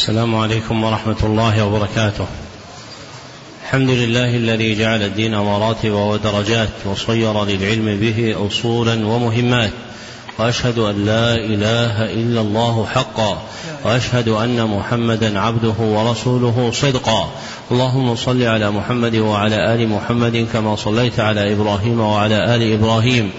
السلام 0.00 0.34
عليكم 0.34 0.84
ورحمة 0.84 1.16
الله 1.22 1.64
وبركاته. 1.64 2.26
الحمد 3.62 3.90
لله 3.90 4.36
الذي 4.36 4.74
جعل 4.74 5.02
الدين 5.02 5.36
مراتب 5.38 5.92
ودرجات 5.92 6.68
وصير 6.84 7.44
للعلم 7.44 8.00
به 8.00 8.46
أصولا 8.46 9.06
ومهمات. 9.06 9.70
وأشهد 10.38 10.78
أن 10.78 11.06
لا 11.06 11.34
إله 11.34 12.12
إلا 12.12 12.40
الله 12.40 12.86
حقا 12.86 13.42
وأشهد 13.84 14.28
أن 14.28 14.66
محمدا 14.66 15.40
عبده 15.40 15.74
ورسوله 15.78 16.70
صدقا. 16.74 17.30
اللهم 17.70 18.16
صل 18.16 18.42
على 18.42 18.70
محمد 18.70 19.16
وعلى 19.16 19.74
آل 19.74 19.88
محمد 19.88 20.46
كما 20.52 20.76
صليت 20.76 21.20
على 21.20 21.52
إبراهيم 21.52 22.00
وعلى 22.00 22.56
آل 22.56 22.72
إبراهيم 22.72 23.30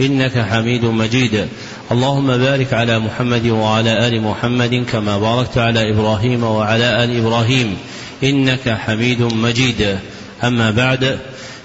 إنك 0.00 0.38
حميد 0.38 0.84
مجيد. 0.84 1.46
اللهم 1.92 2.36
بارك 2.36 2.72
على 2.72 2.98
محمد 2.98 3.46
وعلى 3.46 4.08
آل 4.08 4.22
محمد 4.22 4.84
كما 4.92 5.18
باركت 5.18 5.58
على 5.58 5.90
إبراهيم 5.90 6.42
وعلى 6.44 7.04
آل 7.04 7.16
إبراهيم. 7.16 7.76
إنك 8.24 8.68
حميد 8.68 9.22
مجيد. 9.22 9.98
أما 10.44 10.70
بعد 10.70 11.18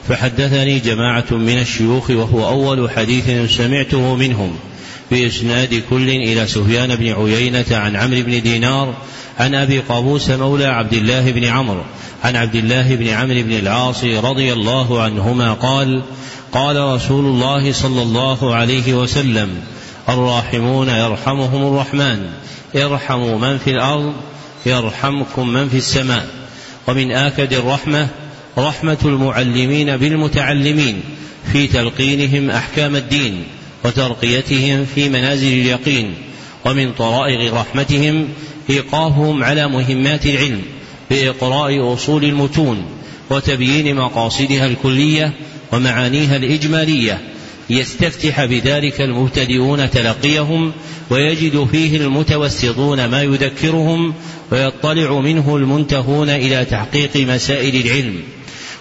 فحدثني 0.10 0.80
جماعة 0.80 1.32
من 1.32 1.60
الشيوخ 1.60 2.10
وهو 2.10 2.48
أول 2.48 2.92
حديث 2.92 3.56
سمعته 3.58 4.16
منهم. 4.16 4.56
بإسناد 5.12 5.84
كل 5.90 6.10
إلى 6.10 6.48
سفيان 6.48 6.96
بن 6.96 7.14
عيينة 7.14 7.66
عن 7.72 7.96
عمرو 7.96 8.22
بن 8.22 8.42
دينار 8.42 8.96
عن 9.40 9.56
أبي 9.56 9.80
قابوس 9.80 10.30
مولى 10.30 10.66
عبد 10.66 10.94
الله 10.94 11.32
بن 11.32 11.46
عمرو 11.46 11.84
عن 12.24 12.36
عبد 12.36 12.56
الله 12.56 12.96
بن 12.96 13.08
عمرو 13.08 13.44
بن 13.44 13.52
العاص 13.52 14.04
رضي 14.04 14.54
الله 14.54 15.02
عنهما 15.02 15.54
قال 15.54 16.04
قال 16.52 16.78
رسول 16.78 17.26
الله 17.26 17.72
صلى 17.72 18.02
الله 18.02 18.56
عليه 18.56 18.94
وسلم 18.94 19.50
الراحمون 20.10 20.90
يرحمهم 20.90 21.74
الرحمن 21.74 22.30
ارحموا 22.76 23.38
من 23.38 23.58
في 23.58 23.72
الأرض 23.72 24.14
يرحمكم 24.66 25.50
من 25.50 25.70
في 25.70 25.78
السماء. 25.78 26.28
ومن 26.88 27.12
آكد 27.12 27.54
الرحمة 27.54 28.08
رحمة 28.58 28.98
المعلمين 29.06 29.98
بالمتعلمين 29.98 31.04
في 31.52 31.68
تلقينهم 31.68 32.50
أحكام 32.50 32.96
الدين 32.96 33.44
وترقيتهم 33.86 34.86
في 34.96 35.10
منازل 35.10 35.48
اليقين. 35.48 36.14
ومن 36.66 36.92
طرائق 36.92 37.54
رحمتهم 37.54 38.28
إيقافهم 38.70 39.44
على 39.44 39.68
مهمات 39.68 40.26
العلم 40.26 40.62
بإقراء 41.10 41.94
أصول 41.94 42.26
المتون 42.26 42.86
وتبيين 43.30 43.96
مقاصدها 43.96 44.66
الكلية 44.66 45.34
ومعانيها 45.72 46.36
الإجمالية 46.36 47.22
يستفتح 47.70 48.46
بذلك 48.46 49.02
المبتدئون 49.02 49.90
تلقيهم 49.90 50.72
ويجد 51.10 51.68
فيه 51.72 51.98
المتوسطون 51.98 53.06
ما 53.06 53.24
يذكرهم 53.24 54.14
ويطلع 54.52 55.20
منه 55.20 55.56
المنتهون 55.56 56.30
إلى 56.30 56.66
تحقيق 56.66 57.18
مسائل 57.18 57.86
العلم. 57.86 58.16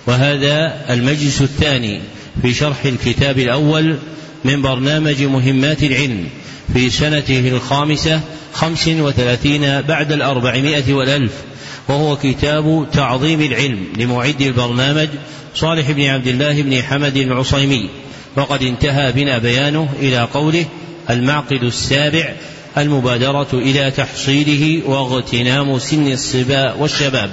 وهذا 0.07 0.85
المجلس 0.91 1.43
الثاني 1.43 2.01
في 2.43 2.55
شرح 2.55 2.85
الكتاب 2.85 3.39
الأول 3.39 3.99
من 4.45 4.63
برنامج 4.63 5.23
مهمات 5.23 5.83
العلم 5.83 6.29
في 6.73 6.91
سنته 6.91 7.49
الخامسة 7.49 8.21
خمس 8.53 8.89
وثلاثين 8.89 9.81
بعد 9.81 10.13
الأربعمائة 10.13 10.95
والألف. 10.95 11.33
وهو 11.89 12.17
كتاب 12.17 12.87
تعظيم 12.93 13.41
العلم 13.41 13.87
لمعد 13.97 14.43
البرنامج 14.43 15.09
صالح 15.55 15.91
بن 15.91 16.03
عبد 16.03 16.27
الله 16.27 16.63
بن 16.63 16.83
حمد 16.83 17.17
العصيمي. 17.17 17.91
وقد 18.37 18.63
انتهى 18.63 19.13
بنا 19.13 19.39
بيانه 19.39 19.89
إلى 19.99 20.19
قوله 20.19 20.65
المعقد 21.11 21.63
السابع 21.63 22.35
المبادرة 22.79 23.49
إلى 23.53 23.91
تحصيله 23.91 24.89
واغتنام 24.91 25.79
سن 25.79 26.13
الصبا 26.13 26.73
والشباب. 26.73 27.31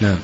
نعم. 0.00 0.18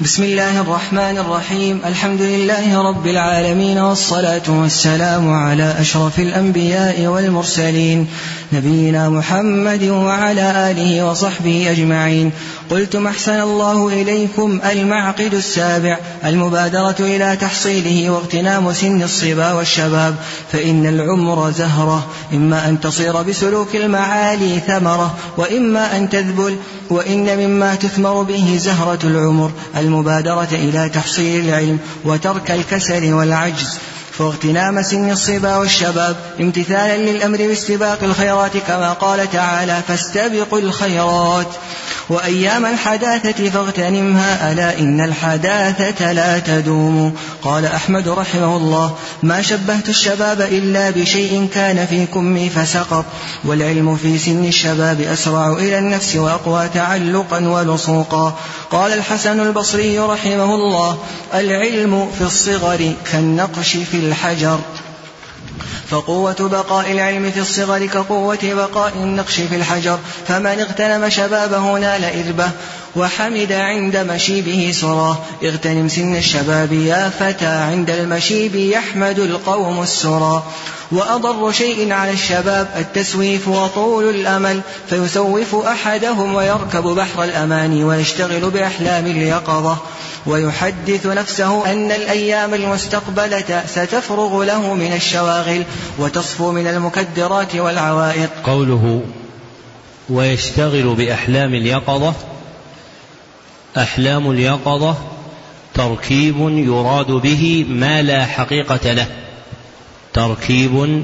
بسم 0.00 0.22
الله 0.22 0.60
الرحمن 0.60 1.18
الرحيم. 1.18 1.80
الحمد 1.86 2.22
لله 2.22 2.90
رب 2.90 3.06
العالمين 3.06 3.78
والصلاة 3.78 4.42
والسلام 4.48 5.30
على 5.32 5.74
أشرف 5.80 6.18
الأنبياء 6.18 7.06
والمرسلين 7.06 8.08
نبينا 8.52 9.08
محمد 9.08 9.82
وعلى 9.84 10.70
آله 10.70 11.04
وصحبه 11.04 11.70
أجمعين. 11.70 12.30
قلتم 12.70 13.06
أحسن 13.06 13.40
الله 13.40 13.88
إليكم 13.88 14.60
المعقد 14.70 15.34
السابع 15.34 15.98
المبادرة 16.24 16.96
إلى 17.00 17.36
تحصيله 17.36 18.10
واغتنام 18.10 18.72
سن 18.72 19.02
الصبا 19.02 19.52
والشباب. 19.52 20.14
فإن 20.52 20.86
العمر 20.86 21.50
زهرة 21.50 22.06
إما 22.32 22.68
أن 22.68 22.80
تصير 22.80 23.22
بسلوك 23.22 23.76
المعالي 23.76 24.60
ثمرة 24.66 25.14
وإما 25.36 25.96
أن 25.96 26.08
تذبل 26.08 26.56
وإن 26.90 27.38
مما 27.38 27.74
تثمر 27.74 28.22
به 28.22 28.58
زهرة 28.60 28.98
العمر 29.04 29.50
المبادرة 29.76 30.48
إلى 30.52 30.88
تحصيل 30.88 31.44
العلم 31.48 31.78
وترك 32.04 32.50
الكسل 32.50 33.12
والعجز. 33.12 33.78
واغتنام 34.20 34.82
سن 34.82 35.10
الصبا 35.10 35.56
والشباب 35.56 36.16
امتثالا 36.40 37.10
للأمر 37.10 37.38
باستباق 37.38 38.04
الخيرات 38.04 38.56
كما 38.56 38.92
قال 38.92 39.30
تعالى 39.30 39.82
فاستبقوا 39.88 40.58
الخيرات. 40.58 41.48
وأيام 42.08 42.66
الحداثة 42.66 43.50
فاغتنمها 43.50 44.52
ألا 44.52 44.78
إن 44.78 45.00
الحداثة 45.00 46.12
لا 46.12 46.38
تدوم. 46.38 47.14
قال 47.42 47.66
أحمد 47.66 48.08
رحمه 48.08 48.56
الله 48.56 48.94
ما 49.22 49.42
شبهت 49.42 49.88
الشباب 49.88 50.40
إلا 50.40 50.90
بشيء 50.90 51.48
كان 51.54 51.86
في 51.86 52.06
كمي 52.06 52.50
فسقط 52.50 53.04
والعلم 53.44 53.96
في 53.96 54.18
سن 54.18 54.44
الشباب 54.44 55.00
أسرع 55.00 55.52
إلى 55.52 55.78
النفس 55.78 56.16
وأقوى 56.16 56.68
تعلقا 56.74 57.48
ولصوقا. 57.48 58.38
قال 58.70 58.92
الحسن 58.92 59.40
البصري 59.40 59.98
رحمه 59.98 60.54
الله 60.54 60.98
العلم 61.34 62.10
في 62.18 62.24
الصغر 62.24 62.92
كالنقش 63.12 63.76
في 63.76 63.96
الحجر. 63.96 64.60
فقوة 65.90 66.36
بقاء 66.40 66.92
العلم 66.92 67.30
في 67.30 67.40
الصغر 67.40 67.86
كقوة 67.86 68.38
بقاء 68.42 68.92
النقش 68.96 69.34
في 69.34 69.56
الحجر 69.56 69.98
فمن 70.28 70.60
اغتنم 70.60 71.08
شبابه 71.08 71.78
نال 71.78 72.04
إربه 72.04 72.50
وحمد 72.96 73.52
عند 73.52 73.96
مشيبه 73.96 74.72
سراه. 74.74 75.16
اغتنم 75.44 75.88
سن 75.88 76.16
الشباب 76.16 76.72
يا 76.72 77.10
فتى 77.20 77.46
عند 77.46 77.90
المشيب 77.90 78.54
يحمد 78.54 79.18
القوم 79.18 79.82
السرى. 79.82 80.42
وأضر 80.92 81.52
شيء 81.52 81.92
على 81.92 82.10
الشباب 82.12 82.68
التسويف 82.76 83.48
وطول 83.48 84.04
الأمل 84.10 84.60
فيسوف 84.90 85.54
أحدهم 85.54 86.34
ويركب 86.34 86.82
بحر 86.82 87.24
الأماني 87.24 87.84
ويشتغل 87.84 88.50
بأحلام 88.50 89.06
اليقظة. 89.06 89.76
ويحدث 90.28 91.06
نفسه 91.06 91.72
أن 91.72 91.92
الأيام 91.92 92.54
المستقبلة 92.54 93.62
ستفرغ 93.66 94.44
له 94.44 94.74
من 94.74 94.92
الشواغل 94.92 95.64
وتصفو 95.98 96.52
من 96.52 96.66
المكدرات 96.66 97.54
والعوائق. 97.54 98.30
قوله 98.44 99.02
ويشتغل 100.10 100.94
بأحلام 100.94 101.54
اليقظة 101.54 102.14
أحلام 103.76 104.30
اليقظة 104.30 104.96
تركيب 105.74 106.36
يراد 106.48 107.10
به 107.10 107.66
ما 107.68 108.02
لا 108.02 108.24
حقيقة 108.24 108.92
له. 108.92 109.06
تركيب 110.14 111.02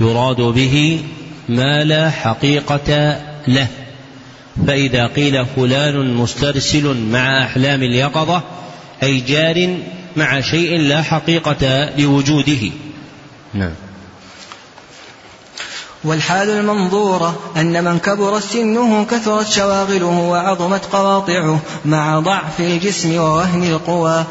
يراد 0.00 0.40
به 0.40 1.04
ما 1.48 1.84
لا 1.84 2.10
حقيقة 2.10 3.20
له. 3.48 3.68
فإذا 4.66 5.06
قيل 5.06 5.46
فلان 5.46 6.14
مسترسل 6.14 6.96
مع 6.96 7.44
أحلام 7.44 7.82
اليقظة 7.82 8.42
أي 9.02 9.20
جار 9.20 9.76
مع 10.16 10.40
شيء 10.40 10.80
لا 10.80 11.02
حقيقة 11.02 11.90
لوجوده. 11.98 12.70
نعم. 13.54 13.72
والحال 16.04 16.50
المنظورة 16.50 17.38
أن 17.56 17.84
من 17.84 17.98
كبر 17.98 18.40
سنه 18.40 19.04
كثرت 19.10 19.48
شواغله 19.48 20.06
وعظمت 20.06 20.84
قواطعه 20.92 21.60
مع 21.84 22.18
ضعف 22.20 22.60
الجسم 22.60 23.16
ووهن 23.16 23.64
القوى. 23.64 24.24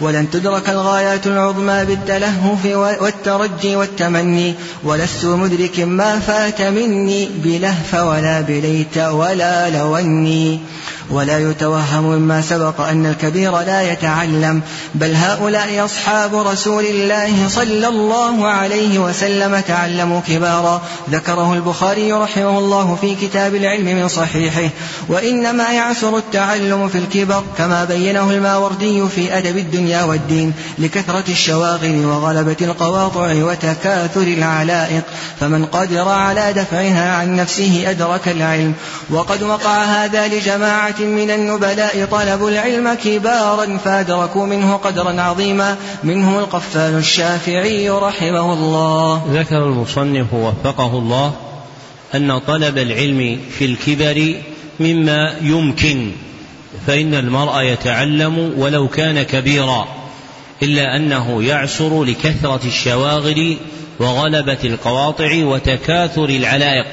ولن 0.00 0.30
تدرك 0.30 0.68
الغايات 0.68 1.26
العظمى 1.26 1.84
بالتلهف 1.84 2.66
والترجي 2.74 3.76
والتمني. 3.76 4.54
ولست 4.84 5.24
مدرك 5.24 5.80
ما 5.80 6.18
فات 6.18 6.62
مني 6.62 7.28
بلهف 7.44 7.94
ولا 7.94 8.40
بليت 8.40 8.98
ولا 8.98 9.70
لوني. 9.70 10.60
ولا 11.10 11.38
يتوهم 11.38 12.04
مما 12.04 12.42
سبق 12.42 12.80
أن 12.80 13.06
الكبير 13.06 13.60
لا 13.60 13.92
يتعلم 13.92 14.62
بل 14.94 15.14
هؤلاء 15.14 15.84
أصحاب 15.84 16.34
رسول 16.34 16.84
الله 16.84 17.48
صلى 17.48 17.88
الله 17.88 18.46
عليه 18.46 18.98
وسلم 18.98 19.60
تعلموا 19.60 20.20
كبارا. 20.20 20.82
ذكره 21.10 21.54
البخاري 21.54 22.12
رحمه 22.12 22.58
الله 22.58 22.98
في 23.00 23.14
كتاب 23.14 23.54
العلم 23.54 23.84
من 23.84 24.08
صحيحه. 24.08 24.70
وإنما 25.08 25.72
يعسر 25.72 26.18
التعلم 26.18 26.88
في 26.88 26.98
الكبر 26.98 27.42
كما 27.58 27.84
بينه 27.84 28.30
الماوردي 28.30 29.08
في 29.08 29.38
أدب 29.38 29.58
الدنيا 29.58 30.04
والدين 30.04 30.52
لكثرة 30.78 31.24
الشواغل 31.28 32.04
وغلبة 32.04 32.56
القواطع 32.60 33.32
وتكاثر 33.34 34.22
العلائق. 34.22 35.02
فمن 35.40 35.64
قدر 35.64 36.08
على 36.08 36.52
دفعها 36.52 37.16
عن 37.16 37.36
نفسه 37.36 37.84
أدرك 37.86 38.28
العلم. 38.28 38.74
وقد 39.10 39.42
وقع 39.42 39.84
هذا 39.84 40.28
لجماعة 40.28 40.99
من 41.00 41.30
النبلاء 41.30 42.04
طلبوا 42.04 42.50
العلم 42.50 42.94
كبارا 42.94 43.78
فأدركوا 43.84 44.46
منه 44.46 44.76
قدرا 44.76 45.20
عظيما. 45.20 45.76
منهم 46.04 46.38
القفال 46.38 46.94
الشافعي 46.98 47.90
رحمه 47.90 48.52
الله. 48.52 49.22
ذكر 49.32 49.64
المصنف 49.64 50.34
وفقه 50.34 50.98
الله 50.98 51.32
أن 52.14 52.38
طلب 52.38 52.78
العلم 52.78 53.40
في 53.58 53.64
الكبر 53.64 54.34
مما 54.80 55.34
يمكن 55.42 56.10
فإن 56.86 57.14
المرء 57.14 57.60
يتعلم 57.60 58.54
ولو 58.56 58.88
كان 58.88 59.22
كبيرا 59.22 59.88
إلا 60.62 60.96
أنه 60.96 61.42
يعسر 61.42 62.04
لكثرة 62.04 62.60
الشواغل 62.64 63.56
وغلبة 63.98 64.58
القواطع 64.64 65.44
وتكاثر 65.44 66.24
العلائق 66.24 66.86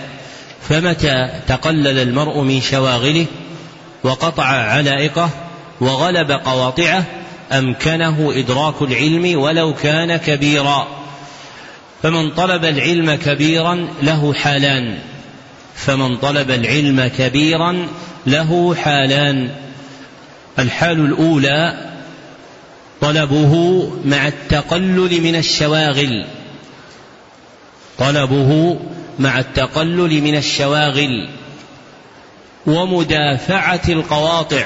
فمتى 0.70 1.30
تقلل 1.48 2.00
المرء 2.00 2.42
من 2.42 2.62
شواغله؟ 2.62 3.26
وقطع 4.08 4.44
علائقه 4.44 5.30
وغلب 5.82 6.32
قواطعه 6.32 7.04
أمكنه 7.52 8.32
إدراك 8.36 8.82
العلم 8.82 9.40
ولو 9.40 9.74
كان 9.74 10.18
كبيرا. 10.18 10.88
فمن 12.04 12.30
طلب 12.32 12.66
العلم 12.66 13.16
كبيرا 13.16 13.88
له 14.02 14.34
حالان. 14.34 15.00
فمن 15.76 16.18
طلب 16.18 16.52
العلم 16.52 17.12
كبيرا 17.18 17.88
له 18.28 18.76
حالان. 18.76 19.50
الحال 20.60 21.00
الأولى 21.00 21.90
طلبه 23.02 23.84
مع 24.06 24.28
التقلل 24.28 25.22
من 25.22 25.36
الشواغل. 25.36 26.26
طلبه 27.98 28.80
مع 29.20 29.40
التقلل 29.40 30.22
من 30.22 30.36
الشواغل. 30.38 31.30
ومدافعة 32.68 33.82
القواطع. 33.90 34.64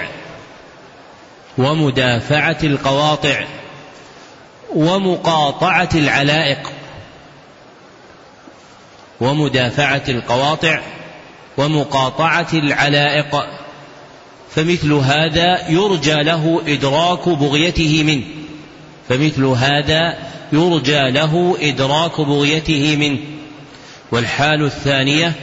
ومدافعة 1.57 2.57
القواطع. 2.63 3.45
ومقاطعة 4.75 5.89
العلائق. 5.95 6.71
ومدافعة 9.21 10.03
القواطع. 10.09 10.79
ومقاطعة 11.57 12.47
العلائق. 12.53 13.45
فمثل 14.55 14.93
هذا 14.93 15.69
يرجى 15.69 16.23
له 16.23 16.61
إدراك 16.67 17.29
بغيته 17.29 18.03
منه. 18.03 18.23
فمثل 19.09 19.43
هذا 19.43 20.17
يرجى 20.53 21.11
له 21.11 21.57
إدراك 21.61 22.21
بغيته 22.21 22.95
منه. 22.95 23.19
والحال 24.11 24.65
الثانية 24.65 25.33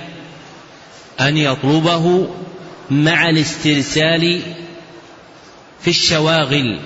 أن 1.20 1.36
يطلبه 1.36 2.28
مع 2.90 3.28
الاسترسال 3.28 4.42
في 5.80 5.90
الشواغل 5.90 6.80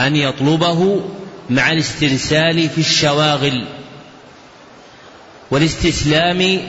أن 0.00 0.16
يطلبه 0.16 1.04
مع 1.50 1.72
الاسترسال 1.72 2.68
في 2.68 2.78
الشواغل 2.78 3.64
والاستسلام 5.50 6.60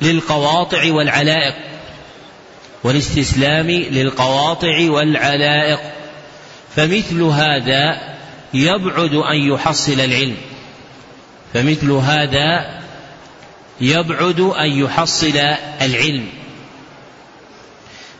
للقواطع 0.00 0.92
والعلائق 0.92 1.54
والاستسلام 2.84 3.70
للقواطع 3.70 4.90
والعلائق. 4.90 5.80
فمثل 6.76 7.22
هذا 7.22 8.16
يبعد 8.54 9.14
أن 9.14 9.36
يحصل 9.36 10.00
العلم. 10.00 10.36
فمثل 11.54 11.90
هذا 11.90 12.80
يبعد 13.80 14.40
أن 14.40 14.70
يحصل 14.70 15.38
العلم. 15.80 16.37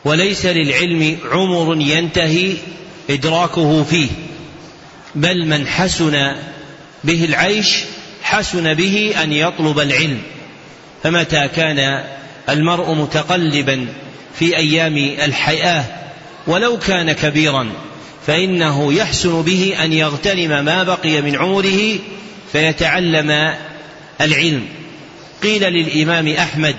وليس 0.08 0.46
للعلم 0.46 1.19
عمر 1.32 1.81
ينتهي 1.81 2.52
إدراكه 3.10 3.82
فيه 3.82 4.08
بل 5.14 5.46
من 5.46 5.66
حسن 5.66 6.37
به 7.05 7.25
العيش 7.25 7.84
حسن 8.22 8.75
به 8.75 9.14
أن 9.22 9.32
يطلب 9.32 9.78
العلم. 9.78 10.19
فمتى 11.02 11.49
كان 11.56 12.05
المرء 12.49 12.94
متقلبا 12.94 13.87
في 14.38 14.56
أيام 14.56 14.96
الحياة 14.96 15.84
ولو 16.46 16.78
كان 16.78 17.12
كبيرا 17.12 17.72
فإنه 18.26 18.93
يحسن 18.93 19.43
به 19.43 19.75
أن 19.84 19.93
يغتنم 19.93 20.64
ما 20.64 20.82
بقي 20.82 21.22
من 21.22 21.37
عمره 21.37 21.99
فيتعلم 22.52 23.55
العلم. 24.20 24.66
قيل 25.43 25.62
للإمام 25.62 26.28
أحمد 26.28 26.76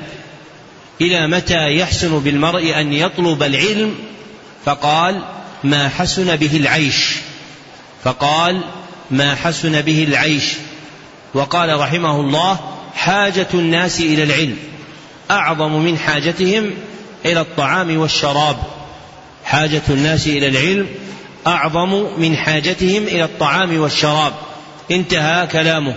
إلى 1.02 1.28
متى 1.28 1.78
يحسن 1.78 2.20
بالمرء 2.20 2.80
أن 2.80 2.94
يطلب 2.94 3.44
العلم؟ 3.44 3.96
فقال 4.66 5.22
ما 5.64 5.90
حسن 5.90 6.36
به 6.36 6.58
العيش. 6.58 7.16
فقال 8.04 8.62
ما 9.12 9.36
حسن 9.36 9.82
به 9.82 10.04
العيش. 10.04 10.44
وقال 11.34 11.80
رحمه 11.80 12.20
الله 12.20 12.60
حاجة 12.96 13.48
الناس 13.54 14.00
إلى 14.00 14.24
العلم. 14.24 14.58
أعظم 15.32 15.72
من 15.72 15.98
حاجتهم 15.98 16.72
إلى 17.26 17.42
الطعام 17.42 17.98
والشراب. 17.98 18.58
حاجة 19.46 19.82
الناس 19.90 20.28
إلى 20.28 20.48
العلم 20.48 20.88
أعظم 21.48 22.06
من 22.18 22.36
حاجتهم 22.36 23.04
إلى 23.04 23.24
الطعام 23.24 23.80
والشراب. 23.80 24.34
انتهى 24.92 25.48
كلامه. 25.48 25.96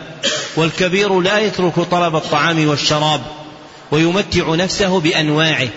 والكبير 0.56 1.20
لا 1.20 1.38
يترك 1.38 1.80
طلب 1.80 2.16
الطعام 2.16 2.68
والشراب. 2.68 3.20
ويمتع 3.92 4.54
نفسه 4.54 5.00
بأنواعه 5.00 5.68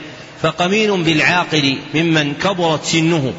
فقمين 0.41 1.03
بالعاقل 1.03 1.77
ممن 1.94 2.33
كبرت 2.33 2.85
سنه 2.85 3.33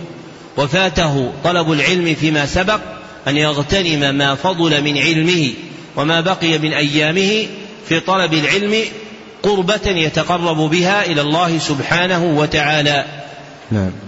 وفاته 0.56 1.32
طلب 1.44 1.72
العلم 1.72 2.14
فيما 2.14 2.46
سبق 2.46 2.80
أن 3.28 3.36
يغتنم 3.36 4.14
ما 4.14 4.34
فضل 4.34 4.82
من 4.82 4.98
علمه 4.98 5.52
وما 5.96 6.20
بقي 6.20 6.58
من 6.58 6.72
أيامه 6.72 7.46
في 7.88 8.00
طلب 8.00 8.34
العلم 8.34 8.84
قربة 9.42 9.86
يتقرب 9.86 10.56
بها 10.56 11.04
إلى 11.04 11.20
الله 11.20 11.58
سبحانه 11.58 12.24
وتعالى. 12.24 13.04
نعم. 13.70 14.05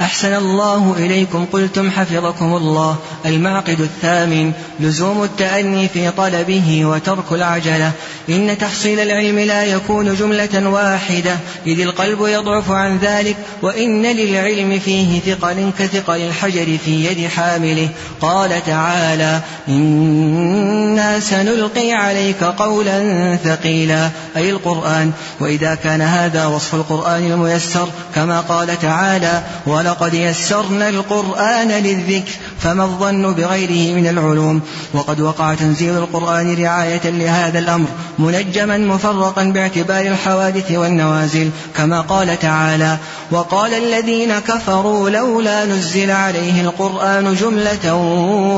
أحسن 0.00 0.34
الله 0.34 0.94
إليكم 0.98 1.46
قلتم 1.52 1.90
حفظكم 1.90 2.56
الله. 2.56 2.96
المعقد 3.26 3.80
الثامن 3.80 4.52
لزوم 4.80 5.24
التأني 5.24 5.88
في 5.88 6.10
طلبه 6.10 6.84
وترك 6.84 7.32
العجلة. 7.32 7.92
إن 8.28 8.58
تحصيل 8.58 9.00
العلم 9.00 9.38
لا 9.38 9.64
يكون 9.64 10.14
جملة 10.14 10.68
واحدة. 10.68 11.36
إذ 11.66 11.80
القلب 11.80 12.18
يضعف 12.26 12.70
عن 12.70 12.98
ذلك 12.98 13.36
وإن 13.62 14.06
للعلم 14.06 14.78
فيه 14.78 15.20
ثقل 15.20 15.70
كثقل 15.78 16.16
الحجر 16.16 16.78
في 16.84 17.04
يد 17.04 17.28
حامله. 17.28 17.88
قال 18.20 18.66
تعالى 18.66 19.40
إنا 19.68 21.20
سنلقي 21.20 21.92
عليك 21.92 22.44
قولا 22.44 23.36
ثقيلا. 23.36 24.10
أي 24.36 24.50
القرآن. 24.50 25.12
وإذا 25.40 25.74
كان 25.74 26.00
هذا 26.00 26.46
وصف 26.46 26.74
القرآن 26.74 27.32
الميسر 27.32 27.88
كما 28.14 28.40
قال 28.40 28.80
تعالى 28.80 29.42
ولقد 29.90 30.14
يسرنا 30.14 30.88
القرآن 30.88 31.68
للذكر 31.68 32.32
فما 32.60 32.84
الظن 32.84 33.34
بغيره 33.34 33.94
من 33.94 34.06
العلوم. 34.06 34.60
وقد 34.94 35.20
وقع 35.20 35.54
تنزيل 35.54 35.96
القرآن 35.96 36.62
رعاية 36.62 37.00
لهذا 37.04 37.58
الأمر 37.58 37.88
منجما 38.18 38.78
مفرقا 38.78 39.44
باعتبار 39.44 40.06
الحوادث 40.06 40.72
والنوازل 40.72 41.50
كما 41.76 42.00
قال 42.00 42.38
تعالى 42.38 42.96
وقال 43.30 43.74
الذين 43.74 44.38
كفروا 44.38 45.10
لولا 45.10 45.64
نزل 45.64 46.10
عليه 46.10 46.62
القرآن 46.62 47.34
جملة 47.34 47.94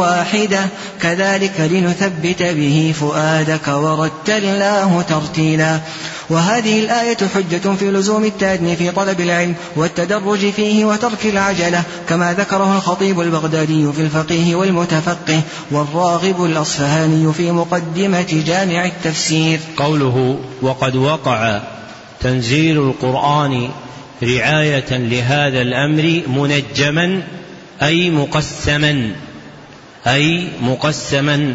واحدة 0.01 0.61
كذلك 1.03 1.61
لنثبت 1.61 2.43
به 2.43 2.95
فؤادك 3.01 3.69
ورتلناه 3.69 5.03
ترتيلا. 5.03 5.81
وهذه 6.31 6.81
الآية 6.81 7.17
حجة 7.35 7.75
في 7.79 7.91
لزوم 7.91 8.25
التأدني 8.25 8.77
في 8.77 8.91
طلب 8.91 9.21
العلم 9.21 9.55
والتدرج 9.77 10.51
فيه 10.51 10.85
وترك 10.85 11.22
العجلة 11.27 11.83
كما 12.09 12.33
ذكره 12.33 12.77
الخطيب 12.77 13.21
البغدادي 13.21 13.93
في 13.93 14.01
الفقيه 14.01 14.55
والمتفقه 14.55 15.41
والراغب 15.71 16.45
الأصفهاني 16.45 17.33
في 17.33 17.51
مقدمة 17.51 18.43
جامع 18.47 18.85
التفسير. 18.85 19.61
قوله 19.77 20.39
وقد 20.63 20.97
وقع 20.97 21.61
تنزيل 22.21 22.79
القرآن 22.79 23.69
رعاية 24.23 24.91
لهذا 24.91 25.61
الأمر 25.61 26.23
منجما 26.27 27.23
أي 27.83 28.11
مقسما 28.11 29.13
أي 30.07 30.49
مقسما 30.63 31.55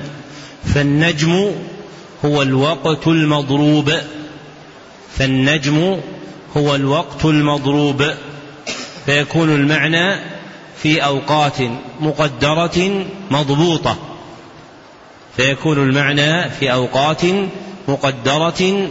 فالنجم 0.73 1.51
هو 2.25 2.41
الوقت 2.41 3.07
المضروب 3.07 3.93
فالنجم 5.17 5.97
هو 6.57 6.75
الوقت 6.75 7.25
المضروب. 7.25 8.03
فيكون 9.07 9.55
المعنى 9.55 10.19
في 10.77 11.03
أوقات 11.03 11.57
مقدرة 11.99 13.05
مضبوطة. 13.31 13.97
فيكون 15.37 15.77
المعنى 15.77 16.49
في 16.49 16.73
أوقات 16.73 17.21
مقدرة 17.87 18.89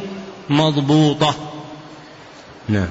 مضبوطة. 0.49 1.35
نعم. 2.69 2.89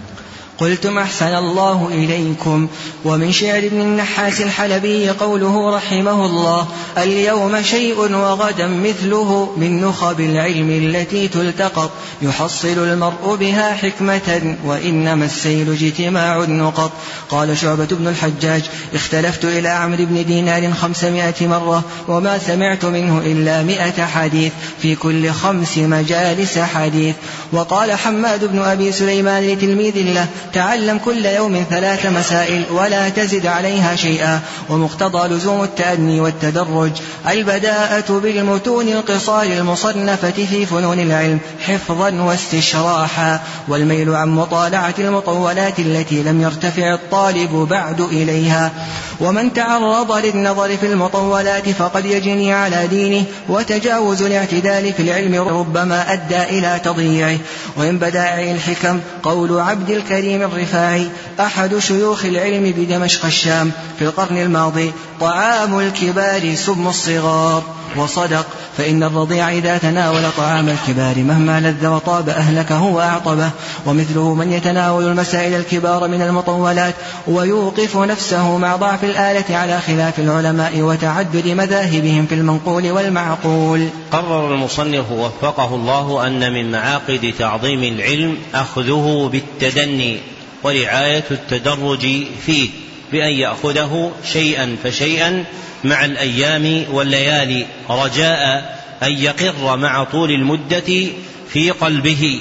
قلتم 0.60 0.98
أحسن 0.98 1.36
الله 1.36 1.90
إليكم. 1.92 2.68
ومن 3.06 3.32
شعر 3.32 3.58
ابن 3.58 3.82
النحاس 3.82 4.42
الحلبي 4.42 5.10
قوله 5.10 5.76
رحمه 5.76 6.26
الله 6.26 6.68
اليوم 6.98 7.62
شيء 7.62 7.98
وغدا 7.98 8.68
مثله 8.68 9.54
من 9.58 9.82
نخب 9.82 10.20
العلم 10.20 10.70
التي 10.70 11.28
تلتقط 11.28 11.92
يحصل 12.22 12.68
المرء 12.68 13.36
بها 13.40 13.74
حكمة 13.74 14.56
وإنما 14.66 15.26
السيل 15.26 15.72
اجتماع 15.72 16.44
النقط. 16.44 16.92
قال 17.30 17.58
شعبة 17.58 17.88
بن 17.92 18.08
الحجاج 18.08 18.64
اختلفت 18.94 19.46
إلى 19.46 19.70
عمرو 19.70 20.06
بن 20.06 20.26
دينار 20.26 20.74
خمسمائة 20.74 21.48
مرة 21.48 21.84
وما 22.08 22.38
سمعت 22.38 22.86
منه 22.86 23.22
إلا 23.26 23.64
مئة 23.64 24.06
حديث 24.06 24.54
في 24.82 24.96
كل 24.96 25.32
خمس 25.32 25.78
مجالس 25.78 26.58
حديث. 26.60 27.16
وقال 27.52 27.92
حماد 27.92 28.46
بن 28.46 28.60
أبي 28.60 28.92
سليمان 28.92 29.44
لتلميذ 29.48 29.98
له 29.98 30.28
تعلم 30.54 30.98
كل 31.06 31.26
يوم 31.26 31.66
ثلاث 31.70 32.06
مسائل 32.06 32.64
ولا 32.72 33.10
تزد 33.10 33.46
عليها 33.46 33.96
شيئا 33.96 34.40
ومقتضى 34.70 35.28
لزوم 35.28 35.64
التأني 35.64 36.20
والتدرج. 36.20 36.92
البداءة 37.30 38.20
بالمتون 38.20 38.88
القصار 38.88 39.44
المصنفة 39.44 40.32
في 40.32 40.66
فنون 40.66 41.00
العلم 41.00 41.40
حفظا 41.68 42.12
واستشراحا. 42.12 43.40
والميل 43.68 44.16
عن 44.16 44.30
مطالعة 44.30 44.94
المطولات 45.00 45.80
التي 45.80 46.24
لم 46.24 46.42
يرتفع 46.42 46.94
الطالب 46.94 47.68
بعد 47.70 48.02
إليها. 48.02 48.72
ومن 49.20 49.54
تعرض 49.54 50.12
للنظر 50.12 50.78
في 50.78 50.86
المطولات 50.86 51.70
فقد 51.70 52.06
يجني 52.06 52.54
على 52.54 52.88
دينه 52.88 53.24
وتجاوز 53.50 54.22
الاعتدال 54.22 54.94
في 54.94 55.02
العلم 55.02 55.36
ربما 55.36 56.14
أدى 56.14 56.44
إلى 56.44 56.80
تضييعه. 56.84 57.38
ومن 57.78 57.98
بدائع 57.98 58.52
الحكم 58.52 59.00
قول 59.24 59.60
عبد 59.60 59.90
الكريم 59.90 60.35
الرفاعي 60.44 61.10
أحد 61.40 61.78
شيوخ 61.78 62.26
العلم 62.26 62.74
بدمشق 62.78 63.26
الشام 63.26 63.72
في 64.00 64.06
القرن 64.06 64.38
الماضي 64.38 64.94
طعام 65.20 65.80
الكبار 65.80 66.56
سم 66.56 66.88
الصغار. 66.88 67.64
وصدق 67.98 68.46
فإن 68.78 69.04
الرضيع 69.04 69.52
إذا 69.52 69.78
تناول 69.78 70.32
طعام 70.38 70.70
الكبار 70.70 71.18
مهما 71.18 71.60
لذ 71.60 71.88
وطاب 71.88 72.30
أهلكه 72.30 72.84
وأعطبه 72.84 73.50
ومثله 73.86 74.34
من 74.34 74.52
يتناول 74.52 75.04
المسائل 75.04 75.54
الكبار 75.54 76.08
من 76.08 76.22
المطولات 76.22 76.96
ويوقف 77.28 77.98
نفسه 77.98 78.58
مع 78.58 78.76
ضعف 78.76 79.04
الآلة 79.04 79.58
على 79.58 79.80
خلاف 79.80 80.20
العلماء 80.20 80.82
وتعدد 80.82 81.48
مذاهبهم 81.48 82.26
في 82.26 82.36
المنقول 82.36 82.92
والمعقول. 82.92 83.88
قرر 84.12 84.54
المصنف 84.54 85.12
وفقه 85.12 85.76
الله 85.76 86.28
أن 86.28 86.54
من 86.54 86.72
معاقد 86.72 87.34
تعظيم 87.40 87.84
العلم 87.84 88.38
أخذه 88.54 89.30
بالتدني 89.32 90.20
ورعاية 90.64 91.24
التدرج 91.32 92.08
فيه. 92.46 92.70
بأن 93.12 93.34
يأخذه 93.34 94.12
شيئا 94.34 94.78
فشيئا 94.84 95.46
مع 95.84 96.06
الأيام 96.06 96.86
والليالي 96.92 97.66
رجاء 97.90 98.76
أن 99.04 99.12
يقر 99.12 99.78
مع 99.78 100.04
طول 100.04 100.32
المدة 100.32 101.08
في 101.50 101.72
قلبه. 101.72 102.40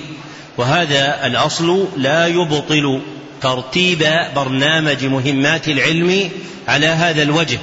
وهذا 0.56 1.26
الأصل 1.26 1.88
لا 1.96 2.26
يبطل 2.26 3.00
ترتيب 3.42 4.06
برنامج 4.36 5.04
مهمات 5.04 5.68
العلم 5.68 6.30
على 6.68 6.86
هذا 6.86 7.22
الوجه 7.22 7.58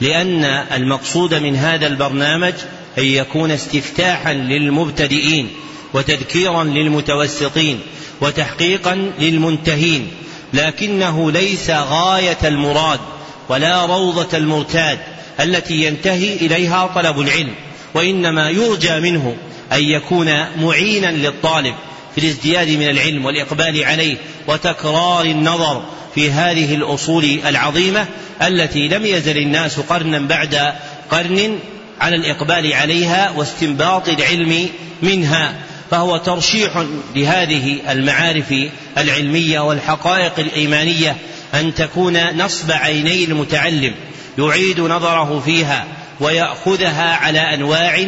لأن 0.00 0.44
المقصود 0.44 1.34
من 1.34 1.56
هذا 1.56 1.86
البرنامج 1.86 2.54
أن 2.98 3.04
يكون 3.04 3.50
استفتاحا 3.50 4.32
للمبتدئين 4.32 5.48
وتذكيرا 5.94 6.64
للمتوسطين 6.64 7.80
وتحقيقا 8.20 9.12
للمنتهين. 9.18 10.08
لكنه 10.52 11.32
ليس 11.32 11.70
غاية 11.70 12.38
المراد 12.44 13.00
ولا 13.48 13.86
روضة 13.86 14.36
المرتاد 14.38 14.98
التي 15.40 15.74
ينتهي 15.74 16.34
إليها 16.34 16.86
طلب 16.86 17.20
العلم 17.20 17.54
وإنما 17.94 18.50
يرجى 18.50 19.00
منه 19.00 19.36
أن 19.72 19.82
يكون 19.82 20.30
معينا 20.60 21.06
للطالب 21.06 21.74
في 22.14 22.20
الازدياد 22.20 22.68
من 22.68 22.88
العلم 22.88 23.24
والإقبال 23.24 23.84
عليه 23.84 24.16
وتكرار 24.46 25.24
النظر 25.24 25.82
في 26.14 26.30
هذه 26.30 26.74
الأصول 26.74 27.40
العظيمة 27.46 28.06
التي 28.42 28.88
لم 28.88 29.06
يزل 29.06 29.38
الناس 29.38 29.80
قرنا 29.80 30.18
بعد 30.18 30.74
قرن 31.10 31.58
على 32.00 32.16
الإقبال 32.16 32.72
عليها 32.72 33.30
واستنباط 33.36 34.08
العلم 34.08 34.68
منها. 35.02 35.54
فهو 35.90 36.16
ترشيح 36.16 36.84
لهذه 37.16 37.78
المعارف 37.92 38.54
العلمية 38.98 39.60
والحقائق 39.60 40.32
الإيمانية 40.38 41.16
أن 41.54 41.74
تكون 41.74 42.36
نصب 42.44 42.70
عيني 42.70 43.24
المتعلم 43.24 43.94
يعيد 44.38 44.80
نظره 44.80 45.42
فيها 45.44 45.86
ويأخذها 46.20 47.16
على 47.16 47.40
أنواع 47.54 48.06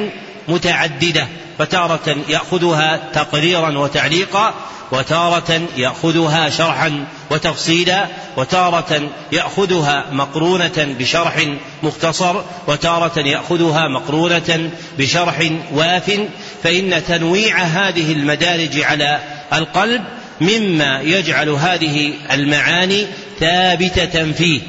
متعددة 0.49 1.27
فتارة 1.59 2.17
يأخذها 2.29 3.01
تقريرا 3.13 3.79
وتعليقا 3.79 4.55
وتارة 4.93 5.61
يأخذها 5.77 6.51
شرحا 6.51 7.05
وتفصيلا 7.31 8.07
وتارة 8.37 9.11
يأخذها 9.33 10.07
مقرونة 10.13 10.97
بشرح 10.99 11.47
مختصر 11.83 12.43
وتارة 12.67 13.19
يأخذها 13.19 13.89
مقرونة 13.89 14.71
بشرح 14.99 15.51
واف 15.73 16.21
فإن 16.63 17.03
تنويع 17.09 17.59
هذه 17.59 18.13
المدارج 18.13 18.81
على 18.81 19.21
القلب 19.53 20.05
مما 20.41 21.01
يجعل 21.01 21.49
هذه 21.49 22.13
المعاني 22.33 23.07
ثابتة 23.41 24.33
فيه. 24.33 24.61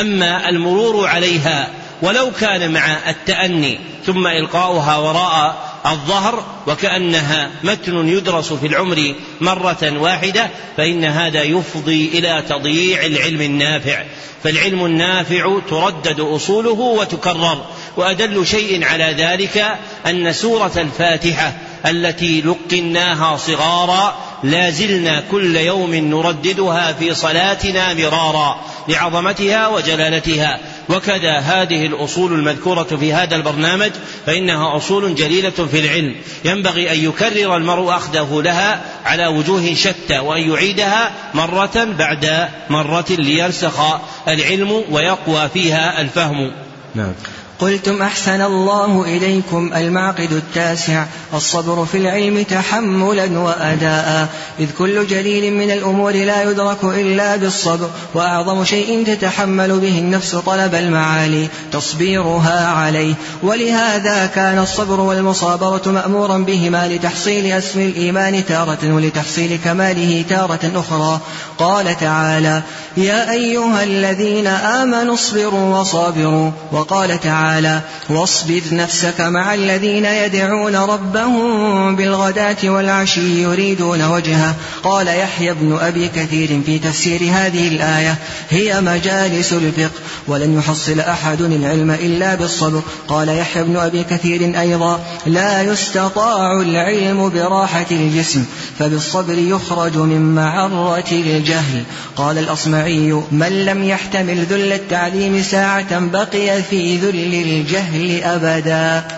أما 0.00 0.48
المرور 0.48 1.06
عليها 1.06 1.68
ولو 2.02 2.30
كان 2.40 2.72
مع 2.72 3.10
التأني 3.10 3.78
ثم 4.06 4.26
إلقاؤها 4.26 4.96
وراء 4.96 5.72
الظهر 5.86 6.44
وكأنها 6.66 7.50
متن 7.64 8.08
يدرس 8.08 8.52
في 8.52 8.66
العمر 8.66 9.14
مرة 9.40 9.98
واحدة 9.98 10.50
فإن 10.76 11.04
هذا 11.04 11.42
يفضي 11.42 12.08
إلى 12.08 12.42
تضييع 12.48 13.06
العلم 13.06 13.40
النافع. 13.40 14.02
فالعلم 14.44 14.84
النافع 14.84 15.58
تردد 15.70 16.20
أصوله 16.20 16.70
وتكرر. 16.70 17.64
وأدل 17.96 18.46
شيء 18.46 18.84
على 18.84 19.14
ذلك 19.18 19.66
أن 20.06 20.32
سورة 20.32 20.72
الفاتحة 20.76 21.52
التي 21.86 22.40
لقناها 22.40 23.36
صغارا 23.36 24.16
لا 24.44 24.70
زلنا 24.70 25.22
كل 25.30 25.56
يوم 25.56 25.94
نرددها 25.94 26.92
في 26.92 27.14
صلاتنا 27.14 27.94
مرارا 27.94 28.60
لعظمتها 28.88 29.68
وجلالتها. 29.68 30.58
وكذا 30.88 31.38
هذه 31.38 31.86
الأصول 31.86 32.32
المذكورة 32.32 32.82
في 32.82 33.12
هذا 33.12 33.36
البرنامج 33.36 33.90
فإنها 34.26 34.76
أصول 34.76 35.14
جليلة 35.14 35.50
في 35.50 35.80
العلم. 35.80 36.14
ينبغي 36.44 36.92
أن 36.92 37.04
يكرر 37.04 37.56
المرء 37.56 37.90
أخذه 37.90 38.42
لها 38.44 38.80
على 39.04 39.26
وجوه 39.26 39.74
شتى 39.74 40.18
وأن 40.18 40.50
يعيدها 40.50 41.10
مرة 41.34 41.88
بعد 41.98 42.48
مرة 42.70 43.06
ليرسخ 43.10 43.80
العلم 44.28 44.84
ويقوى 44.90 45.48
فيها 45.48 46.00
الفهم. 46.00 46.52
نعم. 46.94 47.12
قلتم 47.62 48.02
أحسن 48.02 48.42
الله 48.42 49.02
إليكم 49.02 49.70
المعقد 49.76 50.32
التاسع 50.32 51.04
الصبر 51.34 51.84
في 51.84 51.98
العلم 51.98 52.42
تحملا 52.42 53.38
وأداء. 53.38 54.28
إذ 54.60 54.66
كل 54.78 55.06
جليل 55.06 55.54
من 55.54 55.70
الأمور 55.70 56.12
لا 56.12 56.42
يدرك 56.42 56.84
إلا 56.84 57.36
بالصبر 57.36 57.90
وأعظم 58.14 58.64
شيء 58.64 59.04
تتحمل 59.06 59.80
به 59.80 59.98
النفس 59.98 60.36
طلب 60.36 60.74
المعالي 60.74 61.48
تصبيرها 61.72 62.66
عليه. 62.66 63.14
ولهذا 63.42 64.26
كان 64.26 64.58
الصبر 64.58 65.00
والمصابرة 65.00 65.82
مأمورا 65.86 66.38
بهما 66.38 66.88
لتحصيل 66.88 67.52
أسم 67.52 67.80
الإيمان 67.80 68.44
تارة 68.46 68.94
ولتحصيل 68.94 69.58
كماله 69.64 70.24
تارة 70.28 70.72
أخرى. 70.74 71.20
قال 71.58 71.98
تعالى 71.98 72.62
يا 72.96 73.30
أيها 73.30 73.84
الذين 73.84 74.46
آمنوا 74.46 75.14
اصبروا 75.14 75.80
وصابروا. 75.80 76.50
وقال 76.72 77.20
تعالى 77.20 77.51
تعالى 77.52 77.80
واصبر 78.08 78.62
نفسك 78.72 79.20
مع 79.20 79.54
الذين 79.54 80.04
يدعون 80.04 80.76
ربهم 80.76 81.96
بالغداة 81.96 82.56
والعشي 82.64 83.42
يريدون 83.42 84.04
وجهه. 84.04 84.54
قال 84.82 85.08
يحيى 85.08 85.54
بن 85.54 85.78
أبي 85.80 86.08
كثير 86.08 86.60
في 86.66 86.78
تفسير 86.78 87.20
هذه 87.32 87.68
الآية 87.68 88.16
هي 88.50 88.80
مجالس 88.80 89.52
الفقه 89.52 90.00
ولن 90.26 90.58
يحصل 90.58 91.00
أحد 91.00 91.40
العلم 91.40 91.90
إلا 91.90 92.34
بالصبر. 92.34 92.82
قال 93.08 93.28
يحيى 93.28 93.62
بن 93.64 93.76
أبي 93.76 94.04
كثير 94.04 94.60
أيضا 94.60 95.00
لا 95.26 95.62
يستطاع 95.62 96.60
العلم 96.60 97.28
براحة 97.28 97.86
الجسم 97.90 98.44
فبالصبر 98.78 99.38
يخرج 99.38 99.96
من 99.96 100.34
معرة 100.34 101.12
الجهل. 101.12 101.82
قال 102.16 102.38
الأصمعي 102.38 103.22
من 103.32 103.64
لم 103.64 103.84
يحتمل 103.84 104.44
ذل 104.44 104.72
التعليم 104.72 105.42
ساعة 105.42 105.98
بقي 105.98 106.62
في 106.62 106.96
ذل 106.96 107.41
الجهل 107.42 108.22
أبدا. 108.22 109.08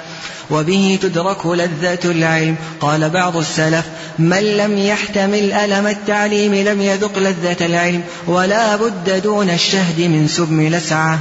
وبه 0.51 0.99
تدرك 1.03 1.47
لذة 1.47 1.99
العلم. 2.05 2.57
قال 2.81 3.11
بعض 3.11 3.37
السلف 3.37 3.85
من 4.19 4.57
لم 4.57 4.79
يحتمل 4.79 5.53
ألم 5.53 5.87
التعليم 5.87 6.55
لم 6.55 6.83
يذق 6.83 7.19
لذة 7.19 7.67
العلم 7.67 8.03
ولا 8.27 8.77
بد 8.77 9.23
دون 9.23 9.51
الشهد 9.51 10.01
من 10.01 10.29
سبم 10.29 10.69
لسعة. 10.69 11.19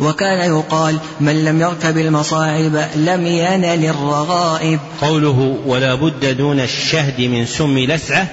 وكان 0.00 0.58
يقال 0.58 0.98
من 1.20 1.44
لم 1.44 1.60
يركب 1.60 1.98
المصاعب 1.98 2.88
لم 2.96 3.26
ينل 3.26 3.84
الرغائب. 3.84 4.80
قوله 5.00 5.58
ولا 5.66 5.94
بد 5.94 6.36
دون 6.36 6.60
الشهد 6.60 7.20
من 7.20 7.46
سم 7.46 7.78
لسعة 7.78 8.26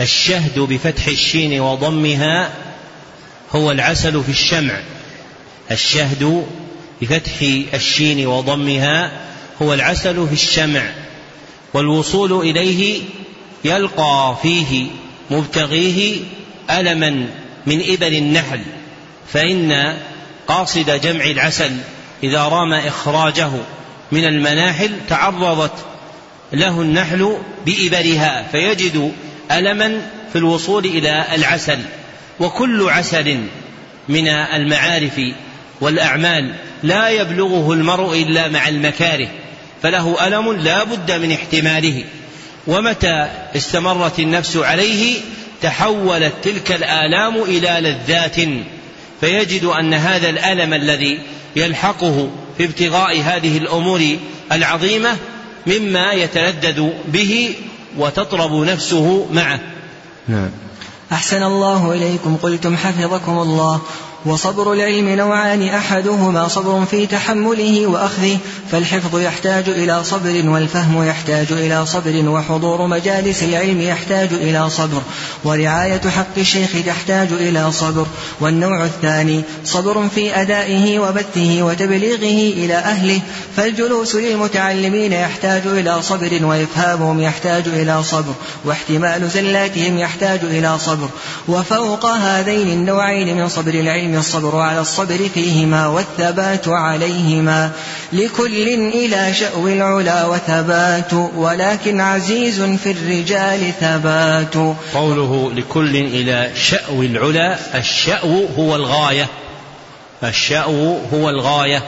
الشهد 0.00 0.58
بفتح 0.58 1.06
الشين 1.06 1.60
وضمها 1.60 2.50
هو 3.52 3.70
العسل 3.70 4.22
في 4.22 4.28
الشمع. 4.28 4.74
الشهد 5.70 6.46
بفتح 7.02 7.32
الشين 7.74 8.26
وضمها 8.26 9.10
هو 9.62 9.74
العسل 9.74 10.26
في 10.26 10.32
الشمع 10.32 10.82
والوصول 11.74 12.32
إليه 12.32 13.02
يلقى 13.64 14.36
فيه 14.42 14.86
مبتغيه 15.30 16.16
ألما 16.70 17.10
من 17.66 17.82
إبل 17.92 18.14
النحل 18.14 18.60
فإن 19.32 19.96
قاصد 20.48 21.00
جمع 21.00 21.24
العسل 21.24 21.76
إذا 22.22 22.42
رام 22.42 22.72
إخراجه 22.72 23.50
من 24.12 24.24
المناحل 24.24 24.90
تعرضت 25.08 25.74
له 26.52 26.80
النحل 26.80 27.36
بإبرها 27.66 28.48
فيجد 28.52 29.12
ألما 29.52 30.02
في 30.32 30.38
الوصول 30.38 30.84
إلى 30.84 31.26
العسل 31.34 31.78
وكل 32.40 32.88
عسل 32.88 33.40
من 34.08 34.28
المعارف 34.28 35.20
والأعمال 35.80 36.54
لا 36.82 37.08
يبلغه 37.08 37.72
المرء 37.72 38.22
إلا 38.22 38.48
مع 38.48 38.68
المكاره 38.68 39.28
فله 39.82 40.26
ألم 40.26 40.52
لا 40.52 40.84
بد 40.84 41.12
من 41.12 41.32
احتماله. 41.32 42.04
ومتى 42.66 43.28
استمرت 43.56 44.18
النفس 44.18 44.56
عليه؟ 44.56 45.20
تحولت 45.62 46.32
تلك 46.42 46.72
الآلام 46.72 47.42
إلى 47.42 47.68
لذات. 47.80 48.36
فيجد 49.20 49.64
أن 49.64 49.94
هذا 49.94 50.30
الألم 50.30 50.74
الذي 50.74 51.18
يلحقه 51.56 52.30
في 52.58 52.64
ابتغاء 52.64 53.20
هذه 53.20 53.58
الأمور 53.58 54.16
العظيمة 54.52 55.16
مما 55.66 56.12
يتلذذ 56.12 56.88
به 57.08 57.54
وتطرب 57.98 58.54
نفسه 58.54 59.26
معه. 59.32 59.60
نعم. 60.28 60.50
أحسن 61.12 61.42
الله 61.42 61.92
إليكم 61.92 62.36
قلتم 62.36 62.76
حفظكم 62.76 63.38
الله. 63.38 63.80
وصبر 64.26 64.72
العلم 64.72 65.08
نوعان 65.08 65.68
أحدهما 65.68 66.48
صبر 66.48 66.84
في 66.84 67.06
تحمله 67.06 67.86
وأخذه 67.86 68.38
فالحفظ 68.72 69.18
يحتاج 69.18 69.68
إلى 69.68 70.04
صبر 70.04 70.42
والفهم 70.48 71.04
يحتاج 71.04 71.52
إلى 71.52 71.86
صبر 71.86 72.28
وحضور 72.28 72.86
مجالس 72.86 73.42
العلم 73.42 73.80
يحتاج 73.80 74.28
إلى 74.32 74.70
صبر 74.70 75.02
ورعاية 75.44 76.00
حق 76.00 76.38
الشيخ 76.38 76.70
تحتاج 76.86 77.32
إلى 77.32 77.72
صبر. 77.72 78.06
والنوع 78.40 78.84
الثاني 78.84 79.42
صبر 79.64 80.08
في 80.14 80.40
أدائه 80.40 80.98
وبثه 80.98 81.62
وتبليغه 81.62 82.52
إلى 82.64 82.74
أهله 82.74 83.20
فالجلوس 83.56 84.14
للمتعلمين 84.14 85.12
يحتاج 85.12 85.62
إلى 85.66 86.02
صبر 86.02 86.44
وإفهامهم 86.44 87.20
يحتاج 87.20 87.68
إلى 87.68 88.02
صبر 88.02 88.34
واحتمال 88.64 89.28
زلاتهم 89.28 89.98
يحتاج 89.98 90.40
إلى 90.42 90.78
صبر. 90.78 91.08
وفوق 91.48 92.06
هذين 92.06 92.68
النوعين 92.68 93.36
من 93.36 93.48
صبر 93.48 93.74
العلم 93.74 94.09
العلم 94.10 94.20
الصبر 94.20 94.58
على 94.58 94.80
الصبر 94.80 95.28
فيهما 95.34 95.86
والثبات 95.86 96.68
عليهما 96.68 97.70
لكل 98.12 98.68
إلى 98.68 99.34
شأو 99.34 99.68
العلا 99.68 100.26
وثبات 100.26 101.12
ولكن 101.36 102.00
عزيز 102.00 102.62
في 102.62 102.90
الرجال 102.90 103.72
ثبات. 103.80 104.54
قوله 104.94 105.52
لكل 105.54 105.96
إلى 105.96 106.50
شأو 106.56 107.02
العلا 107.02 107.78
الشأو 107.78 108.46
هو 108.58 108.76
الغاية. 108.76 109.28
الشأو 110.24 110.98
هو 111.12 111.30
الغاية. 111.30 111.82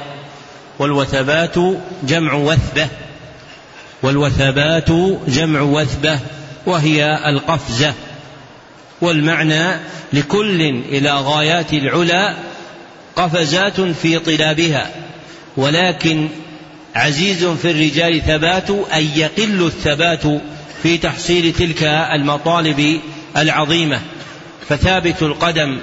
والوثبات 0.79 1.55
جمع 2.03 2.35
وثبة. 2.35 2.89
والوثبات 4.03 4.91
جمع 5.29 5.61
وثبة 5.61 6.19
وهي 6.67 7.29
القفزة. 7.29 7.95
والمعنى 9.03 9.81
لكل 10.13 10.61
إلى 10.89 11.11
غايات 11.11 11.73
العلا 11.73 12.35
قفزات 13.17 13.81
في 13.81 14.19
طلابها 14.19 14.91
ولكن 15.57 16.29
عزيز 16.95 17.45
في 17.45 17.71
الرجال 17.71 18.23
ثبات 18.23 18.71
أن 18.71 19.09
يقل 19.17 19.67
الثبات 19.67 20.23
في 20.83 20.99
تحصيل 20.99 21.53
تلك 21.53 21.83
المطالب 22.13 23.01
العظيمة. 23.37 24.01
فثابت 24.69 25.23
القدم 25.23 25.79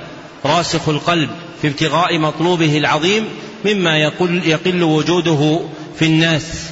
راسخ 0.46 0.90
القلب 0.90 1.30
في 1.62 1.68
ابتغاء 1.68 2.18
مطلوبه 2.20 2.78
العظيم 2.78 3.26
مما 3.66 3.98
يقل, 3.98 4.42
يقل 4.46 4.84
وجوده 4.84 5.60
في 6.00 6.06
الناس. 6.06 6.70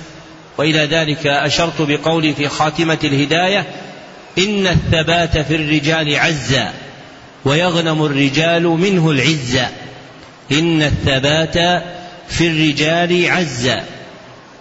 وإلى 0.57 0.79
ذلك 0.79 1.27
أشرت 1.27 1.81
بقولي 1.81 2.33
في 2.33 2.47
خاتمة 2.47 2.97
الهداية 3.03 3.65
إن 4.37 4.67
الثبات 4.67 5.37
في 5.37 5.55
الرجال 5.55 6.15
عزا 6.15 6.73
ويغنم 7.45 8.05
الرجال 8.05 8.63
منه 8.63 9.11
العزة 9.11 9.69
إن 10.51 10.83
الثبات 10.83 11.83
في 12.29 12.47
الرجال 12.47 13.29
عزا 13.31 13.83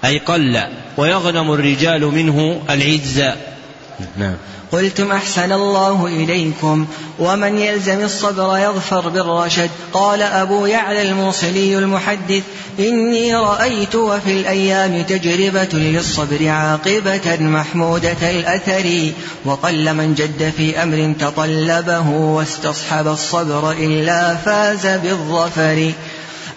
أي 0.04 0.18
قل 0.18 0.62
ويغنم 0.96 1.52
الرجال 1.52 2.00
منه 2.00 2.62
العزة 2.70 3.36
نعم. 4.16 4.34
قلتم 4.72 5.12
أحسن 5.12 5.52
الله 5.52 6.06
إليكم 6.06 6.86
ومن 7.18 7.58
يلزم 7.58 8.04
الصبر 8.04 8.58
يظفر 8.58 9.08
بالرشد. 9.08 9.70
قال 9.92 10.22
أبو 10.22 10.66
يعلى 10.66 11.02
الموصلي 11.02 11.78
المحدث 11.78 12.42
إني 12.78 13.36
رأيت 13.36 13.94
وفي 13.94 14.40
الأيام 14.40 15.02
تجربة 15.02 15.78
للصبر 15.78 16.48
عاقبة 16.48 17.36
محمودة 17.40 18.30
الأثر 18.30 19.12
وقل 19.44 19.94
من 19.94 20.14
جد 20.14 20.52
في 20.56 20.82
أمر 20.82 21.14
تطلبه 21.20 22.08
واستصحب 22.08 23.08
الصبر 23.08 23.72
إلا 23.72 24.36
فاز 24.36 24.86
بالظفر. 24.86 25.92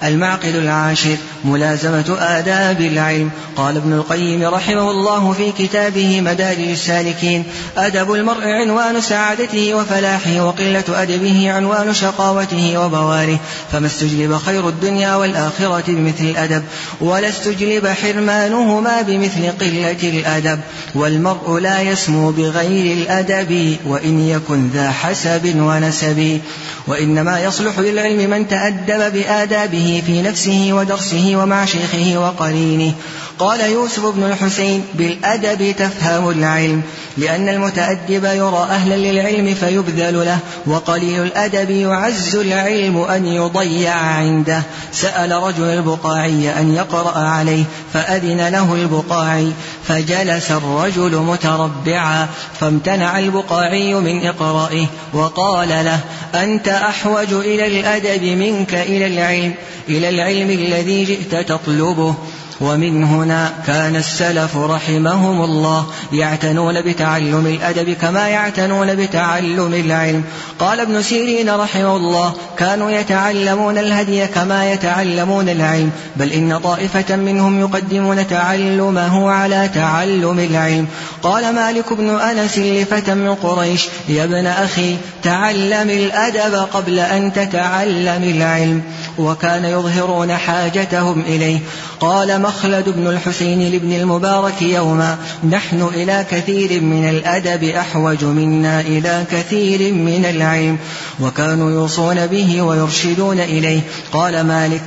المعقد 0.03 0.55
العاشر 0.55 1.17
ملازمة 1.45 2.17
آداب 2.19 2.81
العلم. 2.81 3.29
قال 3.55 3.77
ابن 3.77 3.93
القيم 3.93 4.43
رحمه 4.43 4.91
الله 4.91 5.33
في 5.33 5.51
كتابه 5.51 6.21
مدارج 6.21 6.69
السالكين 6.69 7.43
أدب 7.77 8.13
المرء 8.13 8.43
عنوان 8.43 9.01
سعادته 9.01 9.73
وفلاحه 9.73 10.45
وقلة 10.45 10.83
أدبه 10.89 11.51
عنوان 11.51 11.93
شقاوته 11.93 12.77
وبواره. 12.77 13.39
فما 13.71 13.88
استجلب 13.88 14.38
خير 14.38 14.69
الدنيا 14.69 15.15
والآخرة 15.15 15.83
بمثل 15.88 16.23
الأدب 16.23 16.63
ولا 17.01 17.29
استجلب 17.29 17.88
حرمانهما 17.88 19.01
بمثل 19.01 19.51
قلة 19.62 20.03
الأدب. 20.03 20.59
والمرء 20.95 21.59
لا 21.59 21.81
يسمو 21.81 22.31
بغير 22.31 22.97
الأدب 22.97 23.77
وإن 23.85 24.29
يكن 24.29 24.69
ذا 24.69 24.91
حسب 24.91 25.55
ونسب. 25.55 26.39
وإنما 26.88 27.39
يصلح 27.39 27.79
للعلم 27.79 28.29
من 28.29 28.47
تأدب 28.47 29.13
بآدابه 29.13 29.88
في 30.06 30.21
نفسه 30.21 30.69
ودرسه 30.73 31.36
ومع 31.36 31.65
شيخه 31.65 32.17
وقرينه 32.17 32.93
قال 33.39 33.62
يوسف 33.62 34.06
بن 34.06 34.23
الحسين 34.23 34.84
بالأدب 34.93 35.75
تفهم 35.78 36.30
العلم 36.30 36.82
لأن 37.17 37.49
المتأدب 37.49 38.23
يرى 38.23 38.67
أهلا 38.69 38.95
للعلم 38.95 39.54
فيبذل 39.54 40.25
له 40.25 40.39
وقليل 40.65 41.23
الأدب 41.23 41.69
يعز 41.69 42.36
العلم 42.36 42.97
أن 43.02 43.25
يضيع 43.25 43.95
عنده. 43.95 44.62
سأل 44.91 45.32
رجل 45.32 45.63
البقاعي 45.63 46.60
أن 46.60 46.75
يقرأ 46.75 47.19
عليه 47.19 47.63
فأذن 47.93 48.47
له 48.47 48.75
البقاعي 48.75 49.52
فجلس 49.84 50.52
الرجل 50.52 51.15
متربعا 51.15 52.28
فامتنع 52.60 53.19
البقاعي 53.19 53.93
من 53.93 54.28
إقرائه 54.28 54.86
وقال 55.13 55.69
له 55.69 55.99
أنت 56.36 56.67
أحوج 56.67 57.34
إلى 57.34 57.67
الأدب 57.67 58.23
منك 58.23 58.73
إلى 58.73 59.08
العلم 59.08 59.54
إلى 59.89 60.10
العلم 60.10 60.49
الذي 60.49 61.06
جئت 61.06 61.49
تطلبه. 61.49 62.15
ومن 62.62 63.04
هنا 63.04 63.54
كان 63.67 63.95
السلف 63.95 64.58
رحمهم 64.58 65.41
الله 65.41 65.86
يعتنون 66.13 66.82
بتعلم 66.82 67.48
الأدب 67.48 67.93
كما 67.93 68.28
يعتنون 68.28 68.95
بتعلم 68.95 69.74
العلم. 69.74 70.24
قال 70.60 70.80
ابن 70.80 71.02
سيرين 71.02 71.50
رحمه 71.50 71.95
الله 71.95 72.34
كانوا 72.58 72.91
يتعلمون 72.91 73.78
الهدي 73.78 74.28
كما 74.28 74.72
يتعلمون 74.72 75.50
العلم 75.50 75.91
بل 76.15 76.32
إن 76.32 76.58
طائفة 76.58 77.15
منهم 77.15 77.60
يقدمون 77.60 78.28
تعلمه 78.28 79.32
على 79.32 79.69
تعلم 79.74 80.39
العلم. 80.39 80.88
قال 81.24 81.56
مالك 81.56 81.93
بن 81.93 82.10
أنس 82.10 82.58
لفتى 82.58 83.15
من 83.15 83.36
قريش 83.36 83.88
يا 84.10 84.24
ابن 84.24 84.48
أخي 84.48 84.95
تعلم 85.24 85.89
الأدب 85.89 86.56
قبل 86.74 87.00
أن 87.00 87.34
تتعلم 87.34 88.24
العلم 88.24 88.84
وكان 89.17 89.65
يظهرون 89.65 90.38
حاجتهم 90.38 91.22
إليه. 91.22 91.60
قال 92.00 92.41
مخلد 92.49 92.89
بن 92.89 93.07
الحسين 93.07 93.71
لابن 93.71 93.93
المبارك 93.93 94.62
يوما. 94.62 95.17
نحن 95.49 95.89
إلى 95.93 96.25
كثير 96.31 96.81
من 96.81 97.09
الأدب 97.09 97.63
أحوج 97.63 98.25
منا 98.25 98.81
إلى 98.81 99.23
كثير 99.31 99.93
من 99.93 100.25
العلم. 100.25 100.77
وكانوا 101.19 101.71
يوصون 101.71 102.27
به 102.27 102.62
ويرشدون 102.62 103.39
إليه. 103.39 103.81
قال 104.12 104.41
مالك 104.41 104.81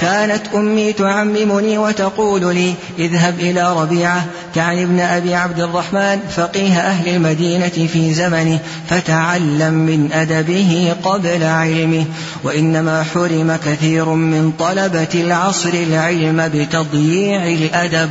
كانت 0.00 0.42
أمي 0.54 0.92
تعممني 0.92 1.78
وتقول 1.78 2.54
لي 2.54 2.74
اذهب 2.98 3.40
إلى 3.40 3.72
ربيعة 3.76 4.26
تعني 4.54 4.82
ابن 4.82 5.00
أبي 5.00 5.34
عبد 5.34 5.60
الرحمن 5.60 6.20
فقيه 6.36 6.78
أهل 6.78 7.08
المدينة 7.08 7.88
في 7.92 8.14
زمنه 8.14 8.58
فتعلم 8.88 9.74
من 9.74 10.12
أدبه 10.12 10.94
قبل 11.02 11.42
علمه. 11.42 12.04
وإنما 12.44 13.02
حرم 13.02 13.58
كثير 13.64 14.04
من 14.04 14.52
طلبة 14.58 15.08
العصر 15.14 15.68
العلم 15.68 16.50
بتضييع 16.54 17.46
الأدب. 17.46 18.10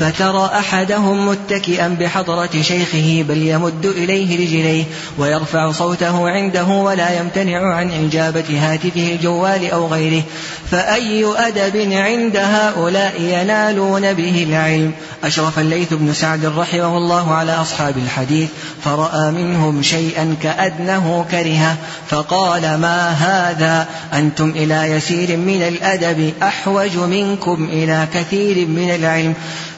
فترى 0.00 0.50
أحدهم 0.58 1.28
متكئا 1.28 1.96
بحضرة 2.00 2.62
شيخه 2.62 3.24
بل 3.28 3.38
يمد 3.38 3.86
إليه 3.86 4.34
رجليه 4.34 4.84
ويرفع 5.18 5.72
صوته 5.72 6.30
عنده 6.30 6.64
ولا 6.64 7.20
يمتنع 7.20 7.74
عن 7.74 7.90
إجابة 7.90 8.58
هاتفه 8.60 9.12
الجوال 9.12 9.70
أو 9.70 9.86
غيره. 9.86 10.22
فأي 10.70 11.23
أدب 11.24 11.92
عند 11.92 12.36
هؤلاء 12.36 13.20
ينالون 13.20 14.12
به 14.12 14.46
العلم. 14.48 14.92
أشرف 15.24 15.58
الليث 15.58 15.92
بن 15.92 16.12
سعد 16.12 16.44
رحمه 16.44 16.96
الله 16.96 17.34
على 17.34 17.52
أصحاب 17.52 17.96
الحديث 17.96 18.48
فرأى 18.84 19.30
منهم 19.30 19.82
شيئا 19.82 20.36
كأدنه 20.42 21.26
كرهه 21.30 21.76
فقال 22.08 22.62
ما 22.74 23.10
هذا؟ 23.10 23.86
أنتم 24.12 24.50
إلى 24.50 24.90
يسير 24.90 25.36
من 25.36 25.62
الأدب 25.62 26.32
أحوج 26.42 26.96
منكم 26.96 27.68
إلى 27.72 28.08
كثير 28.14 28.66
من 28.66 28.94
العلم. 28.94 29.34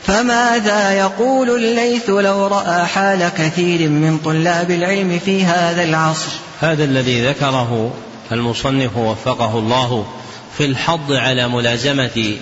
فماذا 0.06 0.92
يقول 0.92 1.50
الليث 1.50 2.11
لو 2.11 2.46
رأى 2.46 2.87
حال 2.87 3.28
كثير 3.38 3.88
من 3.88 4.18
طلاب 4.24 4.70
العلم 4.70 5.20
في 5.24 5.44
هذا 5.44 5.82
العصر؟ 5.82 6.30
هذا 6.61 6.85
الذي 6.85 7.26
ذكره 7.26 7.90
المصنف 8.32 8.96
وفقه 8.96 9.59
الله 9.59 10.06
في 10.59 10.64
الحض 10.64 11.12
على 11.12 11.49
ملازمة 11.49 12.37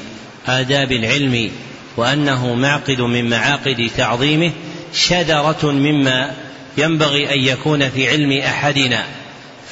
آداب 0.47 0.93
العلم 0.93 1.51
وأنه 1.97 2.55
معقد 2.55 3.01
من 3.01 3.31
معاقد 3.31 3.91
تعظيمه 3.97 4.53
شذرة 4.95 5.71
مما 5.71 6.35
ينبغي 6.79 7.35
أن 7.35 7.41
يكون 7.41 7.91
في 7.91 8.09
علم 8.09 8.33
أحدنا. 8.33 9.05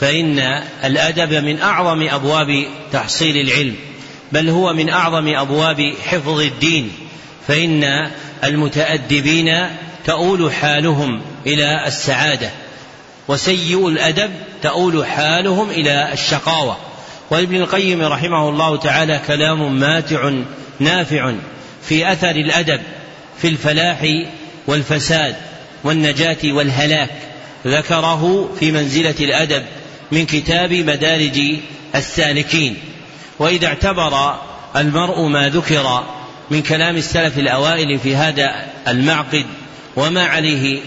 فإن 0.00 0.38
الأدب 0.85 1.44
من 1.44 1.61
أعظم 1.61 2.09
أبواب 2.09 2.64
تحصيل 2.92 3.37
العلم 3.37 3.76
بل 4.33 4.48
هو 4.48 4.72
من 4.72 4.88
أعظم 4.88 5.28
أبواب 5.28 5.94
حفظ 6.07 6.40
الدين. 6.40 6.92
فإن 7.48 8.11
المتأدبين 8.44 9.66
تؤول 10.07 10.52
حالهم 10.52 11.22
إلى 11.46 11.87
السعادة 11.87 12.50
وسيء 13.28 13.88
الأدب 13.88 14.31
تؤول 14.62 15.07
حالهم 15.07 15.70
إلى 15.70 16.12
الشقاوة. 16.12 16.91
وابن 17.32 17.56
القيم 17.56 18.02
رحمه 18.02 18.48
الله 18.48 18.76
تعالى 18.76 19.20
كلام 19.26 19.78
ماتع 19.78 20.32
نافع 20.80 21.32
في 21.82 22.12
أثر 22.12 22.30
الأدب 22.30 22.80
في 23.38 23.48
الفلاح 23.48 24.06
والفساد 24.66 25.36
والنجاة 25.84 26.36
والهلاك 26.44 27.10
ذكره 27.66 28.52
في 28.60 28.72
منزلة 28.72 29.14
الأدب 29.20 29.62
من 30.12 30.26
كتاب 30.26 30.72
مدارج 30.72 31.40
السالكين. 31.94 32.76
وإذا 33.38 33.66
اعتبر 33.66 34.34
المرء 34.76 35.26
ما 35.26 35.48
ذكر 35.48 36.04
من 36.50 36.62
كلام 36.62 36.96
السلف 36.96 37.38
الأوائل 37.38 37.98
في 37.98 38.16
هذا 38.16 38.66
المعقد 38.88 39.46
وما 39.96 40.24
عليه 40.24 40.80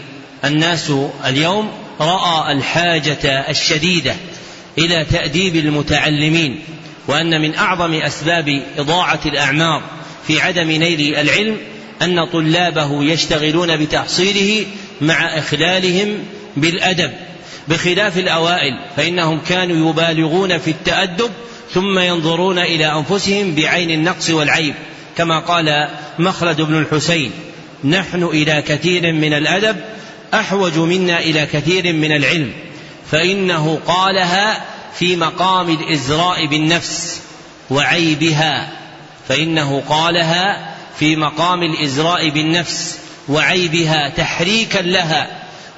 الناس 0.45 0.91
اليوم 1.25 1.71
رأى 1.99 2.51
الحاجة 2.51 3.49
الشديدة 3.49 4.15
إلى 4.77 5.05
تأديب 5.11 5.55
المتعلمين 5.55 6.59
وأن 7.07 7.41
من 7.41 7.55
أعظم 7.55 7.93
أسباب 7.93 8.63
إضاعة 8.77 9.19
الأعمار 9.25 9.81
في 10.27 10.41
عدم 10.41 10.71
نيل 10.71 11.15
العلم 11.15 11.57
أن 12.01 12.25
طلابه 12.25 13.03
يشتغلون 13.03 13.77
بتحصيله 13.77 14.65
مع 15.01 15.37
إخلالهم 15.37 16.17
بالأدب. 16.57 17.11
بخلاف 17.67 18.17
الأوائل 18.17 18.79
فإنهم 18.97 19.39
كانوا 19.49 19.89
يبالغون 19.89 20.57
في 20.57 20.71
التأدب 20.71 21.29
ثم 21.73 21.99
ينظرون 21.99 22.59
إلى 22.59 22.85
أنفسهم 22.85 23.55
بعين 23.55 23.91
النقص 23.91 24.29
والعيب. 24.29 24.73
كما 25.17 25.39
قال 25.39 25.89
مخلد 26.19 26.61
بن 26.61 26.79
الحسين 26.79 27.31
نحن 27.83 28.23
إلى 28.23 28.63
كثير 28.67 29.13
من 29.13 29.33
الأدب 29.33 29.75
أحوج 30.33 30.77
منا 30.77 31.19
إلى 31.19 31.45
كثير 31.45 31.93
من 31.93 32.11
العلم. 32.11 32.51
فإنه 33.11 33.79
قالها 33.87 34.65
في 34.93 35.15
مقام 35.15 35.69
الإزراء 35.69 36.45
بالنفس 36.45 37.21
وعيبها. 37.69 38.69
فإنه 39.27 39.83
قالها 39.89 40.75
في 40.99 41.15
مقام 41.15 41.63
الإزراء 41.63 42.29
بالنفس 42.29 42.99
وعيبها 43.29 44.09
تحريكا 44.09 44.79
لها 44.79 45.27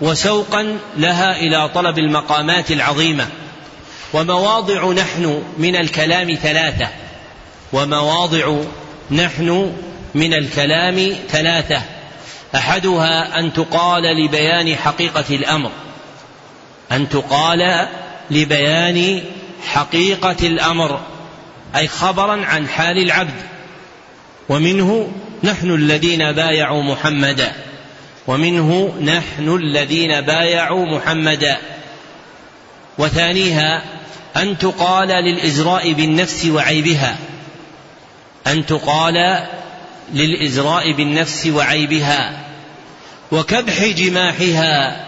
وسوقا 0.01 0.77
لها 0.97 1.39
إلى 1.39 1.69
طلب 1.69 1.99
المقامات 1.99 2.71
العظيمة. 2.71 3.27
ومواضع 4.13 4.91
نحن 4.91 5.43
من 5.57 5.75
الكلام 5.75 6.33
ثلاثة. 6.33 6.87
ومواضع 7.73 8.55
نحن 9.11 9.73
من 10.15 10.33
الكلام 10.33 11.15
ثلاثة. 11.29 11.81
أحدها 12.55 13.39
أن 13.39 13.53
تقال 13.53 14.03
لبيان 14.03 14.75
حقيقة 14.75 15.25
الأمر. 15.35 15.71
أن 16.91 17.09
تقال 17.09 17.87
لبيان 18.31 19.21
حقيقة 19.67 20.47
الأمر 20.47 20.99
أي 21.75 21.87
خبرا 21.87 22.45
عن 22.45 22.67
حال 22.67 22.97
العبد. 22.97 23.41
ومنه 24.49 25.11
نحن 25.43 25.71
الذين 25.71 26.31
بايعوا 26.31 26.83
محمدا. 26.83 27.51
ومنه 28.27 28.93
نحن 29.01 29.55
الذين 29.55 30.21
بايعوا 30.21 30.85
محمدا. 30.85 31.57
وثانيها 32.97 33.83
أن 34.37 34.57
تقال 34.57 35.07
للإزراء 35.07 35.93
بالنفس 35.93 36.45
وعيبها. 36.45 37.17
أن 38.47 38.65
تقال 38.65 39.47
للإزراء 40.13 40.91
بالنفس 40.91 41.47
وعيبها. 41.47 42.39
وكبح 43.31 43.83
جماحها. 43.85 45.06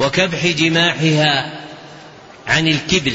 وكبح 0.00 0.46
جماحها 0.46 1.60
عن 2.46 2.68
الكبر 2.68 3.12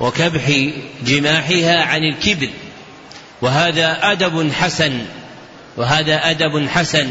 وكبح 0.00 0.70
جماحها 1.04 1.82
عن 1.82 2.02
الكبر 2.04 2.50
وهذا 3.42 4.12
أدب 4.12 4.52
حسن 4.52 5.04
وهذا 5.76 6.30
أدب 6.30 6.68
حسن 6.68 7.10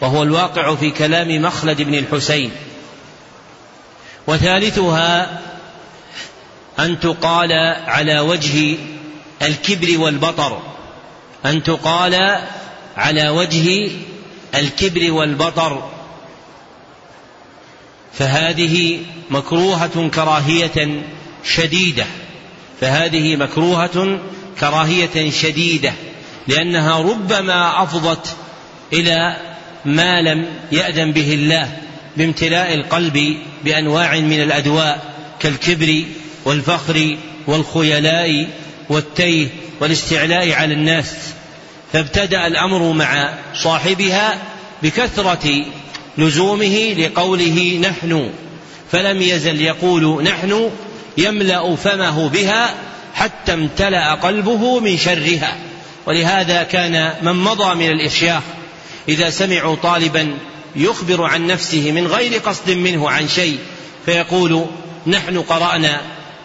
وهو 0.00 0.22
الواقع 0.22 0.74
في 0.74 0.90
كلام 0.90 1.42
مخلد 1.42 1.82
بن 1.82 1.94
الحسين. 1.94 2.50
وثالثها 4.26 5.40
أن 6.78 7.00
تقال 7.00 7.52
على 7.86 8.20
وجه 8.20 8.76
الكبر 9.42 9.98
والبطر. 9.98 10.62
أن 11.46 11.62
تقال 11.62 12.40
على 12.96 13.28
وجه 13.28 13.90
الكبر 14.54 15.12
والبطر. 15.12 15.99
فهذه 18.12 18.98
مكروهة 19.30 20.08
كراهية 20.08 21.02
شديدة. 21.44 22.06
فهذه 22.80 23.36
مكروهة 23.36 24.18
كراهية 24.60 25.30
شديدة 25.30 25.92
لأنها 26.48 26.98
ربما 26.98 27.82
أفضت 27.82 28.36
إلى 28.92 29.36
ما 29.84 30.22
لم 30.22 30.46
يأذن 30.72 31.12
به 31.12 31.34
الله 31.34 31.76
بامتلاء 32.16 32.74
القلب 32.74 33.36
بأنواع 33.64 34.20
من 34.20 34.42
الأدواء 34.42 35.14
كالكبر 35.40 36.04
والفخر 36.44 37.16
والخيلاء 37.46 38.48
والتيه 38.88 39.48
والاستعلاء 39.80 40.52
على 40.52 40.74
الناس. 40.74 41.14
فابتدأ 41.92 42.46
الأمر 42.46 42.92
مع 42.92 43.34
صاحبها 43.54 44.38
بكثرة 44.82 45.64
لزومه 46.20 46.94
لقوله 46.98 47.80
نحن. 47.82 48.30
فلم 48.92 49.22
يزل 49.22 49.60
يقول 49.60 50.22
نحن 50.22 50.70
يملأ 51.18 51.76
فمه 51.76 52.28
بها 52.28 52.74
حتى 53.14 53.54
امتلأ 53.54 54.14
قلبه 54.14 54.80
من 54.80 54.98
شرها. 54.98 55.56
ولهذا 56.06 56.62
كان 56.62 57.12
من 57.22 57.32
مضى 57.32 57.74
من 57.74 57.90
الإشياخ 57.90 58.42
إذا 59.08 59.30
سمعوا 59.30 59.76
طالبا 59.76 60.38
يخبر 60.76 61.24
عن 61.24 61.46
نفسه 61.46 61.92
من 61.92 62.06
غير 62.06 62.38
قصد 62.40 62.70
منه 62.70 63.10
عن 63.10 63.28
شيء 63.28 63.58
فيقول 64.06 64.66
نحن 65.06 65.38
قرأنا 65.42 66.00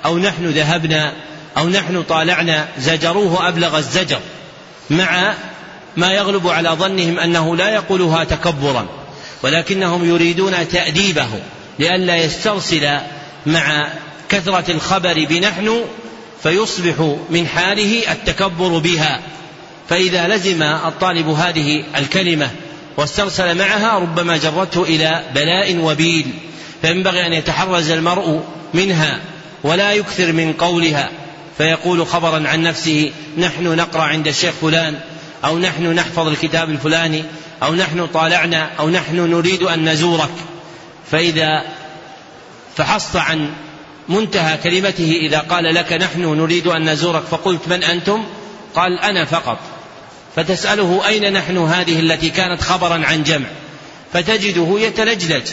أو 0.06 0.18
نحن 0.18 0.46
ذهبنا 0.46 1.14
أو 1.58 1.70
نحن 1.70 2.04
طالعنا 2.04 2.68
زجروه 2.80 3.48
أبلغ 3.48 3.78
الزجر 3.78 4.20
مع 4.90 5.34
ما 5.98 6.12
يغلب 6.12 6.48
على 6.48 6.70
ظنهم 6.70 7.20
أنه 7.20 7.56
لا 7.56 7.70
يقولها 7.70 8.24
تكبرا. 8.24 8.88
ولكنهم 9.46 10.10
يريدون 10.10 10.68
تأديبه 10.68 11.28
لئلا 11.80 12.16
يسترسل 12.16 12.98
مع 13.46 13.88
كثرة 14.30 14.72
الخبر 14.72 15.26
بنحن 15.30 15.82
فيصبح 16.44 17.16
من 17.30 17.48
حاله 17.48 18.12
التكبر 18.12 18.78
بها. 18.78 19.20
فإذا 19.90 20.28
لزم 20.28 20.64
الطالب 20.64 21.30
هذه 21.30 21.84
الكلمة 21.98 22.50
واسترسل 22.98 23.58
معها 23.58 24.00
ربما 24.00 24.38
جرته 24.38 24.84
إلى 24.84 25.24
بلاء 25.36 25.78
وبيل 25.78 26.26
فينبغي 26.82 27.26
أن 27.26 27.34
يتحرز 27.34 27.90
المرء 27.90 28.44
منها 28.74 29.20
ولا 29.64 29.94
يكثر 29.94 30.32
من 30.32 30.54
قولها. 30.54 31.10
فيقول 31.58 32.08
خبرا 32.08 32.48
عن 32.48 32.62
نفسه 32.62 33.12
نحن 33.38 33.64
نقرأ 33.64 34.04
عند 34.04 34.28
الشيخ 34.28 34.54
فلان 34.62 35.00
أو 35.46 35.60
نحن 35.60 35.94
نحفظ 35.94 36.28
الكتاب 36.28 36.70
الفلاني 36.70 37.24
أو 37.64 37.76
نحن 37.76 38.08
طالعنا 38.08 38.70
أو 38.80 38.90
نحن 38.90 39.16
نريد 39.16 39.64
أن 39.64 39.90
نزورك. 39.90 40.32
فإذا 41.12 41.64
فحصت 42.78 43.16
عن 43.16 43.50
منتهى 44.10 44.58
كلمته 44.58 45.18
إذا 45.28 45.40
قال 45.40 45.76
لك 45.76 45.94
نحن 45.94 46.22
نريد 46.22 46.68
أن 46.68 46.90
نزورك 46.90 47.24
فقلت 47.24 47.68
من 47.68 47.84
أنتم؟ 47.84 48.24
قال 48.76 49.00
أنا 49.00 49.26
فقط. 49.26 49.60
فتسأله 50.36 51.08
أين 51.08 51.34
نحن 51.34 51.58
هذه 51.58 52.00
التي 52.00 52.30
كانت 52.30 52.62
خبرا 52.62 53.06
عن 53.06 53.24
جمع؟ 53.24 53.48
فتجده 54.14 54.76
يتلجلج 54.80 55.48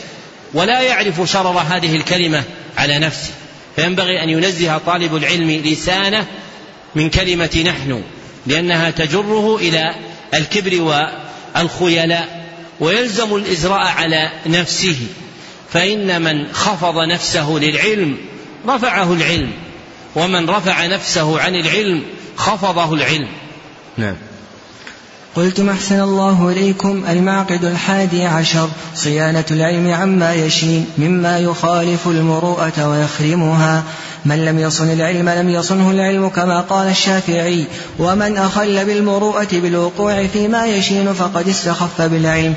ولا 0.54 0.80
يعرف 0.80 1.30
شرر 1.30 1.58
هذه 1.58 1.96
الكلمة 1.96 2.42
على 2.78 2.98
نفسه. 2.98 3.30
فينبغي 3.76 4.22
أن 4.22 4.28
ينزه 4.28 4.78
طالب 4.78 5.16
العلم 5.16 5.50
لسانه 5.50 6.26
من 6.94 7.10
كلمة 7.10 7.64
نحن 7.66 8.02
لأنها 8.46 8.90
تجره 8.90 9.56
إلى 9.56 9.94
الكبر 10.34 10.82
والخيلاء 11.56 12.42
ويلزم 12.80 13.36
الإزراء 13.36 13.92
على 13.96 14.30
نفسه 14.46 14.96
فإن 15.72 16.22
من 16.22 16.52
خفض 16.52 16.98
نفسه 16.98 17.50
للعلم 17.50 18.16
رفعه 18.68 19.12
العلم 19.12 19.50
ومن 20.14 20.50
رفع 20.50 20.86
نفسه 20.86 21.40
عن 21.40 21.54
العلم 21.54 22.02
خفضه 22.36 22.94
العلم. 22.94 23.28
نعم. 23.98 24.14
قلتم 25.36 25.70
أحسن 25.70 26.00
الله 26.00 26.48
إليكم 26.48 27.04
المعقد 27.08 27.64
الحادي 27.64 28.24
عشر 28.24 28.68
صيانة 28.94 29.44
العلم 29.50 29.92
عما 29.92 30.34
يشين 30.34 30.86
مما 30.98 31.38
يخالف 31.38 32.06
المروءة 32.06 32.88
ويخرمها. 32.88 33.84
من 34.24 34.44
لم 34.44 34.58
يصن 34.58 34.90
العلم 34.90 35.28
لم 35.28 35.48
يصنه 35.48 35.90
العلم 35.90 36.28
كما 36.28 36.60
قال 36.60 36.88
الشافعي 36.88 37.64
ومن 37.98 38.36
أخل 38.36 38.84
بالمروءة 38.84 39.48
بالوقوع 39.52 40.26
فيما 40.26 40.66
يشين 40.66 41.12
فقد 41.12 41.48
استخف 41.48 42.02
بالعلم. 42.02 42.54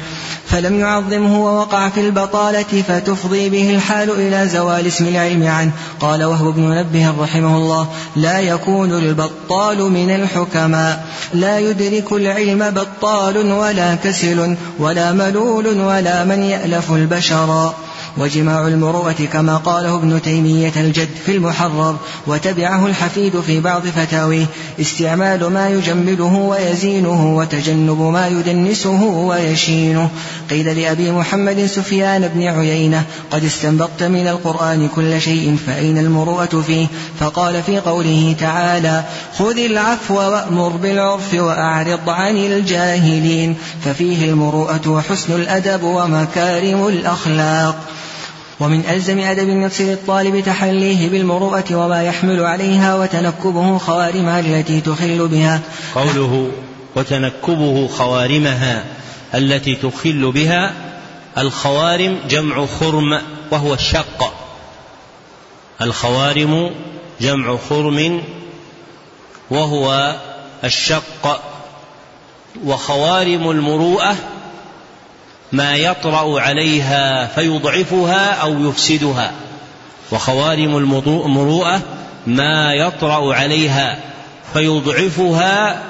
فلم 0.48 0.80
يعظمه 0.80 1.46
ووقع 1.46 1.90
في 1.90 2.02
البطالة 2.02 2.84
فتفضي 2.88 3.50
به 3.50 3.76
الحال 3.76 4.12
إلى 4.12 4.50
زوال 4.50 4.88
اسم 4.88 5.08
العلم 5.08 5.48
عنه. 5.48 5.72
قال 6.00 6.24
وهو 6.24 6.52
بن 6.52 6.62
منبه 6.62 7.14
رحمه 7.20 7.58
الله 7.58 7.88
لا 8.16 8.40
يكون 8.40 8.98
البطال 8.98 9.92
من 9.92 10.16
الحكماء. 10.16 11.06
لا 11.34 11.60
يدرك 11.60 12.12
العلم 12.12 12.70
بطال 12.70 13.52
ولا 13.52 13.96
كسل 13.96 14.56
ولا 14.80 15.12
ملول 15.12 15.68
ولا 15.68 16.24
من 16.24 16.44
يألف 16.44 16.92
البشر 16.92 17.74
وجماع 18.18 18.68
المروءة 18.68 19.28
كما 19.34 19.58
قاله 19.58 19.96
ابن 19.96 20.22
تيمية 20.22 20.74
الجد 20.78 21.10
في 21.26 21.32
المحرر 21.32 21.98
وتبعه 22.28 22.86
الحفيد 22.86 23.40
في 23.42 23.60
بعض 23.60 23.82
فتاويه 23.88 24.46
استعمال 24.82 25.48
ما 25.48 25.70
يجمله 25.70 26.34
ويزينه 26.34 27.38
وتجنب 27.38 28.02
ما 28.02 28.28
يدنسه 28.28 29.04
ويشينه. 29.04 30.10
قيل 30.50 30.80
لأبي 30.82 31.12
محمد 31.12 31.66
سفيان 31.66 32.28
بن 32.28 32.48
عيينة 32.48 33.04
قد 33.32 33.44
استنبطت 33.44 34.04
من 34.04 34.28
القرآن 34.28 34.90
كل 34.96 35.22
شيء 35.22 35.58
فأين 35.68 35.98
المروءة 35.98 36.64
فيه؟ 36.68 36.88
فقال 37.20 37.64
في 37.64 37.80
قوله 37.80 38.36
تعالى 38.40 39.04
خذ 39.38 39.58
العفو 39.58 40.16
وأمر 40.16 40.70
بالعرف 40.70 41.34
وأعرض 41.34 42.10
عن 42.10 42.38
الجاهلين. 42.38 43.56
ففيه 43.86 44.30
المروءة 44.30 44.82
وحسن 44.88 45.34
الأدب 45.34 45.84
ومكارم 45.84 46.88
الأخلاق. 46.88 47.76
ومن 48.60 48.86
ألزم 48.90 49.20
أدب 49.20 49.50
النفس 49.50 49.82
للطالب 49.82 50.44
تحليه 50.44 51.10
بالمروءة 51.10 51.76
وما 51.76 52.04
يحمل 52.04 52.44
عليها 52.44 52.96
وتنكبه 52.96 53.78
خوارمها 53.78 54.40
التي 54.40 54.82
تخل 54.82 55.28
بها. 55.28 55.62
قوله 55.96 56.52
وتنكبه 56.96 57.88
خوارمها 57.88 58.84
التي 59.36 59.76
تخل 59.76 60.32
بها 60.32 60.74
الخوارم 61.38 62.20
جمع 62.30 62.66
خرم 62.66 63.22
وهو 63.52 63.74
الشق. 63.74 64.34
الخوارم 65.82 66.72
جمع 67.22 67.58
خرم 67.70 68.24
وهو 69.50 70.16
الشق. 70.64 71.42
وخوارم 72.66 73.52
المروءة 73.52 74.16
ما 75.52 75.76
يطرأ 75.76 76.42
عليها 76.42 77.28
فيضعفها 77.28 78.32
أو 78.32 78.70
يفسدها. 78.70 79.32
وخوارم 80.12 80.78
المروءة 80.78 81.82
ما 82.28 82.74
يطرأ 82.74 83.36
عليها 83.36 84.00
فيضعفها 84.54 85.82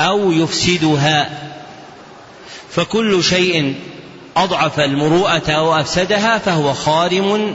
أو 0.00 0.32
يفسدها. 0.32 1.30
فكل 2.70 3.24
شيء 3.24 3.74
أضعف 4.36 4.80
المروءة 4.80 5.50
أو 5.50 5.80
أفسدها 5.80 6.38
فهو 6.38 6.74
خارم 6.74 7.54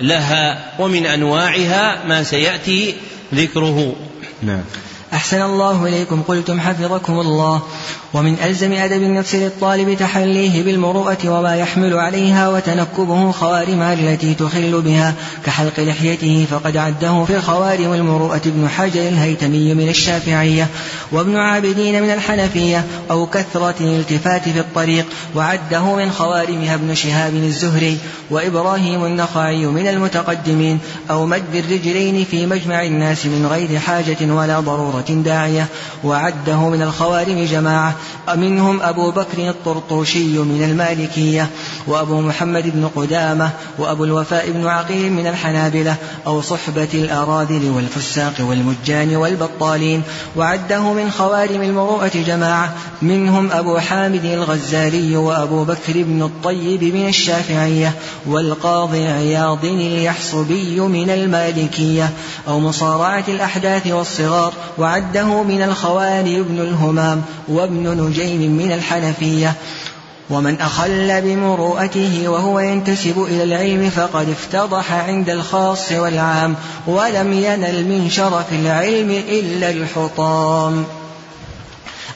لها 0.00 0.72
ومن 0.78 1.06
أنواعها 1.06 2.04
ما 2.06 2.22
سيأتي 2.22 2.94
ذكره. 3.34 3.96
نعم. 4.42 4.64
أحسن 5.12 5.42
الله 5.42 5.86
إليكم. 5.86 6.22
قلتم 6.22 6.60
حفظكم 6.60 7.20
الله. 7.20 7.62
ومن 8.14 8.36
ألزم 8.44 8.72
أدب 8.72 9.02
النفس 9.02 9.34
للطالب 9.34 9.96
تحليه 9.98 10.62
بالمروءة 10.62 11.18
وما 11.24 11.56
يحمل 11.56 11.98
عليها 11.98 12.48
وتنكبه 12.48 13.32
خوارمها 13.32 13.92
التي 13.92 14.34
تخل 14.34 14.82
بها. 14.82 15.14
كحلق 15.46 15.80
لحيته 15.80 16.46
فقد 16.50 16.76
عده 16.76 17.24
في 17.24 17.40
خوارم 17.40 17.92
المروءة 17.92 18.40
ابن 18.46 18.68
حجر 18.68 19.00
الهيتمي 19.00 19.74
من 19.74 19.88
الشافعية. 19.88 20.66
وابن 21.12 21.36
عابدين 21.36 22.02
من 22.02 22.10
الحنفية. 22.10 22.84
أو 23.10 23.26
كثرة 23.26 23.74
الالتفات 23.80 24.48
في 24.48 24.60
الطريق. 24.60 25.06
وعده 25.34 25.94
من 25.94 26.10
خوارمها 26.10 26.74
ابن 26.74 26.94
شهاب 26.94 27.34
الزهري. 27.34 27.98
وإبراهيم 28.30 29.04
النخعي 29.04 29.66
من 29.66 29.88
المتقدمين. 29.88 30.78
أو 31.10 31.26
مد 31.26 31.54
الرجلين 31.54 32.24
في 32.24 32.46
مجمع 32.46 32.82
الناس 32.82 33.26
من 33.26 33.46
غير 33.46 33.78
حاجة 33.78 34.32
ولا 34.32 34.60
ضرورة. 34.60 34.97
داعية 35.08 35.66
وعده 36.04 36.68
من 36.68 36.82
الخوارم 36.82 37.44
جماعة 37.44 37.94
منهم 38.34 38.82
أبو 38.82 39.10
بكر 39.10 39.48
الطرطوشي 39.48 40.38
من 40.38 40.62
المالكية 40.70 41.48
وأبو 41.86 42.20
محمد 42.20 42.62
بن 42.74 42.88
قدامة 42.96 43.50
وأبو 43.78 44.04
الوفاء 44.04 44.50
بن 44.50 44.66
عقيل 44.66 45.12
من 45.12 45.26
الحنابلة 45.26 45.96
أو 46.26 46.42
صحبة 46.42 46.88
الأراذل 46.94 47.70
والفساق 47.70 48.34
والمجان 48.40 49.16
والبطالين. 49.16 50.02
وعده 50.36 50.92
من 50.92 51.10
خوارم 51.10 51.62
المروءة 51.62 52.12
جماعة 52.26 52.72
منهم 53.02 53.52
أبو 53.52 53.78
حامد 53.78 54.24
الغزالي 54.24 55.16
وأبو 55.16 55.64
بكر 55.64 55.92
بن 55.92 56.22
الطيب 56.22 56.84
من 56.84 57.08
الشافعية 57.08 57.92
والقاضي 58.26 59.06
عياض 59.06 59.64
اليحصبي 59.64 60.80
من 60.80 61.10
المالكية 61.10 62.10
أو 62.48 62.60
مصارعة 62.60 63.24
الأحداث 63.28 63.86
والصغار 63.86 64.52
وعده 64.88 65.42
من 65.42 65.62
الخوارم 65.62 66.26
ابن 66.26 66.60
الهمام 66.60 67.22
وابن 67.48 68.02
نجيم 68.02 68.52
من 68.56 68.72
الحنفية. 68.72 69.52
ومن 70.30 70.60
أخل 70.60 71.20
بمروءته 71.20 72.28
وهو 72.28 72.60
ينتسب 72.60 73.26
إلى 73.30 73.42
العلم 73.42 73.90
فقد 73.90 74.28
افتضح 74.28 74.92
عند 74.92 75.30
الخاص 75.30 75.92
والعام 75.92 76.54
ولم 76.86 77.32
ينل 77.32 77.84
من 77.84 78.10
شرف 78.10 78.52
العلم 78.52 79.10
إلا 79.10 79.70
الحطام. 79.70 80.84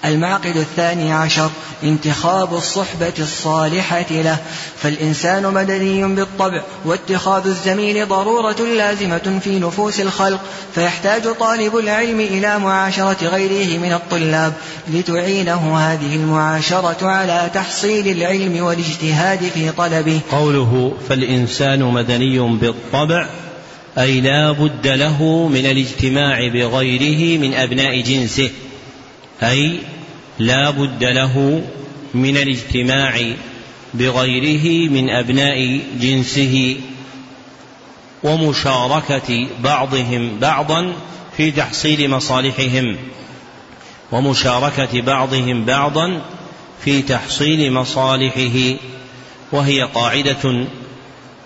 المعقد 0.05 0.57
الثاني 0.57 1.13
عشر 1.13 1.51
انتخاب 1.83 2.55
الصحبة 2.55 3.13
الصالحة 3.19 4.07
له. 4.11 4.39
فالإنسان 4.83 5.43
مدني 5.43 6.15
بالطبع 6.15 6.63
واتخاذ 6.85 7.47
الزميل 7.47 8.09
ضرورة 8.09 8.57
لازمة 8.77 9.41
في 9.45 9.59
نفوس 9.59 10.01
الخلق. 10.01 10.41
فيحتاج 10.75 11.23
طالب 11.23 11.77
العلم 11.77 12.21
إلى 12.21 12.59
معاشرة 12.59 13.17
غيره 13.23 13.79
من 13.79 13.93
الطلاب 13.93 14.53
لتعينه 14.89 15.79
هذه 15.79 16.15
المعاشرة 16.15 17.07
على 17.07 17.51
تحصيل 17.55 18.09
العلم 18.09 18.65
والاجتهاد 18.65 19.39
في 19.55 19.71
طلبه. 19.71 20.21
قوله 20.33 20.93
فالإنسان 21.09 21.83
مدني 21.83 22.39
بالطبع 22.39 23.27
أي 23.99 24.21
لا 24.21 24.53
بد 24.53 24.87
له 24.87 25.49
من 25.49 25.67
الاجتماع 25.67 26.49
بغيره 26.49 27.39
من 27.39 27.55
أبناء 27.55 28.01
جنسه. 28.01 28.51
أي 29.43 29.79
لا 30.39 30.71
بد 30.71 31.05
له 31.05 31.65
من 32.15 32.37
الاجتماع 32.37 33.21
بغيره 33.95 34.91
من 34.91 35.11
أبناء 35.11 35.81
جنسه 36.01 36.77
ومشاركة 38.23 39.49
بعضهم 39.61 40.39
بعضا 40.39 40.93
في 41.37 41.51
تحصيل 41.51 42.11
مصالحهم 42.11 42.97
ومشاركة 44.13 45.01
بعضهم 45.01 45.65
بعضا 45.65 46.23
في 46.85 47.03
تحصيل 47.03 47.73
مصالحه 47.73 48.77
وهي 49.53 49.83
قاعدة 49.83 50.67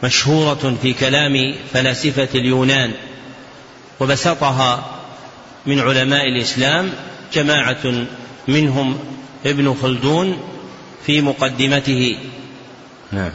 مشهورة 0.02 0.76
في 0.82 0.92
كلام 0.92 1.54
فلاسفة 1.72 2.28
اليونان 2.34 2.92
وبسطها 4.00 4.84
من 5.66 5.80
علماء 5.80 6.28
الإسلام 6.28 6.92
جماعة 7.32 8.06
منهم 8.48 8.98
ابن 9.46 9.74
خلدون 9.82 10.36
في 11.06 11.20
مقدمته. 11.20 12.18
نعم. 13.12 13.30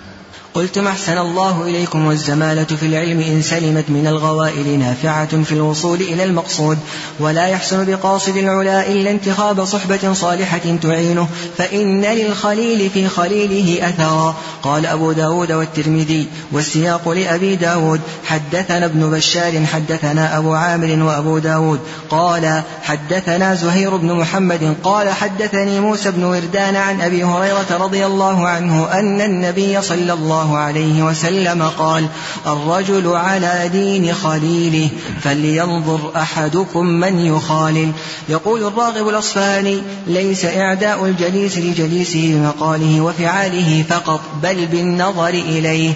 قلتم 0.53 0.87
أحسن 0.87 1.17
الله 1.17 1.61
إليكم 1.61 2.05
والزمالة 2.05 2.63
في 2.63 2.85
العلم 2.85 3.19
إن 3.19 3.41
سلمت 3.41 3.89
من 3.89 4.07
الغوائل 4.07 4.79
نافعة 4.79 5.43
في 5.43 5.51
الوصول 5.51 6.01
إلى 6.01 6.23
المقصود 6.23 6.77
ولا 7.19 7.47
يحسن 7.47 7.85
بقاصد 7.85 8.37
العلا 8.37 8.87
إلا 8.87 9.11
انتخاب 9.11 9.65
صحبة 9.65 10.13
صالحة 10.13 10.77
تعينه 10.83 11.27
فإن 11.57 12.05
للخليل 12.05 12.89
في 12.89 13.07
خليله 13.07 13.89
أثرا. 13.89 14.35
قال 14.63 14.85
أبو 14.85 15.11
داود 15.11 15.51
والترمذي 15.51 16.27
والسياق 16.51 17.09
لأبي 17.09 17.55
داود 17.55 18.01
حدثنا 18.25 18.85
ابن 18.85 19.09
بشار 19.09 19.65
حدثنا 19.65 20.37
أبو 20.37 20.53
عامر 20.53 21.03
وأبو 21.03 21.37
داود. 21.37 21.79
قال 22.09 22.61
حدثنا 22.83 23.55
زهير 23.55 23.95
بن 23.95 24.13
محمد 24.13 24.75
قال 24.83 25.09
حدثني 25.09 25.79
موسى 25.79 26.11
بن 26.11 26.23
وردان 26.23 26.75
عن 26.75 27.01
أبي 27.01 27.23
هريرة 27.23 27.77
رضي 27.79 28.05
الله 28.05 28.47
عنه 28.47 28.99
أن 28.99 29.21
النبي 29.21 29.81
صلى 29.81 30.13
الله 30.13 30.40
الله 30.41 30.57
عليه 30.57 31.03
وسلم 31.03 31.63
قال 31.63 32.07
الرجل 32.47 33.07
على 33.07 33.69
دين 33.73 34.13
خليله 34.13 34.89
فلينظر 35.21 36.11
أحدكم 36.15 36.85
من 36.85 37.19
يخالل. 37.19 37.91
يقول 38.29 38.63
الراغب 38.63 39.09
الأصفهاني 39.09 39.81
ليس 40.07 40.45
إعداء 40.45 41.05
الجليس 41.05 41.57
لجليسه 41.57 42.33
بمقاله 42.35 43.01
وفعاله 43.01 43.83
فقط 43.89 44.21
بل 44.43 44.65
بالنظر 44.65 45.29
إليه. 45.29 45.93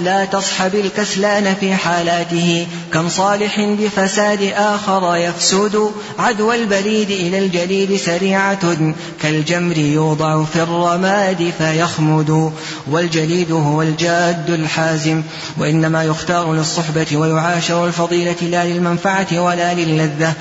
لا 0.00 0.24
تصحب 0.24 0.74
الكسلان 0.74 1.54
في 1.54 1.74
حالاته. 1.74 2.66
كم 2.92 3.08
صالح 3.08 3.60
بفساد 3.60 4.52
آخر 4.56 5.16
يفسد. 5.16 5.90
عدوى 6.18 6.56
البريد 6.56 7.10
إلى 7.10 7.38
الجليل 7.38 8.00
سريعة. 8.00 8.94
كالجمر 9.22 9.78
يوضع 9.78 10.44
في 10.44 10.62
الرماد 10.62 11.52
فيخمد. 11.58 12.52
والجليد 12.90 13.52
هو 13.52 13.82
الجاد 13.82 14.50
الحازم. 14.50 15.22
وإنما 15.58 16.04
يختار 16.04 16.52
للصحبة 16.52 17.16
ويعاشر 17.16 17.86
الفضيلة 17.86 18.36
لا 18.42 18.64
للمنفعة 18.64 19.40
ولا 19.40 19.74
للذة. 19.74 20.34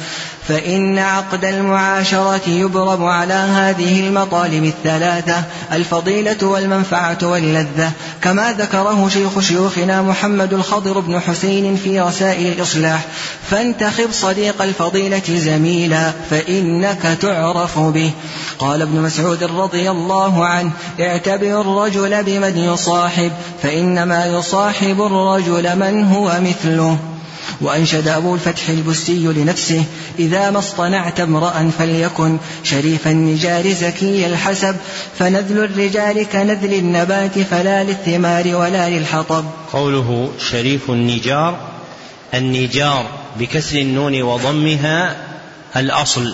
فإن 0.47 0.99
عقد 0.99 1.45
المعاشرة 1.45 2.49
يبرم 2.49 3.03
على 3.03 3.33
هذه 3.33 3.99
المطالب 4.07 4.63
الثلاثة 4.63 5.43
الفضيلة 5.71 6.47
والمنفعة 6.47 7.17
واللذة. 7.23 7.91
كما 8.21 8.51
ذكره 8.51 9.09
شيخ 9.09 9.39
شيوخنا 9.39 10.01
محمد 10.01 10.53
الخضر 10.53 10.99
بن 10.99 11.19
حسين 11.19 11.75
في 11.75 11.99
رسائل 11.99 12.47
الإصلاح 12.47 13.05
فانتخب 13.49 14.11
صديق 14.11 14.61
الفضيلة 14.61 15.21
زميلا 15.29 16.11
فإنك 16.29 17.17
تعرف 17.21 17.79
به. 17.79 18.11
قال 18.59 18.81
ابن 18.81 19.01
مسعود 19.01 19.43
رضي 19.43 19.91
الله 19.91 20.45
عنه 20.45 20.71
اعتبر 20.99 21.61
الرجل 21.61 22.23
بمن 22.23 22.57
يصاحب 22.57 23.31
فإنما 23.63 24.25
يصاحب 24.25 25.01
الرجل 25.01 25.79
من 25.79 26.03
هو 26.03 26.39
مثله. 26.41 26.97
وأنشد 27.61 28.07
أبو 28.07 28.35
الفتح 28.35 28.69
البستي 28.69 29.23
لنفسه 29.23 29.83
إذا 30.19 30.49
ما 30.49 30.59
اصطنعت 30.59 31.19
امرأ 31.19 31.71
فليكن 31.79 32.37
شريف 32.63 33.07
النجار 33.07 33.71
زكي 33.71 34.25
الحسب 34.25 34.75
فنذل 35.19 35.63
الرجال 35.63 36.27
كنذل 36.33 36.73
النبات 36.73 37.39
فلا 37.39 37.83
للثمار 37.83 38.55
ولا 38.55 38.89
للحطب. 38.89 39.45
قوله 39.73 40.31
شريف 40.51 40.89
النجار 40.89 41.59
النجار 42.33 43.05
بكسر 43.39 43.77
النون 43.77 44.21
وضمها 44.21 45.15
الأصل 45.75 46.33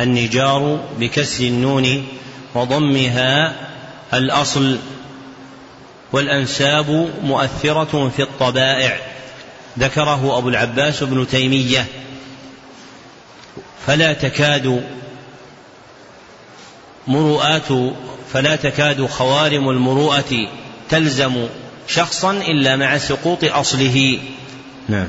النجار 0.00 0.80
بكسر 0.98 1.44
النون 1.44 2.06
وضمها 2.54 3.54
الأصل 4.14 4.78
والأنساب 6.12 7.10
مؤثرة 7.22 8.12
في 8.16 8.22
الطبائع. 8.22 8.96
ذكره 9.78 10.38
أبو 10.38 10.48
العباس 10.48 11.02
بن 11.02 11.26
تيمية. 11.26 11.86
فلا 13.86 14.12
تكاد 14.12 14.84
مروءات 17.06 17.68
فلا 18.32 18.56
تكاد 18.56 19.06
خوارم 19.06 19.70
المروءة 19.70 20.48
تلزم 20.88 21.46
شخصا 21.88 22.32
إلا 22.32 22.76
مع 22.76 22.98
سقوط 22.98 23.44
أصله. 23.44 24.18
نعم. 24.88 25.08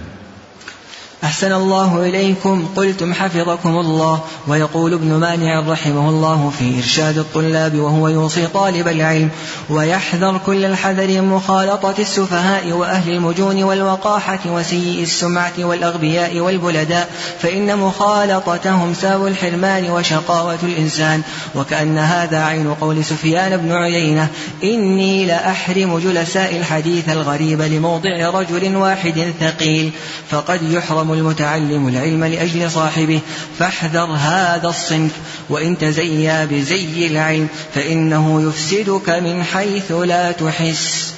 أحسن 1.24 1.52
الله 1.52 2.06
إليكم. 2.06 2.68
قلتم 2.76 3.14
حفظكم 3.14 3.70
الله. 3.70 4.20
ويقول 4.48 4.94
ابن 4.94 5.14
مانع 5.14 5.60
رحمه 5.60 6.10
الله 6.10 6.52
في 6.60 6.78
إرشاد 6.78 7.18
الطلاب 7.18 7.76
وهو 7.76 8.08
يوصي 8.08 8.48
طالب 8.48 8.88
العلم 8.88 9.30
ويحذر 9.70 10.42
كل 10.46 10.66
الحذر 10.66 11.08
من 11.08 11.30
مخالطة 11.30 11.94
السفهاء 12.00 12.72
وأهل 12.72 13.12
المجون 13.12 13.64
والوقاحة 13.64 14.40
وسيء 14.46 15.04
السمعة 15.04 15.54
والأغبياء 15.60 16.40
والبلداء 16.40 17.10
فإن 17.40 17.78
مخالطتهم 17.78 18.94
ساو 18.94 19.28
الحرمان 19.28 19.90
وشقاوة 19.90 20.60
الإنسان. 20.64 21.22
وكأن 21.56 21.98
هذا 21.98 22.44
عين 22.44 22.74
قول 22.74 23.06
سفيان 23.06 23.58
بن 23.58 23.72
عيينة 23.72 24.28
إني 24.64 25.26
لأحرم 25.26 26.00
جلساء 26.00 26.58
الحديث 26.58 27.10
الغريب 27.10 27.62
لموضع 27.62 28.30
رجل 28.30 28.76
واحد 28.76 29.34
ثقيل 29.40 29.92
فقد 30.30 30.72
يحرم 30.72 31.11
المتعلم 31.14 31.88
العلم 31.88 32.24
لأجل 32.24 32.72
صاحبه 32.72 33.20
فاحذر 33.60 34.06
هذا 34.06 34.68
الصنف 34.68 35.12
وإن 35.50 35.78
تزيا 35.78 36.46
بزي 36.46 37.08
العلم 37.08 37.48
فإنه 37.76 38.42
يفسدك 38.50 39.10
من 39.10 39.44
حيث 39.44 39.92
لا 39.92 40.32
تحس. 40.32 41.14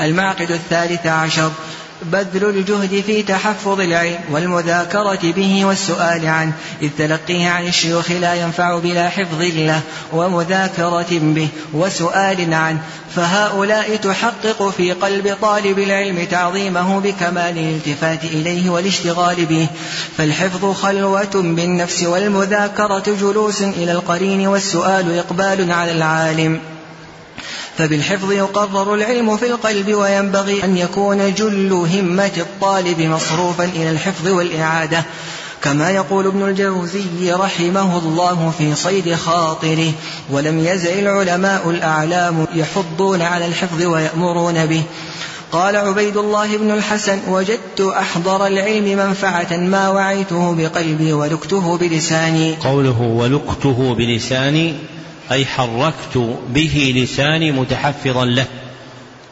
المعقد 0.00 0.50
الثالث 0.50 1.06
عشر 1.06 1.52
بذل 2.04 2.44
الجهد 2.44 3.02
في 3.06 3.22
تحفظ 3.22 3.80
العلم 3.80 4.18
والمذاكرة 4.30 5.32
به 5.36 5.64
والسؤال 5.64 6.26
عنه 6.26 6.52
إذ 6.82 6.90
تلقيه 6.98 7.48
عن 7.48 7.66
الشيوخ 7.66 8.10
لا 8.10 8.34
ينفع 8.34 8.78
بلا 8.78 9.08
حفظ 9.08 9.40
له 9.40 9.80
ومذاكرة 10.12 11.06
به 11.10 11.48
وسؤال 11.72 12.54
عنه. 12.54 12.78
فهؤلاء 13.16 13.96
تحقق 13.96 14.68
في 14.76 14.92
قلب 14.92 15.36
طالب 15.42 15.78
العلم 15.78 16.26
تعظيمه 16.30 17.00
بكمال 17.00 17.58
الالتفات 17.58 18.24
إليه 18.24 18.70
والاشتغال 18.70 19.46
به. 19.46 19.66
فالحفظ 20.18 20.72
خلوة 20.72 21.30
بالنفس 21.34 22.02
والمذاكرة 22.02 23.16
جلوس 23.20 23.62
إلى 23.62 23.92
القرين 23.92 24.46
والسؤال 24.46 25.18
إقبال 25.18 25.72
على 25.72 25.92
العالم. 25.92 26.71
فبالحفظ 27.78 28.32
يقرر 28.32 28.94
العلم 28.94 29.36
في 29.36 29.46
القلب 29.46 29.94
وينبغي 29.94 30.64
أن 30.64 30.76
يكون 30.76 31.34
جل 31.34 31.72
همة 31.72 32.32
الطالب 32.36 33.00
مصروفا 33.00 33.64
إلى 33.64 33.90
الحفظ 33.90 34.28
والإعادة 34.28 35.04
كما 35.62 35.90
يقول 35.90 36.26
ابن 36.26 36.42
الجوزي 36.42 37.32
رحمه 37.32 37.98
الله 37.98 38.52
في 38.58 38.74
صيد 38.74 39.14
خاطره 39.14 39.92
ولم 40.30 40.58
يزل 40.58 40.98
العلماء 40.98 41.70
الأعلام 41.70 42.46
يحضون 42.54 43.22
على 43.22 43.46
الحفظ 43.46 43.82
ويأمرون 43.82 44.66
به 44.66 44.82
قال 45.52 45.76
عبيد 45.76 46.16
الله 46.16 46.56
بن 46.56 46.70
الحسن 46.70 47.18
وجدت 47.28 47.80
أحضر 47.80 48.46
العلم 48.46 48.98
منفعة 48.98 49.56
ما 49.56 49.88
وعيته 49.88 50.54
بقلبي 50.54 51.12
ولكته 51.12 51.78
بلساني 51.78 52.56
قوله 52.56 53.00
ولكته 53.00 53.94
بلساني 53.94 54.74
أي 55.32 55.46
حركت 55.46 56.38
به 56.48 56.92
لساني 56.96 57.52
متحفظا 57.52 58.24
له. 58.24 58.46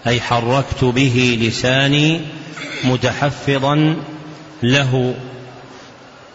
أي 0.06 0.20
حركت 0.20 0.84
به 0.84 1.38
لساني 1.40 2.20
متحفظا 2.84 3.96
له. 4.62 5.14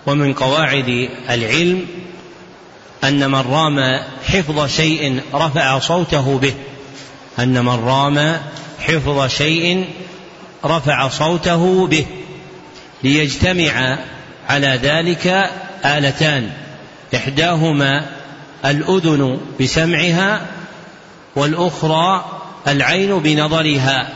ومن 0.05 0.33
قواعد 0.33 1.09
العلم 1.29 1.85
أن 3.03 3.31
من 3.31 3.39
رام 3.39 3.99
حفظ 4.25 4.75
شيء 4.75 5.21
رفع 5.33 5.79
صوته 5.79 6.37
به. 6.37 6.53
أن 7.39 7.65
من 7.65 7.85
رام 7.85 8.37
حفظ 8.79 9.27
شيء 9.27 9.85
رفع 10.65 11.07
صوته 11.07 11.87
به. 11.87 12.05
ليجتمع 13.03 13.99
على 14.49 14.79
ذلك 14.83 15.49
آلتان. 15.85 16.51
إحداهما 17.15 18.14
الأذن 18.65 19.37
بسمعها 19.61 20.47
والأخرى 21.35 22.25
العين 22.67 23.19
بنظرها 23.19 24.09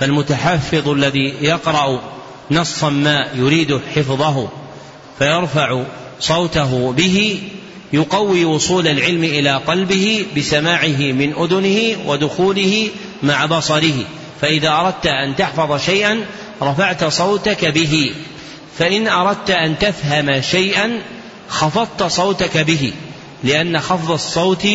فالمتحفظ 0.00 0.88
الذي 0.88 1.34
يقرأ 1.40 2.00
نصا 2.50 2.90
ما 2.90 3.28
يريد 3.34 3.80
حفظه 3.94 4.48
فيرفع 5.18 5.82
صوته 6.20 6.92
به 6.92 7.40
يقوي 7.92 8.44
وصول 8.44 8.88
العلم 8.88 9.24
إلى 9.24 9.56
قلبه 9.56 10.26
بسماعه 10.36 10.98
من 11.12 11.32
أذنه 11.32 11.96
ودخوله 12.06 12.88
مع 13.22 13.46
بصره 13.46 14.04
فإذا 14.40 14.68
أردت 14.68 15.06
أن 15.06 15.36
تحفظ 15.36 15.80
شيئا 15.80 16.24
رفعت 16.62 17.04
صوتك 17.04 17.64
به 17.64 18.14
فإن 18.78 19.08
أردت 19.08 19.50
أن 19.50 19.78
تفهم 19.78 20.40
شيئا 20.40 21.02
خفضت 21.48 22.02
صوتك 22.02 22.58
به. 22.58 22.92
لأن 23.44 23.80
خفض 23.80 24.10
الصوت 24.10 24.66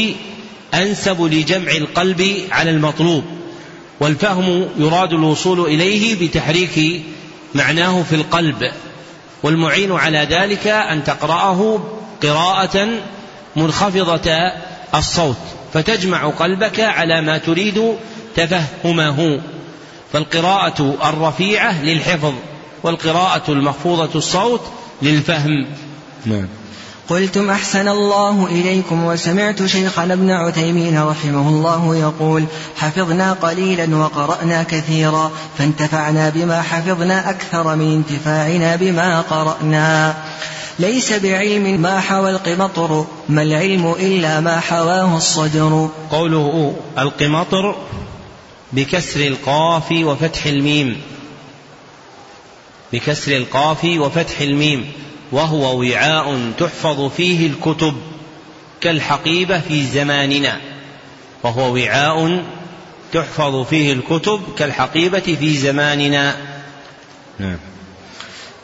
أنسب 0.74 1.22
لجمع 1.22 1.72
القلب 1.72 2.48
على 2.52 2.72
المطلوب 2.72 3.24
والفهم 4.00 4.68
يراد 4.78 5.14
الوصول 5.14 5.60
إليه 5.60 6.28
بتحريك 6.28 7.04
معناه 7.56 8.04
في 8.04 8.16
القلب 8.16 8.72
والمعين 9.44 9.92
على 9.92 10.28
ذلك 10.30 10.68
أن 10.68 11.04
تقرأه 11.04 11.84
قراءة 12.24 12.90
منخفضة 13.56 14.32
الصوت 14.96 15.38
فتجمع 15.74 16.30
قلبك 16.30 16.80
على 16.80 17.22
ما 17.22 17.38
تريد 17.38 17.96
تفهمه 18.36 19.42
فالقراءة 20.14 20.98
الرفيعة 21.04 21.84
للحفظ 21.84 22.34
والقراءة 22.84 23.52
المخفوضة 23.52 24.10
الصوت 24.16 24.62
للفهم. 25.02 25.66
نعم. 26.26 26.48
قلتم 27.10 27.50
أحسن 27.50 27.88
الله 27.88 28.46
إليكم 28.46 29.06
وسمعت 29.06 29.66
شيخنا 29.66 30.14
ابن 30.14 30.32
عثيمين 30.32 31.04
رحمه 31.04 31.50
الله 31.50 31.96
يقول 31.96 32.46
حفظنا 32.78 33.34
قليلا 33.34 33.98
وقرأنا 33.98 34.64
كثيرا 34.64 35.32
فانتفعنا 35.58 36.30
بما 36.30 36.62
حفظنا 36.62 37.30
أكثر 37.30 37.76
من 37.76 37.94
انتفاعنا 37.96 38.76
بما 38.76 39.22
قرأنا. 39.22 40.16
ليس 40.80 41.14
بعلم 41.14 41.82
ما 41.82 42.00
حوى 42.00 42.32
القمطر 42.32 43.06
ما 43.30 43.42
العلم 43.42 43.96
إلا 44.00 44.40
ما 44.40 44.60
حواه 44.60 45.18
الصدر. 45.18 45.90
قوله 46.12 46.76
القمطر 46.98 47.76
بكسر 48.74 49.20
القاف 49.20 49.92
وفتح 49.92 50.46
الميم. 50.46 51.02
بكسر 52.94 53.38
القاف 53.38 53.84
وفتح 53.86 54.42
الميم. 54.42 54.92
وهو 55.34 55.80
وعاء 55.80 56.52
تحفظ 56.58 57.12
فيه 57.12 57.48
الكتب 57.48 57.96
كالحقيبة 58.82 59.60
في 59.60 59.84
زماننا. 59.84 60.58
وهو 61.44 61.74
وعاء 61.74 62.44
تحفظ 63.14 63.66
فيه 63.66 63.94
الكتب 63.94 64.42
كالحقيبة 64.58 65.20
في 65.40 65.58
زماننا. 65.58 66.36
نعم. 67.40 67.58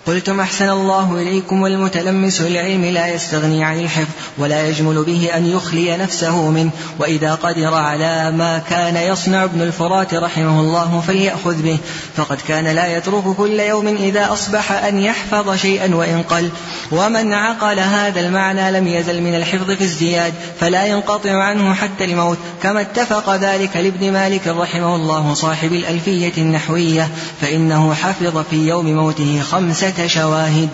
قلتم 0.10 0.40
أحسن 0.40 0.70
الله 0.70 1.22
إليكم 1.22 1.62
والمتلمس 1.62 2.42
للعلم 2.42 2.86
لا 2.86 3.08
يستغني 3.08 3.64
عن 3.64 3.80
الحفظ 3.80 4.10
ولا 4.38 4.68
يجمل 4.68 5.04
به 5.04 5.30
أن 5.36 5.46
يخلي 5.46 5.98
نفسه 5.98 6.50
منه. 6.50 6.72
وإذا 7.00 7.36
قدر 7.36 7.74
على 7.74 8.32
ما 8.32 8.62
كان 8.70 8.96
يصنع 8.96 9.44
ابن 9.44 9.62
الفرات 9.62 10.14
رحمه 10.14 10.60
الله 10.60 11.04
فليأخذ 11.08 11.62
به. 11.62 11.78
فقد 12.16 12.38
كان 12.48 12.68
لا 12.68 12.98
يترك 12.98 13.24
كل 13.24 13.60
يوم 13.60 13.88
إذا 13.88 14.34
أصبح 14.34 14.72
أن 14.72 15.00
يحفظ 15.00 15.56
شيئا 15.56 15.96
وإن 15.96 16.24
قل. 16.24 16.50
ومن 16.92 17.34
عقل 17.34 17.80
هذا 17.80 18.20
المعنى 18.20 18.72
لم 18.72 18.88
يزل 18.88 19.22
من 19.22 19.36
الحفظ 19.36 19.72
في 19.72 19.84
ازدياد 19.84 20.34
فلا 20.60 20.86
ينقطع 20.86 21.44
عنه 21.44 21.74
حتى 21.74 22.06
الموت. 22.06 22.38
كما 22.64 22.82
اتفق 22.82 23.36
ذلك 23.36 23.78
لابن 23.78 24.12
مالك 24.12 24.48
رحمه 24.48 24.96
الله 24.96 25.34
صاحب 25.34 25.74
الألفية 25.74 26.34
النحوية 26.38 27.10
فإنه 27.42 27.94
حفظ 27.94 28.38
في 28.50 28.68
يوم 28.68 28.86
موته 28.86 29.42
خمسة 29.42 29.99
شواهد. 30.08 30.70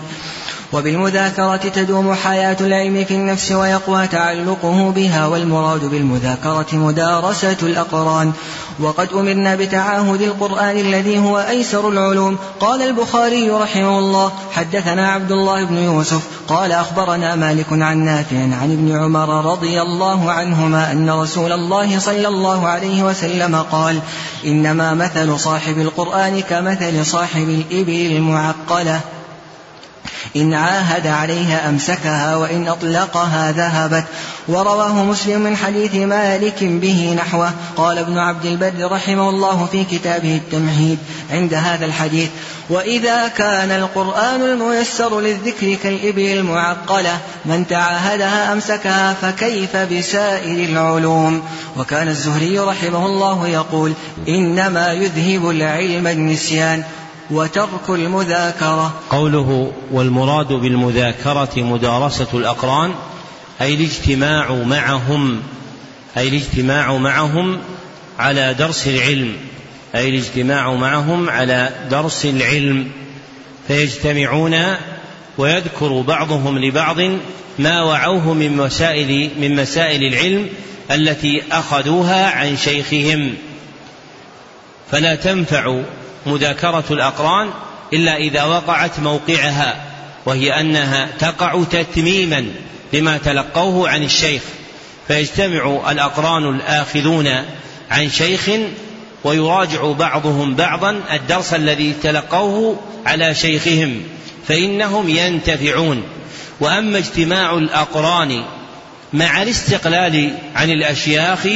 وبالمذاكرة 0.72 1.56
تدوم 1.56 2.14
حياة 2.14 2.56
العلم 2.60 3.04
في 3.04 3.14
النفس 3.14 3.52
ويقوى 3.52 4.06
تعلقه 4.06 4.90
بها 4.90 5.26
والمراد 5.26 5.84
بالمذاكرة 5.84 6.66
مدارسة 6.72 7.56
الأقران. 7.62 8.32
وقد 8.80 9.08
أمرنا 9.12 9.54
بتعاهد 9.54 10.22
القرآن 10.22 10.76
الذي 10.78 11.18
هو 11.18 11.38
أيسر 11.38 11.88
العلوم. 11.88 12.38
قال 12.60 12.82
البخاري 12.82 13.50
رحمه 13.50 13.98
الله 13.98 14.32
حدثنا 14.52 15.12
عبد 15.12 15.32
الله 15.32 15.64
بن 15.64 15.76
يوسف 15.76 16.22
قال 16.48 16.72
أخبرنا 16.72 17.34
مالك 17.34 17.66
عن 17.70 17.98
نافع 17.98 18.36
عن 18.36 18.72
ابن 18.72 18.96
عمر 18.96 19.52
رضي 19.52 19.82
الله 19.82 20.32
عنهما 20.32 20.92
أن 20.92 21.10
رسول 21.10 21.52
الله 21.52 21.98
صلى 21.98 22.28
الله 22.28 22.68
عليه 22.68 23.02
وسلم 23.02 23.56
قال 23.56 24.00
إنما 24.46 24.94
مثل 24.94 25.38
صاحب 25.38 25.78
القرآن 25.78 26.40
كمثل 26.40 27.06
صاحب 27.06 27.48
الإبل 27.48 28.16
المعقلة. 28.16 29.00
إن 30.36 30.54
عاهد 30.54 31.06
عليها 31.06 31.68
أمسكها 31.68 32.36
وإن 32.36 32.68
أطلقها 32.68 33.52
ذهبت. 33.52 34.04
ورواه 34.48 35.04
مسلم 35.04 35.40
من 35.40 35.56
حديث 35.56 35.94
مالك 35.94 36.64
به 36.64 37.14
نحوه. 37.18 37.52
قال 37.76 37.98
ابن 37.98 38.18
عبد 38.18 38.46
البر 38.46 38.92
رحمه 38.92 39.30
الله 39.30 39.66
في 39.72 39.84
كتابه 39.84 40.36
التمهيد 40.36 40.98
عند 41.30 41.54
هذا 41.54 41.84
الحديث 41.84 42.28
وإذا 42.70 43.28
كان 43.28 43.70
القرآن 43.70 44.42
الميسر 44.42 45.20
للذكر 45.20 45.74
كالإبل 45.82 46.38
المعقلة 46.38 47.18
من 47.44 47.66
تعاهدها 47.66 48.52
أمسكها 48.52 49.14
فكيف 49.14 49.76
بسائر 49.76 50.68
العلوم؟ 50.68 51.42
وكان 51.76 52.08
الزهري 52.08 52.58
رحمه 52.58 53.06
الله 53.06 53.48
يقول 53.48 53.92
إنما 54.28 54.92
يذهب 54.92 55.50
العلم 55.50 56.06
النسيان. 56.06 56.84
وترك 57.30 57.90
المذاكرة. 57.90 58.94
قوله 59.10 59.72
والمراد 59.90 60.52
بالمذاكرة 60.52 61.50
مدارسة 61.56 62.26
الأقران 62.34 62.94
أي 63.60 63.74
الاجتماع 63.74 64.52
معهم 64.52 65.42
أي 66.16 66.28
الاجتماع 66.28 66.96
معهم 66.96 67.58
على 68.18 68.54
درس 68.54 68.86
العلم 68.86 69.36
أي 69.94 70.08
الاجتماع 70.08 70.74
معهم 70.74 71.30
على 71.30 71.70
درس 71.90 72.24
العلم. 72.24 72.90
فيجتمعون 73.68 74.56
ويذكر 75.38 76.00
بعضهم 76.00 76.58
لبعض 76.58 76.96
ما 77.58 77.82
وعوه 77.82 78.34
من 78.34 78.56
مسائل 78.56 79.30
من 79.40 79.56
مسائل 79.56 80.02
العلم 80.12 80.48
التي 80.90 81.42
أخذوها 81.52 82.30
عن 82.30 82.56
شيخهم. 82.56 83.34
فلا 84.90 85.14
تنفع 85.14 85.82
مذاكرة 86.26 86.84
الأقران 86.90 87.50
إلا 87.92 88.16
إذا 88.16 88.44
وقعت 88.44 89.00
موقعها 89.00 89.84
وهي 90.26 90.60
أنها 90.60 91.08
تقع 91.18 91.62
تتميما 91.70 92.46
لما 92.92 93.18
تلقوه 93.18 93.88
عن 93.88 94.02
الشيخ 94.02 94.42
فيجتمع 95.08 95.90
الأقران 95.90 96.54
الآخذون 96.54 97.28
عن 97.90 98.10
شيخ 98.10 98.50
ويراجع 99.24 99.92
بعضهم 99.92 100.54
بعضا 100.54 101.00
الدرس 101.12 101.54
الذي 101.54 101.94
تلقوه 102.02 102.80
على 103.06 103.34
شيخهم 103.34 104.02
فإنهم 104.48 105.08
ينتفعون. 105.08 106.02
وأما 106.60 106.98
اجتماع 106.98 107.54
الأقران 107.54 108.42
مع 109.12 109.42
الاستقلال 109.42 110.34
عن 110.54 110.70
الأشياخ 110.70 111.48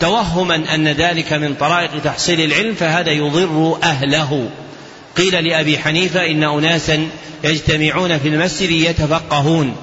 توهما 0.00 0.74
أن 0.74 0.88
ذلك 0.88 1.32
من 1.32 1.54
طرائق 1.54 1.90
تحصيل 2.04 2.40
العلم 2.40 2.74
فهذا 2.74 3.10
يضر 3.10 3.78
أهله. 3.82 4.48
قيل 5.16 5.44
لأبي 5.44 5.78
حنيفة 5.78 6.26
إن 6.26 6.42
أناسا 6.42 7.08
يجتمعون 7.44 8.18
في 8.18 8.28
المسجد 8.28 8.70
يتفقهون. 8.70 9.76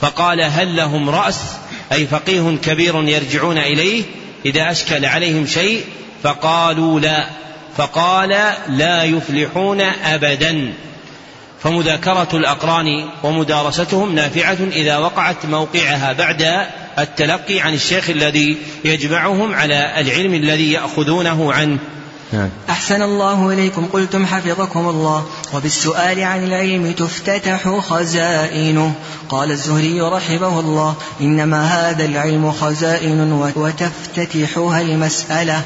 فقال 0.00 0.40
هل 0.40 0.76
لهم 0.76 1.10
رأس؟ 1.10 1.40
أي 1.92 2.06
فقيه 2.06 2.58
كبير 2.64 3.08
يرجعون 3.08 3.58
إليه 3.58 4.02
إذا 4.46 4.70
أشكل 4.70 5.04
عليهم 5.04 5.46
شيء؟ 5.46 5.84
فقالوا 6.22 7.00
لا. 7.00 7.26
فقال 7.76 8.52
لا 8.68 9.04
يفلحون 9.04 9.80
أبدا. 9.80 10.72
فمذاكرة 11.64 12.28
الأقران 12.34 13.08
ومدارستهم 13.22 14.14
نافعة 14.14 14.58
إذا 14.72 14.96
وقعت 14.96 15.46
موقعها 15.46 16.12
بعد 16.12 16.66
التلقي 16.98 17.60
عن 17.60 17.74
الشيخ 17.74 18.10
الذي 18.10 18.58
يجمعهم 18.84 19.54
على 19.54 20.00
العلم 20.00 20.34
الذي 20.34 20.72
يأخذونه 20.72 21.52
عنه. 21.52 21.78
نعم. 22.32 22.48
أحسن 22.70 23.02
الله 23.02 23.50
إليكم. 23.50 23.86
قلتم 23.92 24.26
حفظكم 24.26 24.88
الله. 24.88 25.26
وبالسؤال 25.54 26.22
عن 26.22 26.44
العلم 26.44 26.92
تفتتح 26.92 27.68
خزائنه. 27.68 28.94
قال 29.28 29.50
الزهري 29.50 30.00
رحمه 30.00 30.60
الله 30.60 30.94
إنما 31.20 31.90
هذا 31.90 32.04
العلم 32.04 32.52
خزائن 32.52 33.32
وتفتتحها 33.56 34.80
المسألة. 34.80 35.62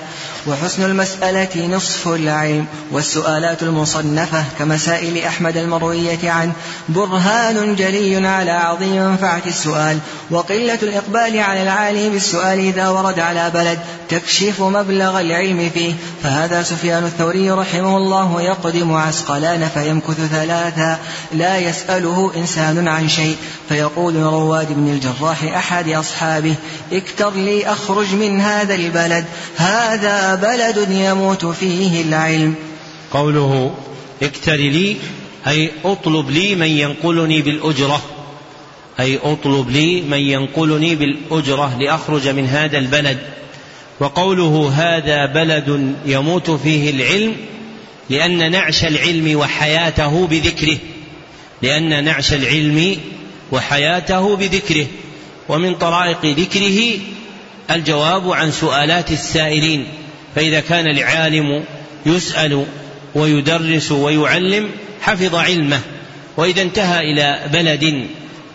وحسن 0.47 0.85
المسألة 0.85 1.77
نصف 1.77 2.09
العلم. 2.09 2.67
والسؤالات 2.93 3.63
المصنفة 3.63 4.45
كمسائل 4.59 5.25
أحمد 5.25 5.57
المروية 5.57 6.31
عنه. 6.31 6.53
برهان 6.89 7.75
جلي 7.75 8.27
على 8.27 8.51
عظيم 8.51 9.11
منفعة 9.11 9.43
السؤال. 9.47 9.99
وقلة 10.31 10.79
الإقبال 10.83 11.39
على 11.39 11.63
العالم 11.63 12.13
بالسؤال 12.13 12.59
إذا 12.59 12.89
ورد 12.89 13.19
على 13.19 13.51
بلد. 13.55 13.79
تكشف 14.09 14.61
مبلغ 14.61 15.21
العلم 15.21 15.71
فيه. 15.75 15.95
فهذا 16.23 16.48
سفيان 16.55 17.05
الثوري 17.05 17.51
رحمه 17.51 17.97
الله 17.97 18.43
يقدم 18.43 18.93
عسقلان 18.93 19.69
فيمكث 19.69 20.27
ثلاثا 20.31 20.99
لا 21.33 21.59
يسأله 21.59 22.33
إنسان 22.37 22.89
عن 22.89 23.09
شيء. 23.09 23.37
فيقول 23.69 24.17
رواد 24.17 24.73
بن 24.73 24.89
الجراح 24.89 25.43
أحد 25.43 25.89
أصحابه 25.89 26.55
أكتر 26.93 27.31
لي 27.35 27.67
أخرج 27.67 28.15
من 28.15 28.41
هذا 28.41 28.75
البلد. 28.75 29.25
هذا 29.57 30.35
بلد 30.35 30.91
يموت 30.91 31.47
فيه 31.47 32.03
العلم. 32.03 32.55
قوله 33.11 33.75
أكتر 34.23 34.57
لي 34.57 34.97
أي 35.47 35.71
اطلب 35.85 36.31
لي 36.31 36.55
من 36.55 36.67
ينقلني 36.67 37.43
بالأجرة. 37.43 38.03
أي 39.01 39.19
اطلب 39.23 39.71
لي 39.71 40.03
من 40.03 40.19
ينقلني 40.19 40.95
بالأجرة 40.95 41.77
لأخرج 41.81 42.29
من 42.29 42.47
هذا 42.47 42.79
البلد. 42.79 43.19
وقوله 44.01 44.73
هذا 44.75 45.27
بلد 45.27 45.95
يموت 46.07 46.51
فيه 46.51 46.91
العلم 46.91 47.37
لأن 48.11 48.51
نعش 48.51 48.85
العلم 48.85 49.39
وحياته 49.39 50.27
بذكره 50.27 50.79
لأن 51.63 52.05
نعش 52.05 52.33
العلم 52.33 52.97
وحياته 53.53 54.37
بذكره. 54.37 54.87
ومن 55.49 55.75
طرائق 55.75 56.25
ذكره 56.25 56.99
الجواب 57.71 58.31
عن 58.31 58.53
سؤالات 58.53 59.13
السائلين. 59.13 59.87
فإذا 60.35 60.61
كان 60.61 60.87
العالم 60.87 61.65
يسأل 62.07 62.67
ويدرس 63.15 63.93
ويعلم 63.93 64.71
حفظ 65.03 65.35
علمه. 65.35 65.81
وإذا 66.37 66.63
انتهى 66.63 67.13
إلى 67.13 67.41
بلد 67.53 68.07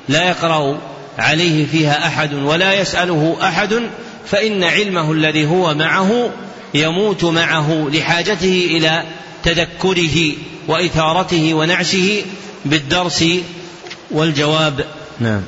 لا 0.09 0.27
يقرأ 0.27 0.81
عليه 1.17 1.65
فيها 1.65 2.07
أحد 2.07 2.33
ولا 2.33 2.81
يسأله 2.81 3.37
أحد 3.41 3.81
فإن 4.25 4.63
علمه 4.63 5.11
الذي 5.11 5.45
هو 5.45 5.73
معه 5.73 6.31
يموت 6.73 7.23
معه 7.23 7.89
لحاجته 7.93 8.67
إلى 8.71 9.03
تذكره 9.43 10.33
وإثارته 10.67 11.53
ونعشه 11.53 12.21
بالدرس 12.65 13.25
والجواب. 14.11 14.85
نعم. 15.19 15.41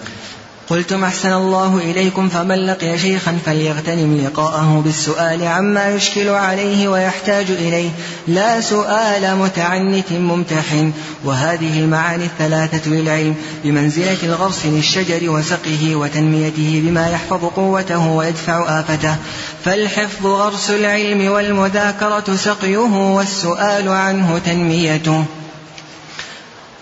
قلتم 0.69 1.03
أحسن 1.03 1.33
الله 1.33 1.77
إليكم 1.77 2.29
فمن 2.29 2.55
لقي 2.55 2.97
شيخا 2.97 3.37
فليغتنم 3.45 4.25
لقاءه 4.25 4.81
بالسؤال 4.85 5.43
عما 5.43 5.89
يشكل 5.89 6.29
عليه 6.29 6.87
ويحتاج 6.87 7.45
إليه. 7.51 7.89
لا 8.27 8.61
سؤال 8.61 9.35
متعنت 9.35 10.11
ممتحن. 10.11 10.91
وهذه 11.23 11.79
المعاني 11.79 12.25
الثلاثة 12.25 12.89
للعلم 12.89 13.35
بمنزلة 13.63 14.17
الغرس 14.23 14.65
للشجر 14.65 15.29
وسقه 15.29 15.95
وتنميته 15.95 16.81
بما 16.85 17.09
يحفظ 17.09 17.45
قوته 17.45 18.07
ويدفع 18.07 18.79
آفته. 18.79 19.15
فالحفظ 19.65 20.25
غرس 20.25 20.69
العلم 20.69 21.31
والمذاكرة 21.31 22.35
سقيه 22.35 22.77
والسؤال 22.77 23.89
عنه 23.89 24.41
تنميته. 24.45 25.25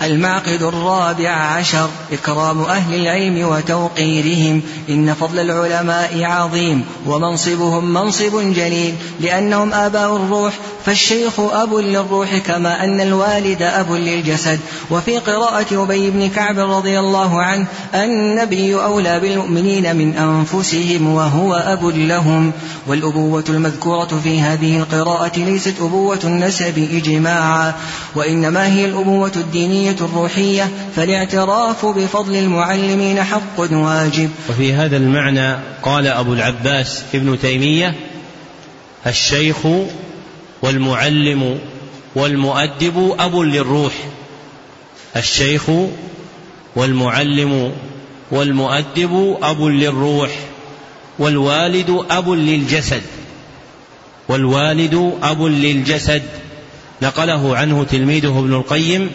المعقد 0.04 0.62
الرابع 0.62 1.30
عشر 1.30 1.90
إكرام 2.12 2.62
أهل 2.62 2.96
العلم 2.96 3.48
وتوقيرهم. 3.48 4.62
إن 4.90 5.14
فضل 5.14 5.40
العلماء 5.40 6.24
عظيم 6.24 6.86
ومنصبهم 7.06 7.94
منصب 7.94 8.54
جليل. 8.54 8.96
لأنهم 9.20 9.74
آباء 9.74 10.16
الروح 10.16 10.54
فالشيخ 10.86 11.40
أب 11.40 11.74
للروح 11.76 12.38
كما 12.38 12.84
أن 12.84 13.02
الوالد 13.02 13.62
أب 13.62 13.92
للجسد. 13.92 14.60
وفي 14.92 15.18
قراءة 15.18 15.84
أبي 15.84 16.10
بن 16.10 16.30
كعب 16.30 16.60
رضي 16.60 17.00
الله 17.00 17.42
عنه 17.42 17.66
النبي 17.96 18.76
أولى 18.76 19.20
بالمؤمنين 19.20 19.96
من 19.96 20.14
أنفسهم 20.18 21.14
وهو 21.14 21.54
أب 21.54 21.86
لهم. 21.86 22.52
والأبوة 22.88 23.44
المذكورة 23.50 24.20
في 24.24 24.42
هذه 24.42 24.78
القراءة 24.78 25.40
ليست 25.40 25.76
أبوة 25.82 26.20
النسب 26.24 26.88
إجماعا 26.94 27.74
وإنما 28.16 28.68
هي 28.68 28.86
الأبوة 28.86 29.32
الدينية 29.36 29.93
الروحية 30.02 30.70
فالاعتراف 30.96 31.86
بفضل 31.86 32.36
المعلمين 32.36 33.24
حق 33.24 33.60
واجب. 33.60 34.30
وفي 34.50 34.74
هذا 34.74 34.98
المعنى 34.98 35.58
قال 35.84 36.08
أبو 36.08 36.34
العباس 36.34 37.04
ابن 37.14 37.40
تيمية 37.40 37.96
الشيخ 39.08 39.58
والمعلم 40.62 41.60
والمؤدب 42.16 43.16
أب 43.20 43.36
للروح. 43.36 43.94
الشيخ 45.16 45.64
والمعلم 46.76 47.72
والمؤدب 48.32 49.38
أب 49.44 49.62
للروح 49.62 50.30
والوالد 51.20 52.06
أب 52.10 52.30
للجسد 52.30 53.02
والوالد 54.28 55.14
أب 55.24 55.44
للجسد. 55.44 56.24
نقله 57.02 57.58
عنه 57.58 57.84
تلميذه 57.84 58.40
ابن 58.40 58.54
القيم 58.54 59.10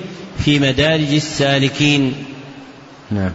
في 0.45 0.59
مدارج 0.59 1.15
السالكين. 1.15 2.25
نعم. 3.11 3.33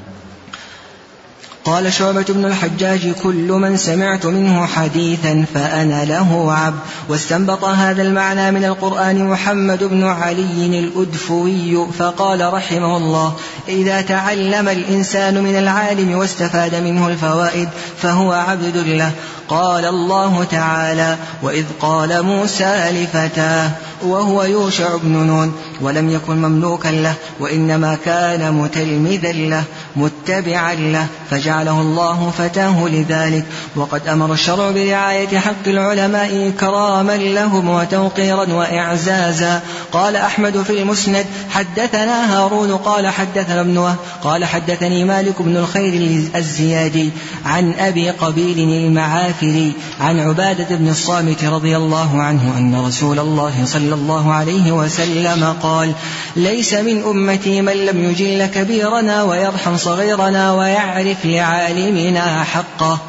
قال 1.66 1.94
شعبة 1.94 2.26
بن 2.30 2.46
الحجاج 2.46 3.12
كل 3.24 3.52
من 3.52 3.78
سمعت 3.78 4.26
منه 4.26 4.66
حديثا 4.66 5.46
فأنا 5.54 6.06
له 6.06 6.54
عبد 6.54 6.80
واستنبط 7.10 7.64
هذا 7.64 8.02
المعنى 8.02 8.52
من 8.52 8.66
القرآن 8.66 9.30
محمد 9.30 9.84
بن 9.84 10.04
علي 10.04 10.80
الأدفوي 10.80 11.88
فقال 12.00 12.54
رحمه 12.54 12.98
الله 12.98 13.34
إذا 13.68 14.02
تعلم 14.02 14.70
الإنسان 14.70 15.44
من 15.44 15.56
العالم 15.56 16.18
واستفاد 16.18 16.76
منه 16.76 17.08
الفوائد 17.08 17.70
فهو 17.98 18.32
عبد 18.32 18.78
له. 18.78 19.12
قال 19.48 19.86
الله 19.86 20.44
تعالى 20.44 21.18
وإذ 21.42 21.66
قال 21.80 22.24
موسى 22.24 22.92
لفتاه 22.92 23.72
وهو 24.02 24.44
يوشع 24.44 24.98
بن 24.98 25.12
نون 25.12 25.54
ولم 25.82 26.10
يكن 26.10 26.38
مملوكا 26.38 26.88
له 26.88 27.14
وإنما 27.40 27.98
كان 28.06 28.54
متلمذا 28.54 29.32
له 29.32 29.64
متبعا 29.96 30.74
له 30.74 31.08
فجعله 31.30 31.82
الله 31.82 32.32
فتاه 32.38 32.88
لذلك. 32.88 33.46
وقد 33.76 34.08
أمر 34.08 34.34
الشرع 34.34 34.72
برعاية 34.72 35.40
حق 35.40 35.68
العلماء 35.68 36.50
إكراما 36.50 37.18
لهم 37.18 37.70
وتوقيرا 37.70 38.54
وإعزازا. 38.54 39.62
قال 39.92 40.16
أحمد 40.16 40.62
في 40.62 40.82
المسند 40.82 41.26
حدثنا 41.50 42.38
هارون 42.38 42.78
قال 42.78 43.08
حدثنا 43.08 43.62
ابن 43.62 43.96
قال 44.24 44.46
حدثني 44.46 45.04
مالك 45.04 45.42
بن 45.42 45.58
الخير 45.58 45.94
الزيادي 46.36 47.10
عن 47.46 47.74
أبي 47.74 48.10
قبيل 48.10 48.60
المعافري 48.60 49.74
عن 50.00 50.20
عبادة 50.20 50.76
بن 50.76 50.88
الصامت 50.90 51.44
رضي 51.44 51.78
الله 51.78 52.22
عنه 52.22 52.58
أن 52.58 52.86
رسول 52.86 53.20
الله 53.20 53.66
صلى 53.66 53.94
الله 53.94 54.34
عليه 54.34 54.72
وسلم 54.72 55.56
قال 55.64 55.94
ليس 56.36 56.74
من 56.74 57.04
أمتي 57.04 57.62
من 57.62 57.74
لم 57.74 58.04
يجل 58.04 58.46
كبيرنا 58.46 59.24
ويرحم 59.24 59.78
صغيرنا 59.78 60.54
ويعرف 60.54 61.26
لعالمنا 61.26 62.44
حقه. 62.44 63.00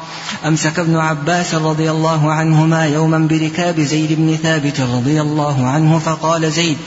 أمسك 0.45 0.79
ابن 0.79 0.97
عباس 0.97 1.55
رضي 1.55 1.91
الله 1.91 2.31
عنهما 2.31 2.85
يوما 2.85 3.17
بركاب 3.17 3.79
زيد 3.79 4.13
بن 4.13 4.37
ثابت 4.43 4.81
رضي 4.81 5.21
الله 5.21 5.67
عنه 5.67 5.99
فقال 5.99 6.51
زيد 6.51 6.77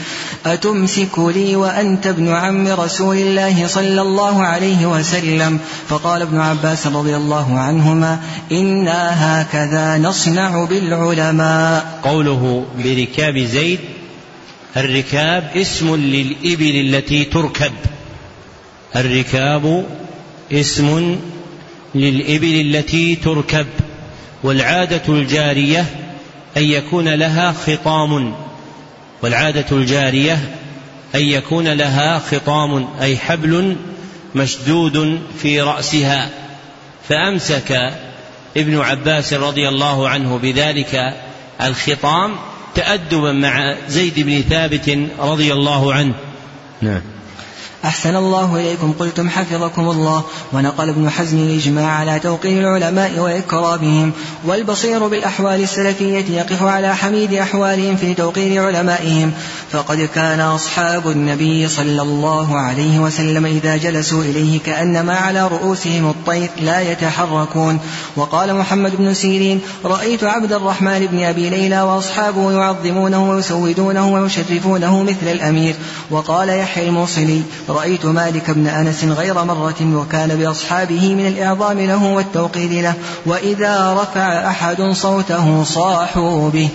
أتمسك 0.47 1.19
لي 1.19 1.57
وأنت 1.57 2.07
ابن 2.07 2.29
عم 2.29 2.69
رسول 2.69 3.17
الله 3.17 3.67
صلى 3.67 4.03
الله 4.03 4.43
عليه 4.43 4.87
وسلم؟ 4.87 5.59
فقال 5.89 6.23
ابن 6.23 6.41
عباس 6.41 6.87
رضي 6.87 7.17
الله 7.17 7.59
عنهما 7.59 8.21
إنا 8.53 9.03
هكذا 9.19 9.99
نصنع 9.99 10.65
بالعلماء. 10.65 12.01
قوله 12.05 12.65
بركاب 12.79 13.39
زيد 13.39 13.98
الركاب 14.79 15.51
اسم 15.57 15.97
للإبل 15.97 16.95
التي 16.95 17.25
تركب. 17.25 17.73
الركاب 18.97 19.87
اسم 20.53 21.19
للإبل 21.95 22.61
التي 22.61 23.15
تركب. 23.17 23.67
والعادة 24.43 25.03
الجارية 25.09 25.87
أن 26.57 26.63
يكون 26.63 27.09
لها 27.09 27.53
خطام. 27.53 28.35
والعادة 29.23 29.67
الجارية 29.73 30.39
أن 31.15 31.21
يكون 31.21 31.69
لها 31.69 32.19
خطام 32.19 32.89
أي 33.01 33.17
حبل 33.17 33.77
مشدود 34.35 35.21
في 35.43 35.61
رأسها. 35.61 36.31
فأمسك 37.09 37.93
ابن 38.57 38.79
عباس 38.79 39.33
رضي 39.33 39.69
الله 39.69 40.09
عنه 40.09 40.39
بذلك 40.39 41.15
الخطام 41.61 42.37
تأدبا 42.79 43.33
مع 43.33 43.77
زيد 43.89 44.21
بن 44.21 44.43
ثابت 44.51 44.99
رضي 45.19 45.53
الله 45.53 45.95
عنه. 45.95 46.15
نعم. 46.83 47.01
أحسن 47.85 48.17
الله 48.17 48.57
إليكم. 48.57 48.93
قلتم 48.93 49.29
حفظكم 49.29 49.91
الله. 49.91 50.25
ونقل 50.53 50.89
ابن 50.89 51.11
حزم 51.11 51.39
الإجماع 51.39 51.91
على 51.91 52.19
توقير 52.19 52.61
العلماء 52.61 53.19
وإكرامهم. 53.19 54.13
والبصير 54.45 55.07
بالأحوال 55.07 55.63
السلفية 55.63 56.25
يقف 56.39 56.63
على 56.63 56.97
حميد 56.97 57.35
أحوالهم 57.35 57.97
في 57.97 58.15
توقير 58.15 58.63
علمائهم. 58.63 59.33
فقد 59.73 60.09
كان 60.15 60.41
أصحاب 60.41 61.09
النبي 61.09 61.69
صلى 61.69 62.03
الله 62.03 62.59
عليه 62.59 62.99
وسلم 62.99 63.47
إذا 63.47 63.77
جلسوا 63.77 64.23
إليه 64.23 64.61
كأنما 64.61 65.17
على 65.17 65.49
رؤوسهم 65.49 66.11
الطير 66.11 66.51
لا 66.61 66.81
يتحركون. 66.81 67.81
وقال 68.17 68.55
محمد 68.55 68.97
بن 68.97 69.15
سيرين 69.15 69.61
رأيت 69.85 70.25
عبد 70.25 70.53
الرحمن 70.53 71.07
بن 71.07 71.23
أبي 71.23 71.51
ليلى 71.51 71.83
وأصحابه 71.83 72.53
يعظمونه 72.53 73.31
ويسودونه 73.31 74.13
ويشرفونه 74.13 75.03
مثل 75.03 75.29
الأمير. 75.33 75.75
وقال 76.11 76.49
يحيى 76.49 76.89
الموصلي 76.89 77.43
رأيت 77.69 78.07
مالك 78.07 78.51
بن 78.51 78.67
أنس 78.67 79.05
غير 79.05 79.45
مرة 79.45 79.95
وكان 79.95 80.29
بأصحابه 80.29 81.15
من 81.15 81.27
الإعظام 81.27 81.81
له 81.81 82.05
والتوقير 82.05 82.83
له 82.83 82.95
وإذا 83.27 83.93
رفع 84.03 84.51
أحد 84.51 84.83
صوته 84.83 85.65
صاحوا 85.65 86.51
به. 86.51 86.69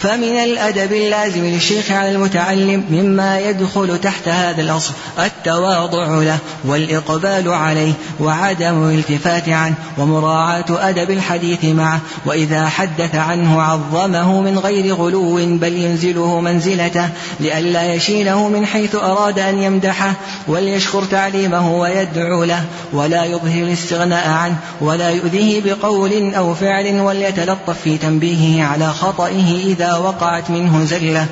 فمن 0.00 0.36
الأدب 0.44 0.92
اللازم 0.92 1.44
للشيخ 1.44 1.90
على 1.90 2.10
المتعلم 2.10 2.84
مما 2.90 3.40
يدخل 3.40 3.98
تحت 3.98 4.28
هذا 4.28 4.62
الأصل 4.62 4.92
التواضع 5.18 6.22
له 6.22 6.38
والإقبال 6.64 7.48
عليه 7.48 7.92
وعدم 8.20 8.88
الالتفات 8.88 9.48
عنه 9.48 9.74
ومراعاة 9.98 10.64
أدب 10.68 11.10
الحديث 11.10 11.64
معه 11.64 12.00
وإذا 12.26 12.68
حدث 12.68 13.14
عنه 13.14 13.62
عظمه 13.62 14.40
من 14.40 14.58
غير 14.58 14.94
غلو 14.94 15.34
بل 15.34 15.76
ينزله 15.76 16.40
منزلته 16.40 17.08
لئلا 17.40 17.94
يشيله 17.94 18.48
من 18.48 18.66
حيث 18.66 18.94
أراد 18.94 19.38
أن 19.38 19.62
يمدحه 19.62 20.12
وليشكر 20.48 21.04
تعليمه 21.04 21.74
ويدعو 21.74 22.44
له 22.44 22.64
ولا 22.92 23.24
يظهر 23.24 23.62
الاستغناء 23.62 24.28
عنه 24.28 24.56
ولا 24.80 25.10
يؤذيه 25.10 25.60
بقول 25.60 26.34
أو 26.34 26.54
فعل 26.54 27.00
وليتلطف 27.00 27.80
في 27.84 27.98
تنبيهه 27.98 28.66
على 28.66 28.86
خطئه 28.86 29.66
إذا 29.66 29.89
وقعت 29.98 30.50
منه 30.50 30.84
زلة 30.84 31.26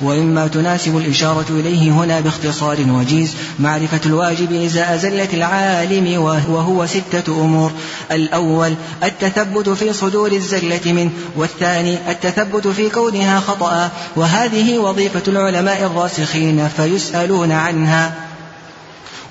وإما 0.00 0.46
تناسب 0.46 0.96
الإشارة 0.96 1.46
إليه 1.50 1.90
هنا 1.90 2.20
باختصار 2.20 2.80
وجيز. 2.88 3.34
معرفة 3.58 4.00
الواجب 4.06 4.52
إزاء 4.52 4.96
زلة 4.96 5.28
العالم 5.32 6.22
وهو 6.48 6.86
ستة 6.86 7.32
أمور. 7.44 7.72
الأول 8.12 8.74
التثبت 9.02 9.68
في 9.68 9.92
صدور 9.92 10.32
الزلة 10.32 10.92
منه 10.92 11.10
والثاني 11.36 12.10
التثبت 12.10 12.68
في 12.68 12.90
كونها 12.90 13.40
خطأ. 13.40 13.90
وهذه 14.16 14.78
وظيفة 14.78 15.22
العلماء 15.28 15.86
الراسخين 15.86 16.68
فيسألون 16.76 17.52
عنها. 17.52 18.29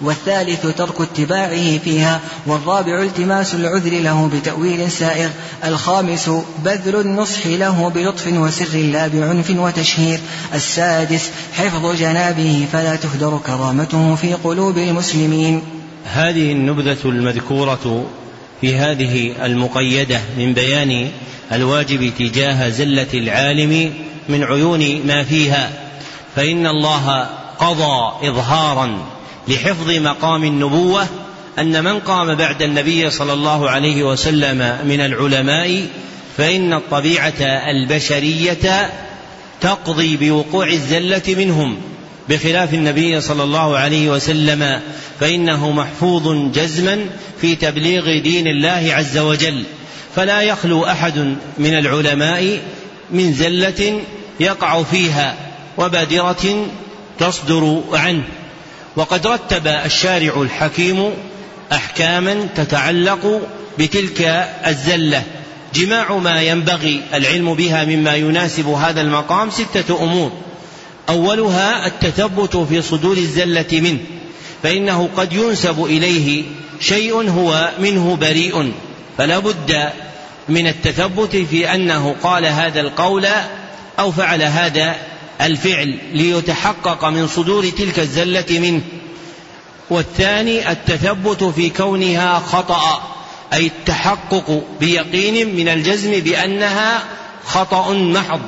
والثالث 0.02 0.68
ترك 0.78 1.02
اتباعه 1.02 1.78
فيها 1.78 2.22
والرابع 2.48 3.02
التماس 3.02 3.56
العذر 3.56 3.92
له 3.92 4.30
بتأويل 4.34 4.92
سائغ 4.92 5.30
الخامس 5.66 6.30
بذل 6.66 6.96
النصح 6.96 7.48
له 7.48 7.90
بلطف 7.90 8.28
وسر 8.28 8.78
لا 8.78 9.08
بعنف 9.08 9.50
وتشهير 9.50 10.20
السادس 10.54 11.30
حفظ 11.58 11.96
جنابه 11.96 12.68
فلا 12.72 12.96
تهدر 12.96 13.40
كرامته 13.46 14.16
في 14.16 14.34
قلوب 14.34 14.78
المسلمين. 14.78 15.62
هذه 16.06 16.52
النبذة 16.52 16.98
المذكورة 17.06 18.06
في 18.62 18.76
هذه 18.76 19.46
المقيدة 19.46 20.22
من 20.38 20.54
بيان 20.54 21.10
الواجب 21.52 22.12
تجاه 22.20 22.70
زلة 22.70 23.08
العالم 23.14 23.94
من 24.30 24.44
عيون 24.44 25.08
ما 25.08 25.24
فيها 25.24 25.72
فإن 26.36 26.68
الله 26.68 27.30
قضى 27.60 28.28
إظهارا 28.30 29.19
لحفظ 29.48 29.90
مقام 29.92 30.44
النبوة 30.44 31.08
أن 31.60 31.84
من 31.84 32.00
قام 32.00 32.36
بعد 32.36 32.62
النبي 32.62 33.10
صلى 33.10 33.34
الله 33.34 33.70
عليه 33.70 34.04
وسلم 34.04 34.78
من 34.86 35.02
العلماء 35.02 35.88
فإن 36.38 36.74
الطبيعة 36.74 37.42
البشرية 37.42 38.92
تقضي 39.62 40.18
بوقوع 40.18 40.68
الزلة 40.68 41.22
منهم 41.28 41.78
بخلاف 42.30 42.74
النبي 42.74 43.22
صلى 43.22 43.44
الله 43.44 43.78
عليه 43.78 44.10
وسلم 44.10 44.82
فإنه 45.20 45.72
محفوظ 45.72 46.52
جزما 46.54 47.06
في 47.42 47.56
تبليغ 47.56 48.22
دين 48.24 48.48
الله 48.48 48.90
عز 48.94 49.18
وجل. 49.18 49.64
فلا 50.16 50.42
يخلو 50.42 50.86
أحد 50.86 51.36
من 51.58 51.78
العلماء 51.78 52.60
من 53.12 53.34
زلة 53.34 54.02
يقع 54.40 54.84
فيها 54.84 55.36
وبادرة 55.78 56.68
تصدر 57.20 57.84
عنه. 57.94 58.24
وقد 59.00 59.28
رتب 59.28 59.68
الشارع 59.68 60.42
الحكيم 60.42 61.14
أحكاما 61.72 62.48
تتعلق 62.56 63.42
بتلك 63.78 64.22
الزلة. 64.68 65.24
جماع 65.74 66.18
ما 66.18 66.42
ينبغي 66.42 67.02
العلم 67.14 67.54
بها 67.54 67.86
مما 67.86 68.16
يناسب 68.16 68.68
هذا 68.68 69.02
المقام 69.02 69.50
ستة 69.50 70.04
أمور. 70.04 70.32
أولها 71.10 71.88
التثبت 71.88 72.58
في 72.58 72.82
صدور 72.82 73.18
الزلة 73.18 73.66
منه 73.72 74.00
فإنه 74.64 75.10
قد 75.18 75.34
ينسب 75.34 75.86
إليه 75.86 76.44
شيء 76.80 77.30
هو 77.30 77.72
منه 77.80 78.18
بريء. 78.22 78.72
فلا 79.18 79.40
بد 79.40 79.90
من 80.50 80.68
التثبت 80.68 81.36
في 81.36 81.74
أنه 81.74 82.16
قال 82.24 82.46
هذا 82.46 82.82
القول 82.82 83.28
أو 84.00 84.12
فعل 84.12 84.42
هذا 84.42 84.96
الفعل 85.42 85.98
ليتحقق 86.14 87.06
من 87.06 87.28
صدور 87.28 87.70
تلك 87.70 88.00
الزلة 88.00 88.46
منه. 88.50 88.82
والثاني 89.90 90.72
التثبت 90.72 91.44
في 91.44 91.70
كونها 91.70 92.40
خطأ 92.40 93.02
أي 93.54 93.68
التحقق 93.68 94.64
بيقين 94.80 95.56
من 95.56 95.68
الجزم 95.68 96.12
بأنها 96.12 97.04
خطأ 97.46 97.94
محض. 97.94 98.42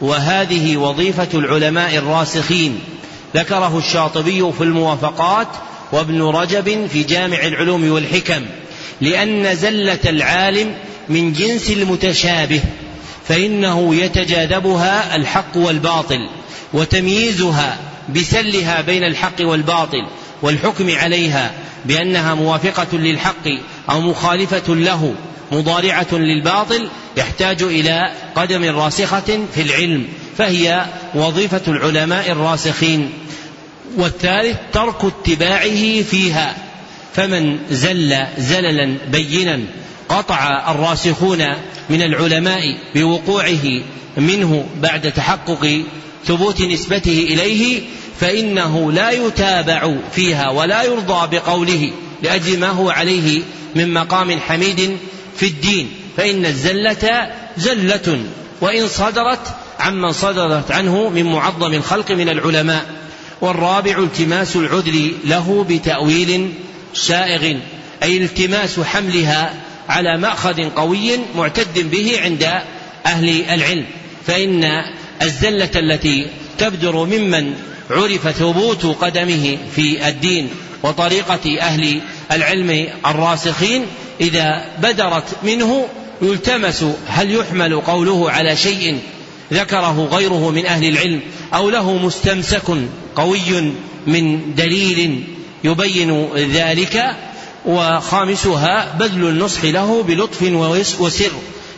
وهذه 0.00 0.76
وظيفة 0.76 1.28
العلماء 1.34 1.96
الراسخين. 1.96 2.80
ذكره 3.34 3.78
الشاطبي 3.78 4.52
في 4.58 4.64
الموافقات 4.64 5.48
وابن 5.92 6.22
رجب 6.22 6.86
في 6.92 7.02
جامع 7.02 7.46
العلوم 7.46 7.90
والحكم 7.90 8.42
لأن 9.00 9.56
زلة 9.56 9.98
العالم 10.06 10.74
من 11.08 11.32
جنس 11.32 11.70
المتشابه. 11.70 12.60
فإنه 13.28 13.94
يتجاذبها 13.94 15.16
الحق 15.16 15.56
والباطل 15.56 16.28
وتمييزها 16.72 17.78
بسلها 18.16 18.80
بين 18.80 19.04
الحق 19.04 19.40
والباطل 19.40 20.06
والحكم 20.42 20.96
عليها 20.96 21.52
بأنها 21.84 22.34
موافقة 22.34 22.98
للحق 22.98 23.48
أو 23.90 24.00
مخالفة 24.00 24.74
له 24.74 25.14
مضارعة 25.52 26.06
للباطل 26.12 26.88
يحتاج 27.16 27.62
إلى 27.62 28.12
قدم 28.34 28.64
راسخة 28.64 29.38
في 29.54 29.62
العلم 29.62 30.08
فهي 30.38 30.86
وظيفة 31.14 31.60
العلماء 31.68 32.30
الراسخين. 32.30 33.10
والثالث 33.96 34.56
ترك 34.72 35.04
اتباعه 35.04 36.02
فيها 36.02 36.56
فمن 37.14 37.58
زل 37.70 38.26
زللا 38.38 38.94
بينا 39.12 39.60
قطع 40.08 40.70
الراسخون 40.70 41.44
من 41.90 42.02
العلماء 42.02 42.76
بوقوعه 42.94 43.82
منه 44.16 44.66
بعد 44.82 45.12
تحقق 45.12 45.82
ثبوت 46.26 46.60
نسبته 46.60 47.26
إليه 47.30 47.80
فإنه 48.20 48.92
لا 48.92 49.10
يتابع 49.10 49.94
فيها 50.12 50.50
ولا 50.50 50.82
يرضى 50.82 51.36
بقوله 51.36 51.90
لأجل 52.22 52.58
ما 52.58 52.68
هو 52.68 52.90
عليه 52.90 53.42
من 53.74 53.92
مقام 53.92 54.40
حميد 54.40 54.96
في 55.36 55.46
الدين. 55.46 55.90
فإن 56.16 56.46
الزلة 56.46 57.30
زلة 57.56 58.20
وإن 58.60 58.88
صدرت 58.88 59.54
عمن 59.80 60.12
صدرت 60.12 60.70
عنه 60.70 61.08
من 61.08 61.32
معظم 61.32 61.74
الخلق 61.74 62.10
من 62.10 62.28
العلماء. 62.28 62.86
والرابع 63.40 63.98
التماس 63.98 64.56
العذر 64.56 65.10
له 65.24 65.66
بتأويل 65.68 66.52
سائغ 66.94 67.56
أي 68.02 68.16
التماس 68.22 68.80
حملها 68.80 69.54
على 69.88 70.18
مأخذ 70.18 70.70
قوي 70.70 71.10
معتد 71.36 71.90
به 71.90 72.20
عند 72.22 72.42
أهل 73.06 73.44
العلم. 73.50 73.86
فإن 74.26 74.64
الزلة 75.22 75.70
التي 75.76 76.26
تبدر 76.58 77.04
ممن 77.04 77.54
عرف 77.90 78.28
ثبوت 78.28 78.86
قدمه 78.86 79.58
في 79.76 80.08
الدين 80.08 80.50
وطريقة 80.82 81.60
أهل 81.60 82.00
العلم 82.32 82.88
الراسخين 83.06 83.86
إذا 84.20 84.64
بدرت 84.82 85.24
منه 85.42 85.88
يلتمس 86.22 86.84
هل 87.06 87.34
يحمل 87.34 87.80
قوله 87.80 88.30
على 88.30 88.56
شيء 88.56 88.98
ذكره 89.52 90.08
غيره 90.12 90.50
من 90.50 90.66
أهل 90.66 90.88
العلم 90.88 91.20
أو 91.54 91.70
له 91.70 91.98
مستمسك 91.98 92.62
قوي 93.16 93.72
من 94.06 94.54
دليل 94.54 95.24
يبين 95.64 96.28
ذلك؟ 96.34 97.16
وخامسها 97.66 98.94
بذل 98.98 99.28
النصح 99.28 99.64
له 99.64 100.02
بلطف 100.02 100.42
وسر 101.00 101.32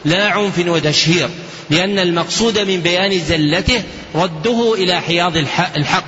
لا 0.05 0.28
عنف 0.28 0.59
وتشهير 0.66 1.28
لأن 1.70 1.99
المقصود 1.99 2.59
من 2.59 2.81
بيان 2.81 3.20
زلته 3.28 3.83
رده 4.14 4.74
إلى 4.74 5.01
حياض 5.01 5.37
الحق 5.76 6.05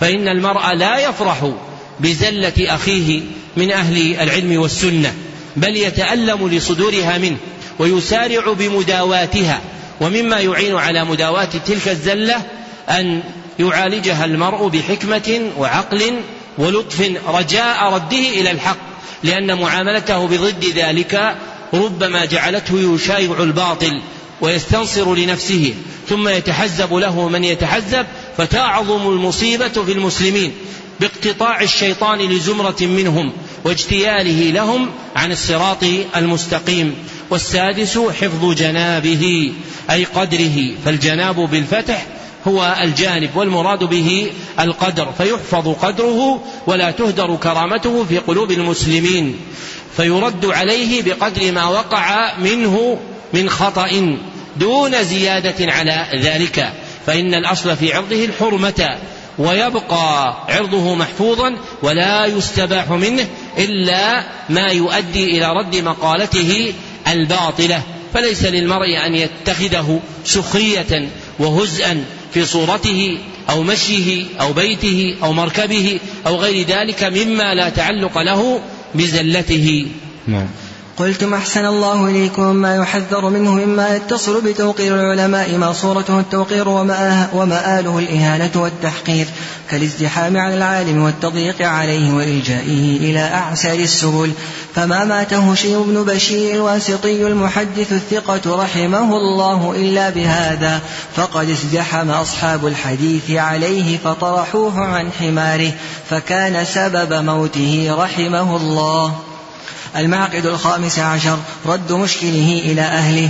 فإن 0.00 0.28
المرء 0.28 0.74
لا 0.74 0.98
يفرح 0.98 1.52
بزلة 2.00 2.74
أخيه 2.74 3.20
من 3.56 3.70
أهل 3.70 4.20
العلم 4.20 4.60
والسنة 4.60 5.14
بل 5.56 5.76
يتألم 5.76 6.48
لصدورها 6.48 7.18
منه 7.18 7.36
ويسارع 7.78 8.52
بمداواتها 8.52 9.60
ومما 10.00 10.40
يعين 10.40 10.76
على 10.76 11.04
مداواة 11.04 11.48
تلك 11.66 11.88
الزلة 11.88 12.42
أن 12.88 13.22
يعالجها 13.58 14.24
المرء 14.24 14.68
بحكمة 14.68 15.50
وعقل 15.58 16.12
ولطف 16.58 17.12
رجاء 17.28 17.92
رده 17.92 18.18
إلى 18.18 18.50
الحق. 18.50 18.85
لأن 19.22 19.60
معاملته 19.60 20.26
بضد 20.26 20.64
ذلك 20.64 21.36
ربما 21.74 22.24
جعلته 22.24 22.94
يشايع 22.94 23.42
الباطل 23.42 24.02
ويستنصر 24.40 25.14
لنفسه 25.14 25.74
ثم 26.08 26.28
يتحزب 26.28 26.94
له 26.94 27.28
من 27.28 27.44
يتحزب 27.44 28.06
فتعظم 28.36 29.08
المصيبة 29.08 29.68
في 29.68 29.92
المسلمين 29.92 30.52
باقتطاع 31.00 31.60
الشيطان 31.60 32.18
لزمرة 32.18 32.76
منهم 32.80 33.32
واجتياله 33.64 34.50
لهم 34.50 34.90
عن 35.16 35.32
الصراط 35.32 35.84
المستقيم. 36.16 36.94
والسادس 37.30 37.98
حفظ 37.98 38.52
جنابه 38.52 39.52
أي 39.90 40.04
قدره 40.04 40.74
فالجناب 40.84 41.36
بالفتح 41.50 42.06
هو 42.48 42.76
الجانب 42.82 43.30
والمراد 43.36 43.84
به 43.84 44.32
القدر 44.60 45.12
فيحفظ 45.18 45.68
قدره 45.68 46.42
ولا 46.66 46.90
تهدر 46.90 47.36
كرامته 47.36 48.04
في 48.08 48.18
قلوب 48.18 48.50
المسلمين 48.50 49.36
فيرد 49.96 50.46
عليه 50.46 51.02
بقدر 51.02 51.52
ما 51.52 51.64
وقع 51.64 52.38
منه 52.38 52.98
من 53.32 53.50
خطأ 53.50 54.18
دون 54.56 55.02
زيادة 55.02 55.72
على 55.72 56.06
ذلك 56.14 56.72
فإن 57.06 57.34
الأصل 57.34 57.76
في 57.76 57.92
عرضه 57.94 58.24
الحرمة 58.24 58.98
ويبقى 59.38 60.36
عرضه 60.48 60.94
محفوظا 60.94 61.56
ولا 61.82 62.26
يستباح 62.26 62.90
منه 62.90 63.26
إلا 63.58 64.24
ما 64.48 64.66
يؤدي 64.66 65.24
إلى 65.38 65.52
رد 65.52 65.76
مقالته 65.76 66.74
الباطلة 67.08 67.82
فليس 68.14 68.44
للمرء 68.44 69.06
أن 69.06 69.14
يتخذه 69.14 70.00
سخرية 70.24 71.08
وهزءا 71.38 72.04
في 72.34 72.44
صورته 72.44 73.18
أو 73.50 73.62
مشيه 73.62 74.24
أو 74.40 74.52
بيته 74.52 75.16
أو 75.22 75.32
مركبه 75.32 76.00
أو 76.26 76.36
غير 76.36 76.66
ذلك 76.66 77.04
مما 77.04 77.54
لا 77.54 77.68
تعلق 77.68 78.18
له 78.18 78.60
بزلته. 78.94 79.86
نعم. 80.26 80.48
قلتم 80.98 81.34
أحسن 81.34 81.66
الله 81.66 82.06
إليكم 82.06 82.56
ما 82.56 82.76
يحذر 82.76 83.28
منه 83.28 83.54
مما 83.54 83.96
يتصل 83.96 84.40
بتوقير 84.40 84.94
العلماء 84.94 85.56
ما 85.56 85.72
صورته 85.72 86.20
التوقير 86.20 86.68
ومآله 87.32 87.98
الإهانة 87.98 88.50
والتحقير 88.54 89.26
كالازدحام 89.70 90.36
على 90.36 90.54
العالم 90.54 91.02
والتضييق 91.02 91.62
عليه 91.62 92.12
وإلجائه 92.12 92.96
إلى 92.96 93.20
أعسر 93.20 93.72
السبل. 93.74 94.32
فما 94.74 95.04
ماته 95.04 95.54
شيء 95.54 95.82
بن 95.82 96.02
بشير 96.02 96.54
الواسطي 96.54 97.26
المحدث 97.26 97.92
الثقة 97.92 98.62
رحمه 98.62 99.16
الله 99.16 99.72
إلا 99.76 100.10
بهذا 100.10 100.80
فقد 101.16 101.50
ازدحم 101.50 102.10
أصحاب 102.10 102.66
الحديث 102.66 103.30
عليه 103.30 103.98
فطرحوه 103.98 104.80
عن 104.80 105.12
حماره 105.12 105.72
فكان 106.10 106.64
سبب 106.64 107.12
موته 107.12 107.96
رحمه 107.98 108.56
الله. 108.56 109.25
المعقد 109.96 110.46
الخامس 110.46 110.98
عشر 110.98 111.38
رد 111.66 111.92
مشكله 111.92 112.62
إلى 112.64 112.80
أهله 112.80 113.28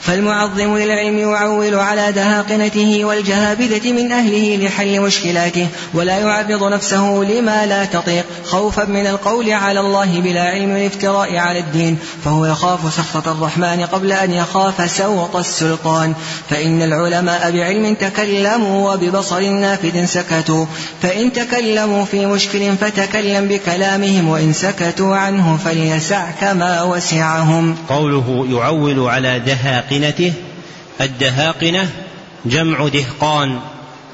فالمعظم 0.00 0.76
للعلم 0.76 1.18
يعول 1.18 1.74
على 1.74 2.12
دهاقنته 2.12 3.04
والجهابذة 3.04 3.92
من 3.92 4.12
أهله 4.12 4.56
لحل 4.56 5.00
مشكلاته 5.00 5.66
ولا 5.94 6.18
يعرض 6.18 6.64
نفسه 6.64 7.24
لما 7.30 7.66
لا 7.66 7.84
تطيق 7.84 8.24
خوفا 8.44 8.84
من 8.84 9.06
القول 9.06 9.50
على 9.50 9.80
الله 9.80 10.20
بلا 10.20 10.42
علم 10.42 10.76
الافتراء 10.76 11.36
على 11.36 11.58
الدين 11.58 11.98
فهو 12.24 12.46
يخاف 12.46 12.94
سخط 12.94 13.28
الرحمن 13.28 13.86
قبل 13.92 14.12
أن 14.12 14.32
يخاف 14.32 14.90
سوط 14.90 15.36
السلطان. 15.36 16.14
فإن 16.50 16.82
العلماء 16.82 17.50
بعلم 17.50 17.94
تكلموا 17.94 18.92
وببصر 18.92 19.40
نافذ 19.40 20.04
سكتوا 20.04 20.66
فإن 21.02 21.32
تكلموا 21.32 22.04
في 22.04 22.26
مشكل 22.26 22.76
فتكلم 22.76 23.48
بكلامهم 23.48 24.28
وإن 24.28 24.52
سكتوا 24.52 25.16
عنه 25.16 25.56
فليسعك 25.64 26.44
ما 26.44 26.82
وسعهم. 26.82 27.76
قوله 27.88 28.46
يعول 28.50 29.08
على 29.08 29.38
دهاق 29.38 29.89
دهاقنته 29.90 30.32
الدهاقنة 31.00 31.90
جمع 32.46 32.88
دهقان 32.88 33.60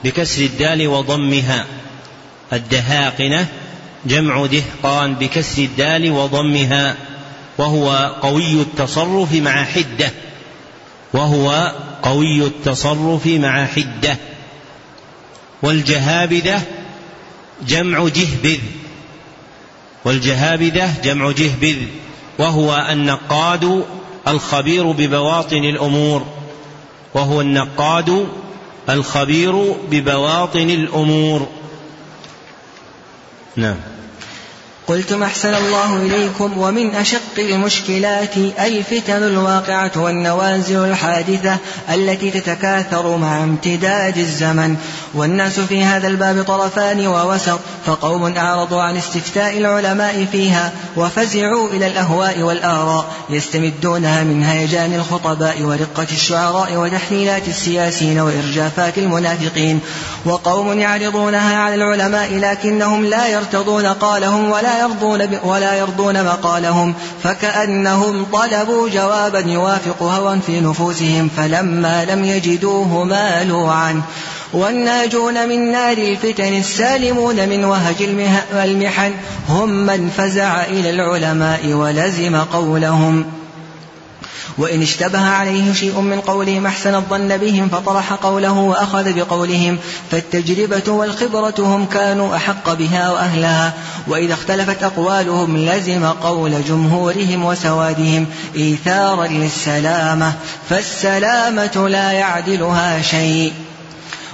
بكسر 0.04 0.42
الدال 0.42 0.86
وضمها. 0.86 1.66
الدهاقنة 2.52 3.46
جمع 4.06 4.46
دهقان 4.46 5.14
بكسر 5.14 5.62
الدال 5.62 6.10
وضمها. 6.10 6.96
وهو 7.58 8.14
قوي 8.22 8.52
التصرف 8.52 9.34
مع 9.34 9.64
حدة. 9.64 10.10
وهو 11.12 11.72
قوي 12.02 12.46
التصرف 12.46 13.26
مع 13.26 13.66
حدة. 13.66 14.16
والجهابذة 15.62 16.62
جمع 17.66 18.08
جهبذ. 18.08 18.60
والجهابذة 20.04 20.94
جمع 21.04 21.30
جهبذ. 21.30 21.76
وهو 22.38 22.86
النقاد 22.90 23.84
الخبير 24.28 24.90
ببواطن 24.92 25.64
الأمور 25.64 26.22
وهو 27.14 27.40
النقاد 27.40 28.26
الخبير 28.88 29.74
ببواطن 29.90 30.70
الأمور. 30.70 31.46
نعم. 33.56 33.76
قلتم 34.88 35.22
أحسن 35.22 35.54
الله 35.54 35.96
إليكم 35.96 36.58
ومن 36.58 36.94
أشق 36.94 37.38
المشكلات 37.38 38.36
الفتن 38.36 39.22
الواقعة 39.22 39.90
والنوازل 39.96 40.84
الحادثة 40.84 41.56
التي 41.94 42.30
تتكاثر 42.30 43.16
مع 43.16 43.42
امتداد 43.42 44.18
الزمن. 44.18 44.76
والناس 45.14 45.60
في 45.60 45.84
هذا 45.84 46.08
الباب 46.08 46.42
طرفان 46.42 47.06
ووسط 47.06 47.60
فقوم 47.86 48.36
أعرضوا 48.36 48.82
عن 48.82 48.96
استفتاء 48.96 49.58
العلماء 49.58 50.26
فيها 50.32 50.72
وفزعوا 50.96 51.68
إلى 51.68 51.86
الأهواء 51.86 52.40
والآراء 52.40 53.04
يستمدونها 53.30 54.24
من 54.24 54.42
هيجان 54.42 54.94
الخطباء 54.94 55.62
ورقة 55.62 56.06
الشعراء 56.12 56.76
وتحليلات 56.76 57.48
السياسيين 57.48 58.20
وإرجافات 58.20 58.98
المنافقين. 58.98 59.80
وقوم 60.24 60.78
يعرضونها 60.78 61.56
على 61.56 61.74
العلماء 61.74 62.34
لكنهم 62.34 63.04
لا 63.04 63.26
يرتضون 63.26 63.86
قالهم 63.86 64.50
ولا 64.50 64.75
يرضون 64.80 65.38
ولا 65.44 65.74
يرضون 65.74 66.24
مقالهم 66.24 66.94
فكأنهم 67.22 68.26
طلبوا 68.32 68.88
جوابا 68.88 69.38
يوافق 69.38 70.02
هوى 70.02 70.40
في 70.46 70.60
نفوسهم 70.60 71.30
فلما 71.36 72.04
لم 72.04 72.24
يجدوه 72.24 73.04
مالوا 73.04 73.72
عنه. 73.72 74.02
والناجون 74.52 75.48
من 75.48 75.72
نار 75.72 75.98
الفتن 75.98 76.58
السالمون 76.58 77.48
من 77.48 77.64
وهج 77.64 78.02
المحن 78.52 79.12
هم 79.48 79.68
من 79.68 80.10
فزع 80.16 80.64
إلى 80.64 80.90
العلماء 80.90 81.66
ولزم 81.66 82.36
قولهم. 82.36 83.35
وإن 84.58 84.82
اشتبه 84.82 85.20
عليه 85.20 85.72
شيء 85.72 86.00
من 86.00 86.20
قولهم 86.20 86.66
أحسن 86.66 86.94
الظن 86.94 87.36
بهم 87.36 87.68
فطرح 87.68 88.12
قوله 88.12 88.52
وأخذ 88.52 89.12
بقولهم 89.12 89.78
فالتجربة 90.10 90.92
والخبرة 90.92 91.54
هم 91.58 91.86
كانوا 91.86 92.36
أحق 92.36 92.72
بها 92.72 93.10
وأهلها. 93.10 93.72
وإذا 94.08 94.34
اختلفت 94.34 94.82
أقوالهم 94.82 95.56
لزم 95.56 96.06
قول 96.06 96.64
جمهورهم 96.68 97.44
وسوادهم 97.44 98.26
إيثارا 98.56 99.26
للسلامة 99.26 100.32
فالسلامة 100.70 101.88
لا 101.88 102.12
يعدلها 102.12 103.02
شيء. 103.02 103.52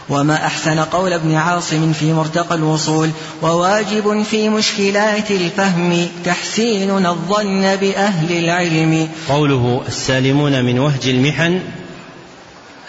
وما 0.08 0.46
أحسن 0.46 0.78
قول 0.78 1.12
ابن 1.12 1.34
عاصم 1.34 1.92
في 1.92 2.12
مرتقى 2.12 2.54
الوصول 2.54 3.10
وواجب 3.42 4.22
في 4.22 4.48
مشكلات 4.48 5.30
الفهم 5.30 6.08
تحسين 6.24 7.06
الظن 7.06 7.76
بأهل 7.76 8.38
العلم. 8.38 9.08
قوله 9.28 9.82
السالمون 9.88 10.64
من 10.64 10.78
وهج 10.78 11.08
المحن 11.08 11.60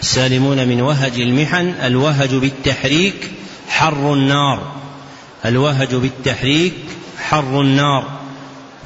السالمون 0.00 0.68
من 0.68 0.80
وهج 0.80 1.20
المحن 1.20 1.74
الوهج 1.82 2.34
بالتحريك 2.34 3.30
حر 3.68 4.12
النار. 4.12 4.72
الوهج 5.44 5.94
بالتحريك 5.94 6.74
حر 7.18 7.60
النار. 7.60 8.04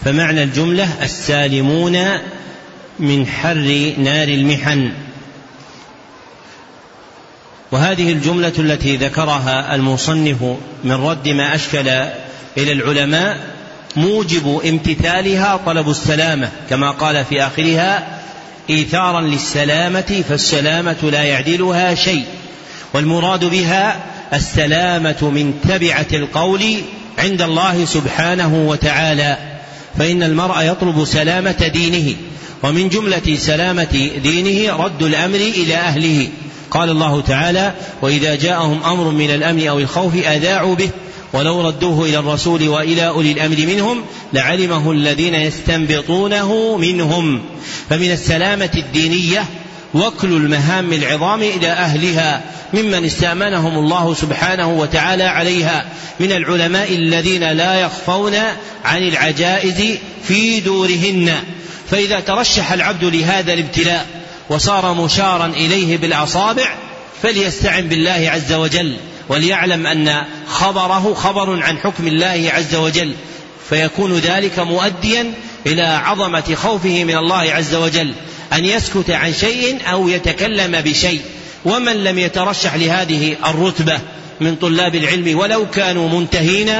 فمعنى 0.04 0.42
الجملة 0.42 0.88
السالمون 1.02 1.98
من 2.98 3.26
حر 3.26 3.94
نار 3.98 4.28
المحن. 4.28 4.92
وهذه 7.72 8.12
الجملة 8.12 8.52
التي 8.58 8.96
ذكرها 8.96 9.74
المصنف 9.74 10.42
من 10.84 10.92
رد 10.92 11.28
ما 11.28 11.54
أشكل 11.54 11.88
إلى 12.56 12.72
العلماء 12.72 13.38
موجب 13.96 14.60
امتثالها 14.66 15.60
طلب 15.66 15.90
السلامة 15.90 16.50
كما 16.70 16.90
قال 16.90 17.24
في 17.24 17.42
آخرها 17.42 18.18
إيثارا 18.70 19.20
للسلامة 19.20 20.22
فالسلامة 20.28 20.96
لا 21.02 21.22
يعدلها 21.22 21.94
شيء 21.94 22.24
والمراد 22.94 23.44
بها 23.44 23.96
السلامة 24.32 25.16
من 25.22 25.54
تبعة 25.68 26.06
القول 26.12 26.62
عند 27.18 27.42
الله 27.42 27.84
سبحانه 27.84 28.54
وتعالى 28.68 29.36
فإن 29.98 30.22
المرء 30.22 30.62
يطلب 30.62 31.04
سلامة 31.04 31.70
دينه 31.72 32.16
ومن 32.62 32.88
جملة 32.88 33.36
سلامة 33.36 34.10
دينه 34.22 34.76
رد 34.76 35.02
الأمر 35.02 35.36
إلى 35.36 35.74
أهله. 35.74 36.28
قال 36.70 36.90
الله 36.90 37.20
تعالى 37.20 37.72
وإذا 38.02 38.34
جاءهم 38.34 38.82
أمر 38.84 39.10
من 39.10 39.30
الأمن 39.30 39.68
أو 39.68 39.78
الخوف 39.78 40.14
أذاعوا 40.14 40.74
به 40.74 40.90
ولو 41.32 41.60
ردوه 41.68 42.06
إلى 42.06 42.18
الرسول 42.18 42.68
وإلى 42.68 43.08
أولي 43.08 43.32
الأمر 43.32 43.56
منهم 43.56 44.04
لعلمه 44.32 44.92
الذين 44.92 45.34
يستنبطونه 45.34 46.76
منهم. 46.76 47.40
فمن 47.90 48.12
السلامة 48.12 48.70
الدينية 48.74 49.44
وكل 49.94 50.32
المهام 50.32 50.92
العظام 50.92 51.42
إلى 51.42 51.68
أهلها 51.68 52.42
ممن 52.74 53.04
استأمنهم 53.04 53.78
الله 53.78 54.14
سبحانه 54.14 54.68
وتعالى 54.68 55.24
عليها 55.24 55.86
من 56.20 56.32
العلماء 56.32 56.94
الذين 56.94 57.52
لا 57.52 57.80
يخفون 57.80 58.34
عن 58.84 59.02
العجائز 59.02 59.98
في 60.24 60.60
دورهن. 60.60 61.32
فإذا 61.90 62.20
ترشح 62.20 62.72
العبد 62.72 63.04
لهذا 63.04 63.52
الابتلاء 63.52 64.06
وصار 64.50 64.94
مشارا 64.94 65.46
إليه 65.46 65.96
بالأصابع 65.96 66.74
فليستعن 67.22 67.88
بالله 67.88 68.30
عز 68.34 68.52
وجل 68.52 68.96
وليعلم 69.28 69.86
أن 69.86 70.24
خبره 70.48 71.14
خبر 71.14 71.62
عن 71.62 71.78
حكم 71.78 72.06
الله 72.06 72.50
عز 72.54 72.74
وجل 72.74 73.14
فيكون 73.68 74.18
ذلك 74.18 74.58
مؤديا 74.58 75.32
إلى 75.66 75.82
عظمة 75.82 76.54
خوفه 76.54 77.04
من 77.04 77.16
الله 77.16 77.52
عز 77.52 77.74
وجل 77.74 78.12
أن 78.52 78.64
يسكت 78.64 79.10
عن 79.10 79.32
شيء 79.32 79.78
أو 79.90 80.08
يتكلم 80.08 80.80
بشيء. 80.80 81.20
ومن 81.64 82.04
لم 82.04 82.18
يترشح 82.18 82.74
لهذه 82.74 83.36
الرتبة 83.46 83.98
من 84.40 84.56
طلاب 84.56 84.94
العلم 84.94 85.38
ولو 85.38 85.70
كانوا 85.70 86.08
منتهين 86.08 86.72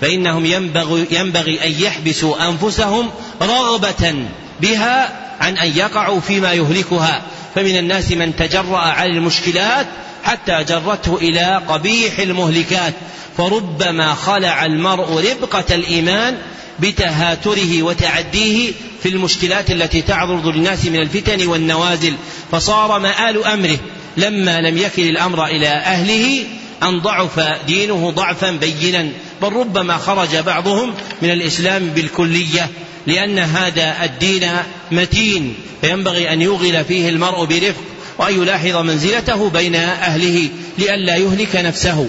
فإنهم 0.00 0.46
ينبغي, 0.46 1.06
ينبغي 1.10 1.64
أن 1.64 1.82
يحبسوا 1.82 2.48
أنفسهم 2.48 3.10
رغبة 3.42 4.14
بها 4.60 5.25
عن 5.40 5.58
أن 5.58 5.76
يقعوا 5.76 6.20
فيما 6.20 6.52
يهلكها. 6.52 7.22
فمن 7.54 7.76
الناس 7.76 8.12
من 8.12 8.36
تجرأ 8.36 8.78
على 8.78 9.10
المشكلات 9.10 9.86
حتى 10.24 10.64
جرته 10.68 11.16
إلى 11.16 11.62
قبيح 11.68 12.18
المهلكات. 12.18 12.94
فربما 13.36 14.14
خلع 14.14 14.64
المرء 14.64 15.30
ربقة 15.30 15.74
الإيمان 15.74 16.38
بتهاتره 16.78 17.82
وتعديه 17.82 18.72
في 19.02 19.08
المشكلات 19.08 19.70
التي 19.70 20.02
تعرض 20.02 20.46
للناس 20.46 20.84
من 20.84 20.96
الفتن 20.96 21.46
والنوازل. 21.46 22.14
فصار 22.52 22.98
مآل 22.98 23.44
أمره 23.44 23.78
لما 24.16 24.60
لم 24.60 24.78
يكل 24.78 25.02
الأمر 25.02 25.46
إلى 25.46 25.68
أهله 25.68 26.44
أن 26.82 27.00
ضعف 27.00 27.40
دينه 27.66 28.10
ضعفا 28.10 28.50
بينا 28.50 29.08
بل 29.42 29.52
ربما 29.52 29.96
خرج 29.96 30.36
بعضهم 30.36 30.94
من 31.22 31.30
الإسلام 31.30 31.86
بالكلية 31.86 32.68
لأن 33.06 33.38
هذا 33.38 34.04
الدين 34.04 34.48
متين 34.92 35.54
فينبغي 35.80 36.32
أن 36.32 36.42
يوغل 36.42 36.84
فيه 36.84 37.08
المرء 37.08 37.44
برفق 37.44 37.82
وأن 38.18 38.42
يلاحظ 38.42 38.76
منزلته 38.76 39.50
بين 39.50 39.74
أهله 39.74 40.48
لئلا 40.78 41.16
يهلك 41.16 41.56
نفسه. 41.56 42.08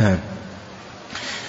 نعم. 0.00 0.18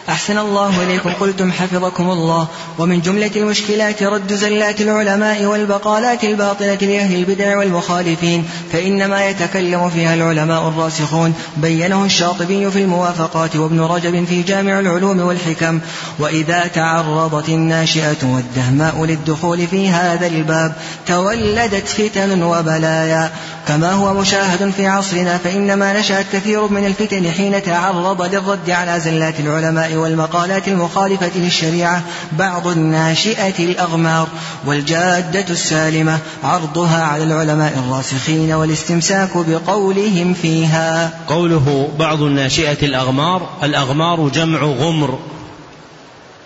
أحسن 0.10 0.38
الله 0.38 0.84
إليكم. 0.84 1.10
قلتم 1.20 1.51
حفظكم 1.51 2.10
الله. 2.10 2.47
ومن 2.78 3.01
جملة 3.01 3.32
المشكلات 3.36 4.03
رد 4.03 4.34
زلات 4.34 4.82
العلماء 4.82 5.45
والبقالات 5.45 6.24
الباطلة 6.24 6.76
لأهل 6.76 7.16
البدع 7.16 7.58
والمخالفين 7.58 8.45
فإنما 8.72 9.26
يتكلم 9.26 9.89
فيها 9.89 10.14
العلماء 10.14 10.68
الراسخون. 10.68 11.34
بينه 11.58 12.05
الشاطبي 12.05 12.72
في 12.72 12.80
الموافقات 12.80 13.55
وابن 13.55 13.82
رجب 13.82 14.26
في 14.26 14.41
جامع 14.41 14.80
العلوم 14.80 15.20
والحكم. 15.20 15.80
وإذا 16.20 16.68
تعرضت 16.68 17.49
الناشئة 17.49 18.24
والدهماء 18.24 19.05
للدخول 19.05 19.68
في 19.68 19.89
هذا 19.89 20.28
الباب 20.28 20.74
تولدت 21.08 21.88
فتن 21.88 22.43
وبلايا. 22.43 23.32
كما 23.68 23.91
هو 23.91 24.14
مشاهد 24.14 24.72
في 24.72 24.88
عصرنا 24.88 25.38
فإنما 25.38 25.99
نشأت 25.99 26.26
كثير 26.34 26.68
من 26.68 26.86
الفتن 26.86 27.32
حين 27.32 27.64
تعرض 27.64 28.22
للرد 28.22 28.70
على 28.70 28.99
زلات 28.99 29.39
العلماء 29.39 29.97
والمقالات 29.98 30.68
المخالفة 30.68 31.32
للشريعة 31.36 32.04
بعض 32.32 32.68
الناشئة 32.68 33.60
الأغمار 33.60 34.28
والجادة 34.66 35.45
السالمة 35.50 36.20
عرضها 36.43 37.04
على 37.04 37.24
العلماء 37.24 37.74
الراسخين 37.78 38.52
والاستمساك 38.52 39.30
بقولهم 39.36 40.34
فيها. 40.34 41.12
قوله 41.28 41.89
بعض 42.00 42.22
الناشئة 42.22 42.86
الأغمار 42.86 43.50
الأغمار 43.64 44.30
جمع 44.30 44.60
غمر 44.60 45.20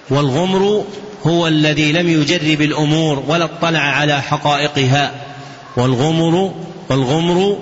والغمر 0.10 0.84
هو 1.28 1.48
الذي 1.48 1.92
لم 1.92 2.10
يجرب 2.10 2.62
الأمور 2.62 3.24
ولا 3.28 3.46
اطلع 3.46 3.80
على 3.80 4.22
حقائقها. 4.22 5.12
والغمر 5.78 6.52
والغمر 6.90 7.58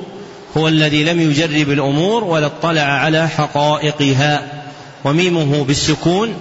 هو 0.58 0.68
الذي 0.68 1.04
لم 1.04 1.22
يجرب 1.22 1.70
الأمور 1.70 2.24
ولا 2.24 2.46
اطلع 2.46 2.82
على 2.82 3.28
حقائقها. 3.30 4.59
وميمه 5.06 5.64
بالسكون 5.64 6.34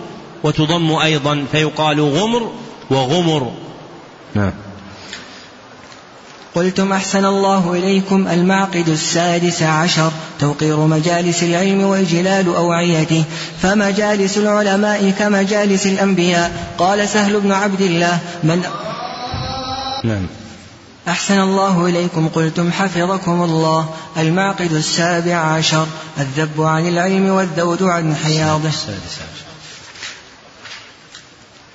وتضم 0.42 0.92
أيضا 0.92 1.44
فيقال 1.52 2.00
غمر 2.00 2.52
وغمر. 2.90 3.52
نعم. 4.34 4.52
قلتم 6.54 6.92
أحسن 6.92 7.24
الله 7.24 7.72
إليكم 7.72 8.28
المعقد 8.28 8.88
السادس 8.88 9.62
عشر 9.62 10.12
توقير 10.40 10.76
مجالس 10.76 11.42
العلم 11.42 11.82
وإجلال 11.82 12.54
أوعيته. 12.54 13.24
فمجالس 13.62 14.38
العلماء 14.38 15.10
كمجالس 15.18 15.86
الأنبياء. 15.86 16.74
قال 16.78 17.08
سهل 17.08 17.40
بن 17.40 17.52
عبد 17.52 17.80
الله 17.80 18.18
من 18.42 18.62
نعم. 20.04 20.26
أحسن 21.08 21.40
الله 21.40 21.86
إليكم 21.86 22.28
قلتم 22.28 22.72
حفظكم 22.72 23.42
الله. 23.42 23.88
المعقد 24.16 24.72
السابع 24.72 25.34
عشر 25.34 25.86
الذب 26.18 26.62
عن 26.62 26.88
العلم 26.88 27.28
والذود 27.28 27.82
عن 27.82 28.16
حياضه. 28.16 28.70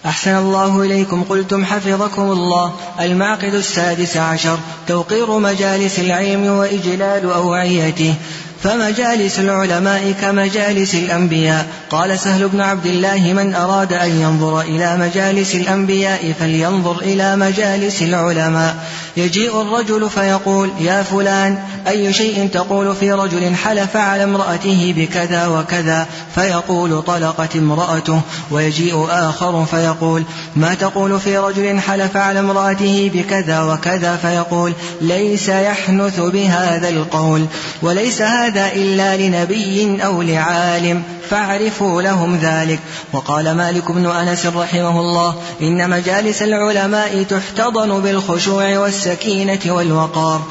أحسن 0.05 0.35
الله 0.35 0.81
إليكم 0.81 1.23
قلتم 1.23 1.65
حفظكم 1.65 2.31
الله. 2.31 2.73
المعقد 2.99 3.53
السادس 3.53 4.17
عشر 4.17 4.59
توقير 4.87 5.39
مجالس 5.39 5.99
العلم 5.99 6.45
وإجلال 6.45 7.31
أوعيته. 7.31 8.15
فمجالس 8.63 9.39
العلماء 9.39 10.15
كمجالس 10.21 10.95
الأنبياء. 10.95 11.67
قال 11.89 12.19
سهل 12.19 12.47
بن 12.47 12.61
عبد 12.61 12.85
الله 12.85 13.33
من 13.33 13.55
أراد 13.55 13.93
أن 13.93 14.21
ينظر 14.21 14.61
إلى 14.61 14.97
مجالس 14.97 15.55
الأنبياء 15.55 16.33
فلينظر 16.39 16.97
إلى 16.99 17.35
مجالس 17.35 18.01
العلماء. 18.01 18.75
يجيء 19.17 19.61
الرجل 19.61 20.09
فيقول 20.09 20.71
يا 20.79 21.03
فلان 21.03 21.57
أي 21.87 22.13
شيء 22.13 22.49
تقول 22.53 22.95
في 22.95 23.11
رجل 23.11 23.55
حلف 23.55 23.97
على 23.97 24.23
امرأته 24.23 24.93
بكذا 24.97 25.47
وكذا؟ 25.47 26.07
فيقول 26.35 27.01
طلقت 27.01 27.55
امرأته. 27.55 28.21
ويجيء 28.51 29.07
آخر 29.09 29.65
فيقول 29.65 30.23
ما 30.55 30.73
تقول 30.73 31.19
في 31.19 31.37
رجل 31.37 31.79
حلف 31.79 32.17
على 32.17 32.39
امرأته 32.39 33.11
بكذا 33.13 33.61
وكذا؟ 33.61 34.15
فيقول 34.15 34.73
ليس 35.01 35.49
يحنث 35.49 36.19
بهذا 36.19 36.89
القول. 36.89 37.45
وليس 37.81 38.21
هذا 38.21 38.52
إلا 38.57 39.17
لنبي 39.17 40.03
أو 40.05 40.21
لعالم 40.21 41.03
فاعرفوا 41.29 42.01
لهم 42.01 42.35
ذلك. 42.35 42.79
وقال 43.13 43.51
مالك 43.51 43.91
بن 43.91 44.05
أنس 44.05 44.45
رحمه 44.45 44.99
الله 44.99 45.35
إن 45.61 45.89
مجالس 45.89 46.41
العلماء 46.41 47.23
تحتضن 47.23 48.01
بالخشوع 48.01 48.77
والسكينة 48.77 49.59
والوقار. 49.65 50.41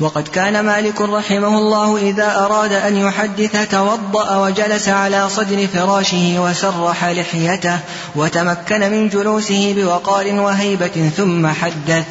وقد 0.00 0.28
كان 0.28 0.64
مالك 0.64 1.00
رحمه 1.00 1.58
الله 1.58 1.96
إذا 1.96 2.44
أراد 2.44 2.72
أن 2.72 2.96
يحدث 2.96 3.70
توضأ 3.70 4.36
وجلس 4.36 4.88
على 4.88 5.28
صدر 5.28 5.66
فراشه 5.66 6.36
وسرح 6.38 7.04
لحيته 7.04 7.78
وتمكن 8.16 8.80
من 8.80 9.08
جلوسه 9.08 9.74
بوقار 9.76 10.34
وهيبة 10.34 11.10
ثم 11.16 11.46
حدث. 11.46 12.04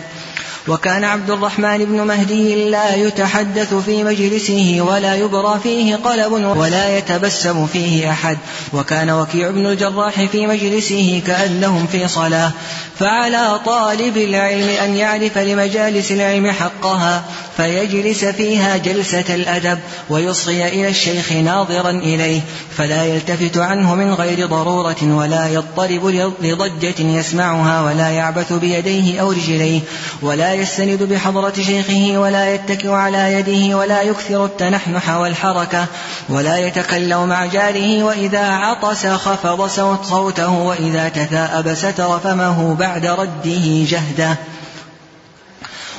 وكان 0.68 1.04
عبد 1.04 1.30
الرحمن 1.30 1.86
بن 1.86 2.02
مهدي 2.02 2.70
لا 2.70 2.96
يتحدث 2.96 3.74
في 3.74 4.04
مجلسه 4.04 4.78
ولا 4.82 5.16
يبرى 5.16 5.60
فيه 5.64 5.96
قلب 5.96 6.32
ولا 6.32 6.98
يتبسم 6.98 7.68
فيه 7.68 8.12
أحد. 8.12 8.38
وكان 8.74 9.10
وكيع 9.10 9.50
بن 9.50 9.66
الجراح 9.66 10.26
في 10.26 10.48
مجلسه 10.48 11.22
كأنهم 11.28 11.88
في 11.88 12.08
صلاة. 12.08 12.52
فعلى 13.00 13.60
طالب 13.66 14.18
العلم 14.18 14.70
أن 14.70 14.96
يعرف 14.96 15.38
لمجالس 15.38 16.12
العلم 16.12 16.52
حقها 16.52 17.24
فيجلس 17.58 18.26
فيها 18.26 18.78
جلسة 18.78 19.36
الأدب 19.36 19.80
ويصغي 20.10 20.68
إلى 20.68 20.88
الشيخ 20.88 21.32
ناظرا 21.32 21.90
إليه. 21.90 22.42
فلا 22.78 23.06
يلتفت 23.06 23.58
عنه 23.58 23.96
من 23.96 24.14
غير 24.14 24.48
ضرورة 24.48 25.04
ولا 25.04 25.48
يضطرب 25.48 26.34
لضجة 26.42 27.00
يسمعها 27.00 27.82
ولا 27.82 28.10
يعبث 28.10 28.54
بيديه 28.54 29.22
أو 29.22 29.32
رجليه 29.32 29.80
ولا 30.22 30.55
يستند 30.56 31.04
بحضرة 31.04 31.54
شيخه 31.54 32.18
ولا 32.18 32.54
يتكئ 32.54 32.90
على 32.90 33.34
يده 33.34 33.78
ولا 33.78 34.02
يكثر 34.02 34.46
التنحنح 34.46 35.18
والحركة 35.18 35.86
ولا 36.30 36.58
يتكلم 36.58 37.28
مع 37.28 37.46
جاره 37.46 38.04
وإذا 38.04 38.48
عطس 38.48 39.08
خفض 39.08 39.68
صوته 40.04 40.50
وإذا 40.50 41.10
تثاءب 41.10 41.74
ستر 41.74 42.20
فمه 42.20 42.76
بعد 42.76 43.06
رده 43.06 43.86
جهده. 43.86 44.38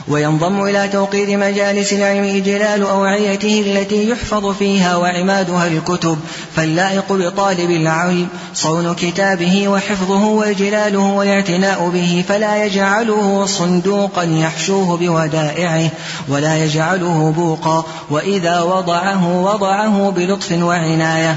وينضم 0.09 0.62
إلى 0.62 0.88
توقير 0.88 1.38
مجالس 1.38 1.92
العلم 1.92 2.24
إجلال 2.24 2.82
أوعيته 2.82 3.61
التي 3.66 4.11
يحفظ 4.11 4.54
فيها 4.59 4.96
وعمادها 4.96 5.66
الكتب 5.66 6.18
فاللائق 6.57 7.12
بطالب 7.12 7.70
العلم 7.70 8.28
صون 8.54 8.94
كتابه 8.94 9.68
وحفظه 9.68 10.24
وإجلاله 10.24 10.98
والاعتناء 10.98 11.90
به 11.94 12.24
فلا 12.28 12.64
يجعله 12.64 13.46
صندوقا 13.46 14.22
يحشوه 14.22 14.96
بودائعه 14.96 15.90
ولا 16.28 16.64
يجعله 16.64 17.32
بوقا 17.36 17.84
وإذا 18.11 18.61
وضعه 18.61 19.40
وضعه 19.42 20.11
بلطف 20.11 20.52
وعناية. 20.52 21.36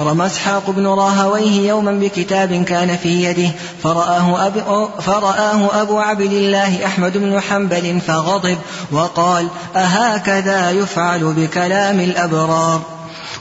رمى 0.00 0.26
اسحاق 0.26 0.70
بن 0.70 0.86
راهويه 0.86 1.68
يوما 1.68 1.92
بكتاب 1.92 2.64
كان 2.64 2.96
في 2.96 3.24
يده 3.24 3.50
فرآه 3.82 4.46
أبو, 4.46 4.88
فرآه 5.00 5.82
أبو 5.82 5.98
عبد 5.98 6.32
الله 6.32 6.86
أحمد 6.86 7.18
بن 7.18 7.40
حنبل 7.40 8.00
فغضب 8.00 8.58
وقال 8.92 9.48
أهكذا 9.76 10.70
يفعل 10.70 11.32
بكلام 11.36 12.00
الأبرار؟ 12.00 12.80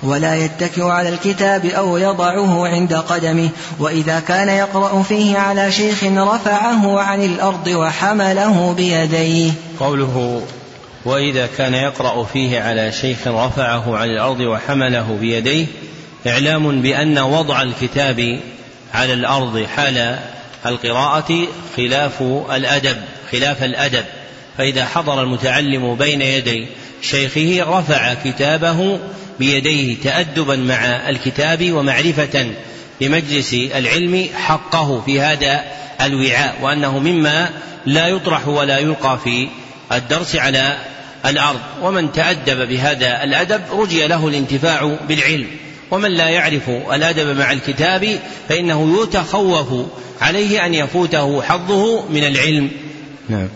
ولا 0.04 0.36
يتكئ 0.36 0.84
على 0.84 1.10
الكتاب 1.10 1.66
أو 1.66 1.98
يضعه 1.98 2.68
عند 2.68 2.94
قدمه 2.94 3.50
وإذا 3.80 4.20
كان 4.20 4.50
يقرأ 4.50 5.04
فيه 5.04 5.38
على 5.38 5.72
شيخ 5.72 6.04
رفعه 6.04 7.02
عن 7.02 7.22
الأرض 7.22 7.68
وحمله 7.68 8.74
بيديه. 8.78 9.52
قوله 9.80 10.42
وإذا 11.06 11.50
كان 11.58 11.74
يقرأ 11.74 12.24
فيه 12.24 12.62
على 12.62 12.92
شيخ 12.92 13.28
رفعه 13.28 13.98
عن 13.98 14.10
الأرض 14.10 14.40
وحمله 14.40 15.18
بيديه 15.22 15.66
إعلام 16.28 16.82
بأن 16.82 17.20
وضع 17.20 17.62
الكتاب 17.62 18.40
على 18.94 19.14
الأرض 19.14 19.66
حال 19.66 20.20
القراءة 20.66 21.48
خلاف 21.78 22.22
الأدب 22.52 22.98
خلاف 23.32 23.64
الأدب. 23.64 24.06
فإذا 24.58 24.86
حضر 24.86 25.24
المتعلم 25.24 25.96
بين 25.96 26.22
يدي 26.22 26.68
شيخه 27.02 27.80
رفع 27.80 28.14
كتابه 28.14 29.00
بيديه 29.40 29.96
تأدبا 30.04 30.56
مع 30.56 31.10
الكتاب 31.10 31.72
ومعرفة 31.72 32.52
لمجلس 33.02 33.54
العلم 33.54 34.30
حقه 34.36 35.02
في 35.06 35.22
هذا 35.22 35.64
الوعاء 36.02 36.56
وأنه 36.62 37.00
مما 37.00 37.50
لا 37.86 38.08
يطرح 38.08 38.48
ولا 38.48 38.78
يلقى 38.78 39.20
في 39.24 39.48
الدرس 39.92 40.36
على 40.36 40.78
الأرض. 41.26 41.60
ومن 41.82 42.12
تأدب 42.12 42.68
بهذا 42.68 43.24
الأدب 43.24 43.62
رجي 43.72 44.08
له 44.08 44.28
الانتفاع 44.28 44.98
بالعلم. 45.08 45.48
ومن 45.94 46.12
لا 46.12 46.30
يعرف 46.30 46.70
الأدب 46.70 47.38
مع 47.38 47.52
الكتاب 47.52 48.20
فإنه 48.50 49.04
يتخوف 49.04 49.86
عليه 50.22 50.66
أن 50.66 50.74
يفوته 50.74 51.42
حظه 51.42 52.10
من 52.10 52.24
العلم. 52.24 52.72
نعم. 53.30 53.48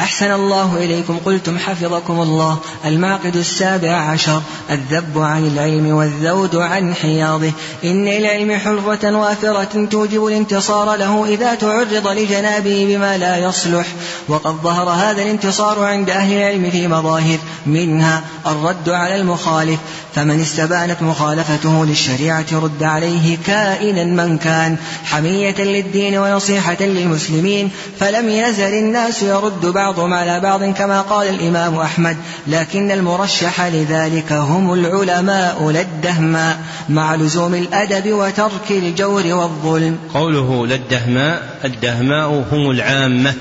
أحسن 0.00 0.32
الله 0.32 0.76
إليكم. 0.76 1.18
قلتم 1.24 1.58
حفظكم 1.58 2.20
الله. 2.20 2.58
المعقد 2.84 3.36
السابع 3.36 3.92
عشر. 3.96 4.42
الذب 4.70 5.18
عن 5.18 5.46
العلم 5.46 5.94
والذود 5.94 6.56
عن 6.56 6.94
حياضه. 6.94 7.52
إن 7.84 8.08
العلم 8.08 8.58
حلوة 8.58 9.16
وافرة 9.16 9.88
توجب 9.90 10.26
الانتصار 10.26 10.96
له 10.96 11.24
إذا 11.24 11.54
تعرض 11.54 12.06
لجنابه 12.06 12.86
بما 12.88 13.18
لا 13.18 13.36
يصلح. 13.36 13.86
وقد 14.28 14.54
ظهر 14.62 14.88
هذا 14.88 15.22
الانتصار 15.22 15.84
عند 15.84 16.10
أهل 16.10 16.32
العلم 16.32 16.70
في 16.70 16.88
مظاهر. 16.88 17.38
منها 17.66 18.22
الرد 18.46 18.88
على 18.88 19.16
المخالف. 19.16 19.80
فمن 20.14 20.40
استبانت 20.40 21.02
مخالفته 21.02 21.84
للشريعة 21.84 22.46
رد 22.52 22.82
عليه 22.82 23.38
كائنا 23.46 24.04
من 24.04 24.38
كان. 24.38 24.76
حمية 25.04 25.54
للدين 25.58 26.18
ونصيحة 26.18 26.76
للمسلمين. 26.80 27.70
فلم 28.00 28.28
يزل 28.28 28.74
الناس 28.74 29.22
يرد 29.22 29.66
بعضهم 29.90 30.14
على 30.14 30.40
بعض 30.40 30.64
كما 30.64 31.00
قال 31.00 31.28
الإمام 31.28 31.76
أحمد 31.76 32.16
لكن 32.46 32.90
المرشح 32.90 33.60
لذلك 33.60 34.32
هم 34.32 34.72
العلماء 34.72 35.70
لا 35.70 35.80
الدهماء 35.80 36.58
مع 36.88 37.14
لزوم 37.14 37.54
الأدب 37.54 38.12
وترك 38.12 38.70
الجور 38.70 39.26
والظلم. 39.26 39.98
قوله 40.14 40.66
لا 40.66 40.74
الدهماء 40.74 41.58
الدهماء 41.64 42.28
هم 42.52 42.70
العامة. 42.70 43.34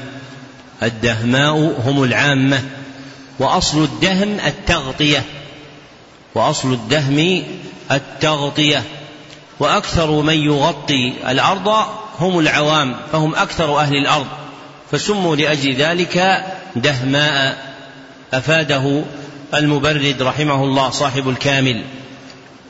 الدهماء 0.84 1.82
هم 1.86 2.04
العامة. 2.04 2.62
وأصل 3.40 3.84
الدهم 3.84 4.38
التغطية. 4.46 5.24
وأصل 6.36 6.74
الدهم 6.74 7.44
التغطية. 7.92 8.84
وأكثر 9.60 10.22
من 10.22 10.38
يغطي 10.38 11.14
الأرض 11.30 11.70
هم 12.20 12.40
العوام 12.40 12.96
فهم 13.12 13.36
أكثر 13.36 13.80
أهل 13.80 13.96
الأرض. 13.96 14.28
فسموا 14.92 15.36
لأجل 15.36 15.76
ذلك 15.76 16.44
دهماء 16.76 17.58
أفاده 18.34 19.04
المبرد 19.54 20.22
رحمه 20.22 20.64
الله 20.64 20.90
صاحب 20.90 21.30
الكامل. 21.30 21.84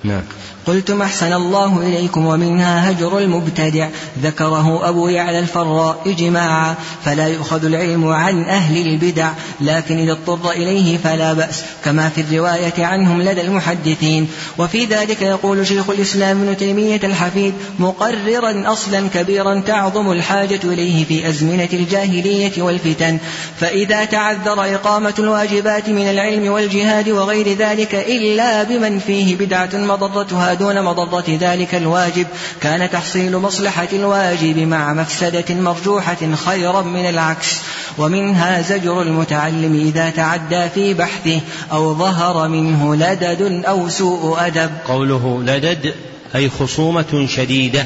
نعم. 0.04 0.24
قلتم 0.70 1.02
أحسن 1.02 1.34
الله 1.34 1.82
إليكم 1.82 2.26
ومنها 2.26 2.92
هجر 2.92 3.18
المبتدع. 3.18 3.88
ذكره 4.24 4.90
أبو 4.90 5.08
يعلى 5.08 5.40
الفراء 5.40 6.02
إجماعا. 6.06 6.76
فلا 7.06 7.28
يؤخذ 7.28 7.66
العلم 7.66 8.08
عن 8.08 8.44
أهل 8.44 8.88
البدع. 8.88 9.32
لكن 9.62 9.98
إذا 10.00 10.12
اضطر 10.12 10.52
إليه 10.52 10.98
فلا 10.98 11.34
بأس. 11.34 11.64
كما 11.86 12.10
في 12.10 12.22
الرواية 12.22 12.86
عنهم 12.86 13.22
لدى 13.22 13.42
المحدثين. 13.42 14.28
وفي 14.58 14.86
ذلك 14.86 15.22
يقول 15.22 15.68
شيخ 15.68 15.90
الإسلام 15.90 16.42
ابن 16.42 16.58
تيمية 16.58 17.00
الحفيد 17.04 17.54
مقررا 17.80 18.74
أصلا 18.74 19.08
كبيرا 19.14 19.60
تعظم 19.60 20.12
الحاجة 20.12 20.60
إليه 20.64 21.06
في 21.06 21.30
أزمنة 21.30 21.70
الجاهلية 21.74 22.62
والفتن. 22.62 23.18
فإذا 23.60 24.06
تعذر 24.06 24.76
إقامة 24.76 25.14
الواجبات 25.20 25.90
من 25.90 26.10
العلم 26.10 26.52
والجهاد 26.52 27.10
وغير 27.10 27.58
ذلك 27.58 27.96
إلا 27.96 28.64
بمن 28.64 29.00
فيه 29.00 29.36
بدعة 29.36 29.70
مضرتها 29.74 30.59
دون 30.60 30.84
مضرة 30.84 31.38
ذلك 31.40 31.76
الواجب. 31.76 32.28
كان 32.62 32.90
تحصيل 32.90 33.38
مصلحة 33.38 33.88
الواجب 33.94 34.58
مع 34.58 34.94
مفسدة 34.94 35.56
مرجوحة 35.56 36.36
خيرا 36.46 36.82
من 36.82 37.10
العكس. 37.10 37.58
ومنها 37.98 38.62
زجر 38.62 39.02
المتعلم 39.02 39.86
إذا 39.88 40.10
تعدى 40.10 40.70
في 40.70 40.94
بحثه 40.94 41.42
أو 41.72 41.94
ظهر 41.94 42.48
منه 42.48 42.96
لدد 42.96 43.64
أو 43.66 43.90
سوء 43.90 44.38
أدب. 44.40 44.72
قوله 44.88 45.42
لدد 45.44 45.94
أي 46.36 46.50
خصومة 46.50 47.28
شديدة. 47.30 47.86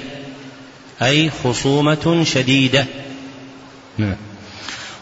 أي 1.02 1.32
خصومة 1.44 2.24
شديدة. 2.24 2.86
نعم. 3.98 4.16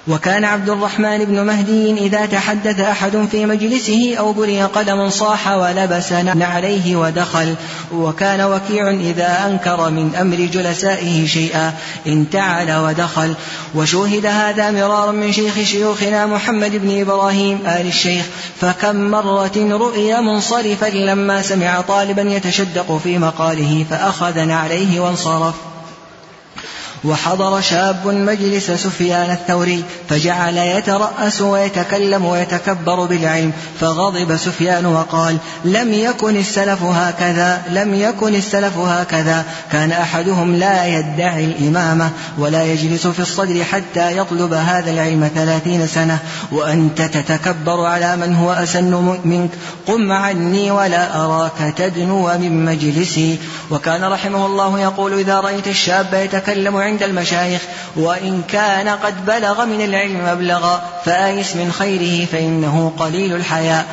وكان 0.07 0.45
عبد 0.45 0.69
الرحمن 0.69 1.25
بن 1.25 1.45
مهدي 1.45 1.91
إذا 1.97 2.25
تحدث 2.25 2.79
أحد 2.79 3.27
في 3.31 3.45
مجلسه 3.45 4.15
أو 4.19 4.33
بري 4.33 4.63
قدم 4.63 5.09
صاح 5.09 5.47
ولبس 5.51 6.13
عليه 6.41 6.95
ودخل 6.95 7.55
وكان 7.93 8.41
وكيع 8.41 8.89
إذا 8.89 9.45
أنكر 9.45 9.89
من 9.89 10.15
أمر 10.15 10.35
جلسائه 10.35 11.27
شيئا 11.27 11.73
انتعل 12.07 12.71
ودخل. 12.71 13.35
وشوهد 13.75 14.25
هذا 14.25 14.71
مرارا 14.71 15.11
من 15.11 15.31
شيخ 15.31 15.59
شيوخنا 15.63 16.25
محمد 16.25 16.71
بن 16.75 17.01
إبراهيم 17.01 17.59
آل 17.67 17.87
الشيخ 17.87 18.25
فكم 18.61 18.95
مرة 18.95 19.51
رؤي 19.57 20.21
منصرفا 20.21 20.85
لما 20.85 21.41
سمع 21.41 21.81
طالبا 21.81 22.21
يتشدق 22.21 22.99
في 23.03 23.17
مقاله 23.17 23.85
فأخذ 23.89 24.49
عليه 24.49 24.99
وانصرف. 24.99 25.70
وحضر 27.05 27.61
شاب 27.61 28.07
مجلس 28.07 28.71
سفيان 28.71 29.31
الثوري 29.31 29.83
فجعل 30.09 30.57
يترأس 30.57 31.41
ويتكلم 31.41 32.25
ويتكبر 32.25 33.05
بالعلم 33.05 33.51
فغضب 33.79 34.37
سفيان 34.37 34.85
وقال 34.85 35.37
لم 35.65 35.93
يكن 35.93 36.37
السلف 36.37 36.83
هكذا 36.83 37.61
لم 37.69 37.93
يكن 37.93 38.35
السلف 38.35 38.77
هكذا 38.77 39.45
كان 39.71 39.91
أحدهم 39.91 40.55
لا 40.55 40.85
يدعي 40.85 41.45
الإمامة 41.45 42.09
ولا 42.37 42.63
يجلس 42.63 43.07
في 43.07 43.19
الصدر 43.19 43.63
حتى 43.63 44.17
يطلب 44.17 44.53
هذا 44.53 44.91
العلم 44.91 45.29
ثلاثين 45.35 45.87
سنة 45.87 46.19
وأنت 46.51 47.01
تتكبر 47.01 47.85
على 47.85 48.15
من 48.17 48.35
هو 48.35 48.51
أسن 48.51 49.19
منك 49.25 49.49
قم 49.87 50.11
عني 50.11 50.71
ولا 50.71 51.25
أراك 51.25 51.73
تدنو 51.77 52.27
من 52.37 52.65
مجلسي. 52.65 53.37
وكان 53.71 54.03
رحمه 54.03 54.45
الله 54.45 54.79
يقول 54.79 55.19
إذا 55.19 55.39
رأيت 55.39 55.67
الشاب 55.67 56.13
يتكلم 56.13 56.75
عند 56.91 57.03
المشايخ 57.03 57.61
وإن 57.95 58.41
كان 58.47 58.87
قد 58.89 59.25
بلغ 59.25 59.65
من 59.65 59.81
العلم 59.81 60.25
مبلغا 60.33 60.81
فآيس 61.05 61.55
من 61.55 61.71
خيره 61.71 62.25
فإنه 62.25 62.93
قليل 62.99 63.35
الحياء. 63.35 63.85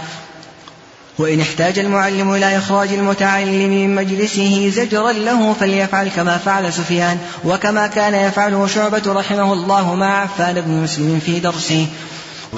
وإن 1.18 1.40
احتاج 1.40 1.78
المعلم 1.78 2.34
إلى 2.34 2.58
إخراج 2.58 2.92
المتعلم 2.92 3.70
من 3.70 3.94
مجلسه 3.94 4.72
زجرا 4.74 5.12
له 5.12 5.54
فليفعل 5.60 6.08
كما 6.08 6.38
فعل 6.38 6.72
سفيان 6.72 7.18
وكما 7.44 7.86
كان 7.86 8.14
يفعله 8.14 8.66
شعبة 8.66 9.02
رحمه 9.06 9.52
الله 9.52 9.94
مع 9.94 10.22
عفان 10.22 10.60
بن 10.60 10.70
مسلم 10.70 11.20
في 11.26 11.40
درسه. 11.40 11.86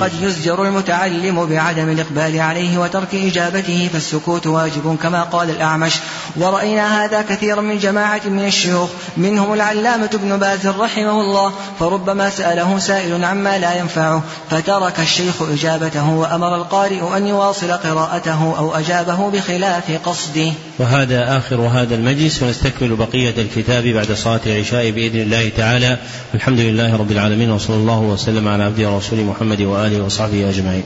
قد 0.00 0.12
يزجر 0.20 0.62
المتعلم 0.64 1.46
بعدم 1.46 1.88
الإقبال 1.88 2.40
عليه 2.40 2.78
وترك 2.78 3.14
إجابته 3.14 3.88
فالسكوت 3.92 4.46
واجب 4.46 4.96
كما 5.02 5.22
قال 5.22 5.50
الأعمش. 5.50 5.92
ورأينا 6.36 7.04
هذا 7.04 7.22
كثيرا 7.22 7.60
من 7.60 7.78
جماعة 7.78 8.20
من 8.26 8.44
الشيوخ 8.44 8.88
منهم 9.16 9.52
العلامة 9.52 10.10
ابن 10.14 10.36
باز 10.36 10.66
رحمه 10.66 11.20
الله 11.20 11.52
فربما 11.80 12.30
سأله 12.30 12.78
سائل 12.78 13.24
عما 13.24 13.58
لا 13.58 13.78
ينفعه 13.78 14.22
فترك 14.50 15.00
الشيخ 15.00 15.42
إجابته 15.42 16.10
وأمر 16.10 16.56
القارئ 16.56 17.16
أن 17.16 17.26
يواصل 17.26 17.72
قراءته 17.72 18.58
أو 18.58 18.74
أجابه 18.74 19.30
بخلاف 19.30 19.84
قصده. 20.04 20.52
وهذا 20.78 21.36
آخر 21.36 21.60
هذا 21.60 21.94
المجلس 21.94 22.42
ونستكمل 22.42 22.96
بقية 22.96 23.34
الكتاب 23.38 23.84
بعد 23.84 24.12
صلاة 24.12 24.40
العشاء 24.46 24.90
بإذن 24.90 25.20
الله 25.20 25.50
تعالى. 25.56 25.98
الحمد 26.34 26.60
لله 26.60 26.96
رب 26.96 27.10
العالمين 27.10 27.50
وصلى 27.50 27.76
الله 27.76 28.00
وسلم 28.00 28.48
على 28.48 28.64
عبده 28.64 28.90
ورسوله 28.90 29.22
محمد 29.22 29.60
وآله 29.80 30.04
وصحبه 30.04 30.48
أجمعين. 30.48 30.82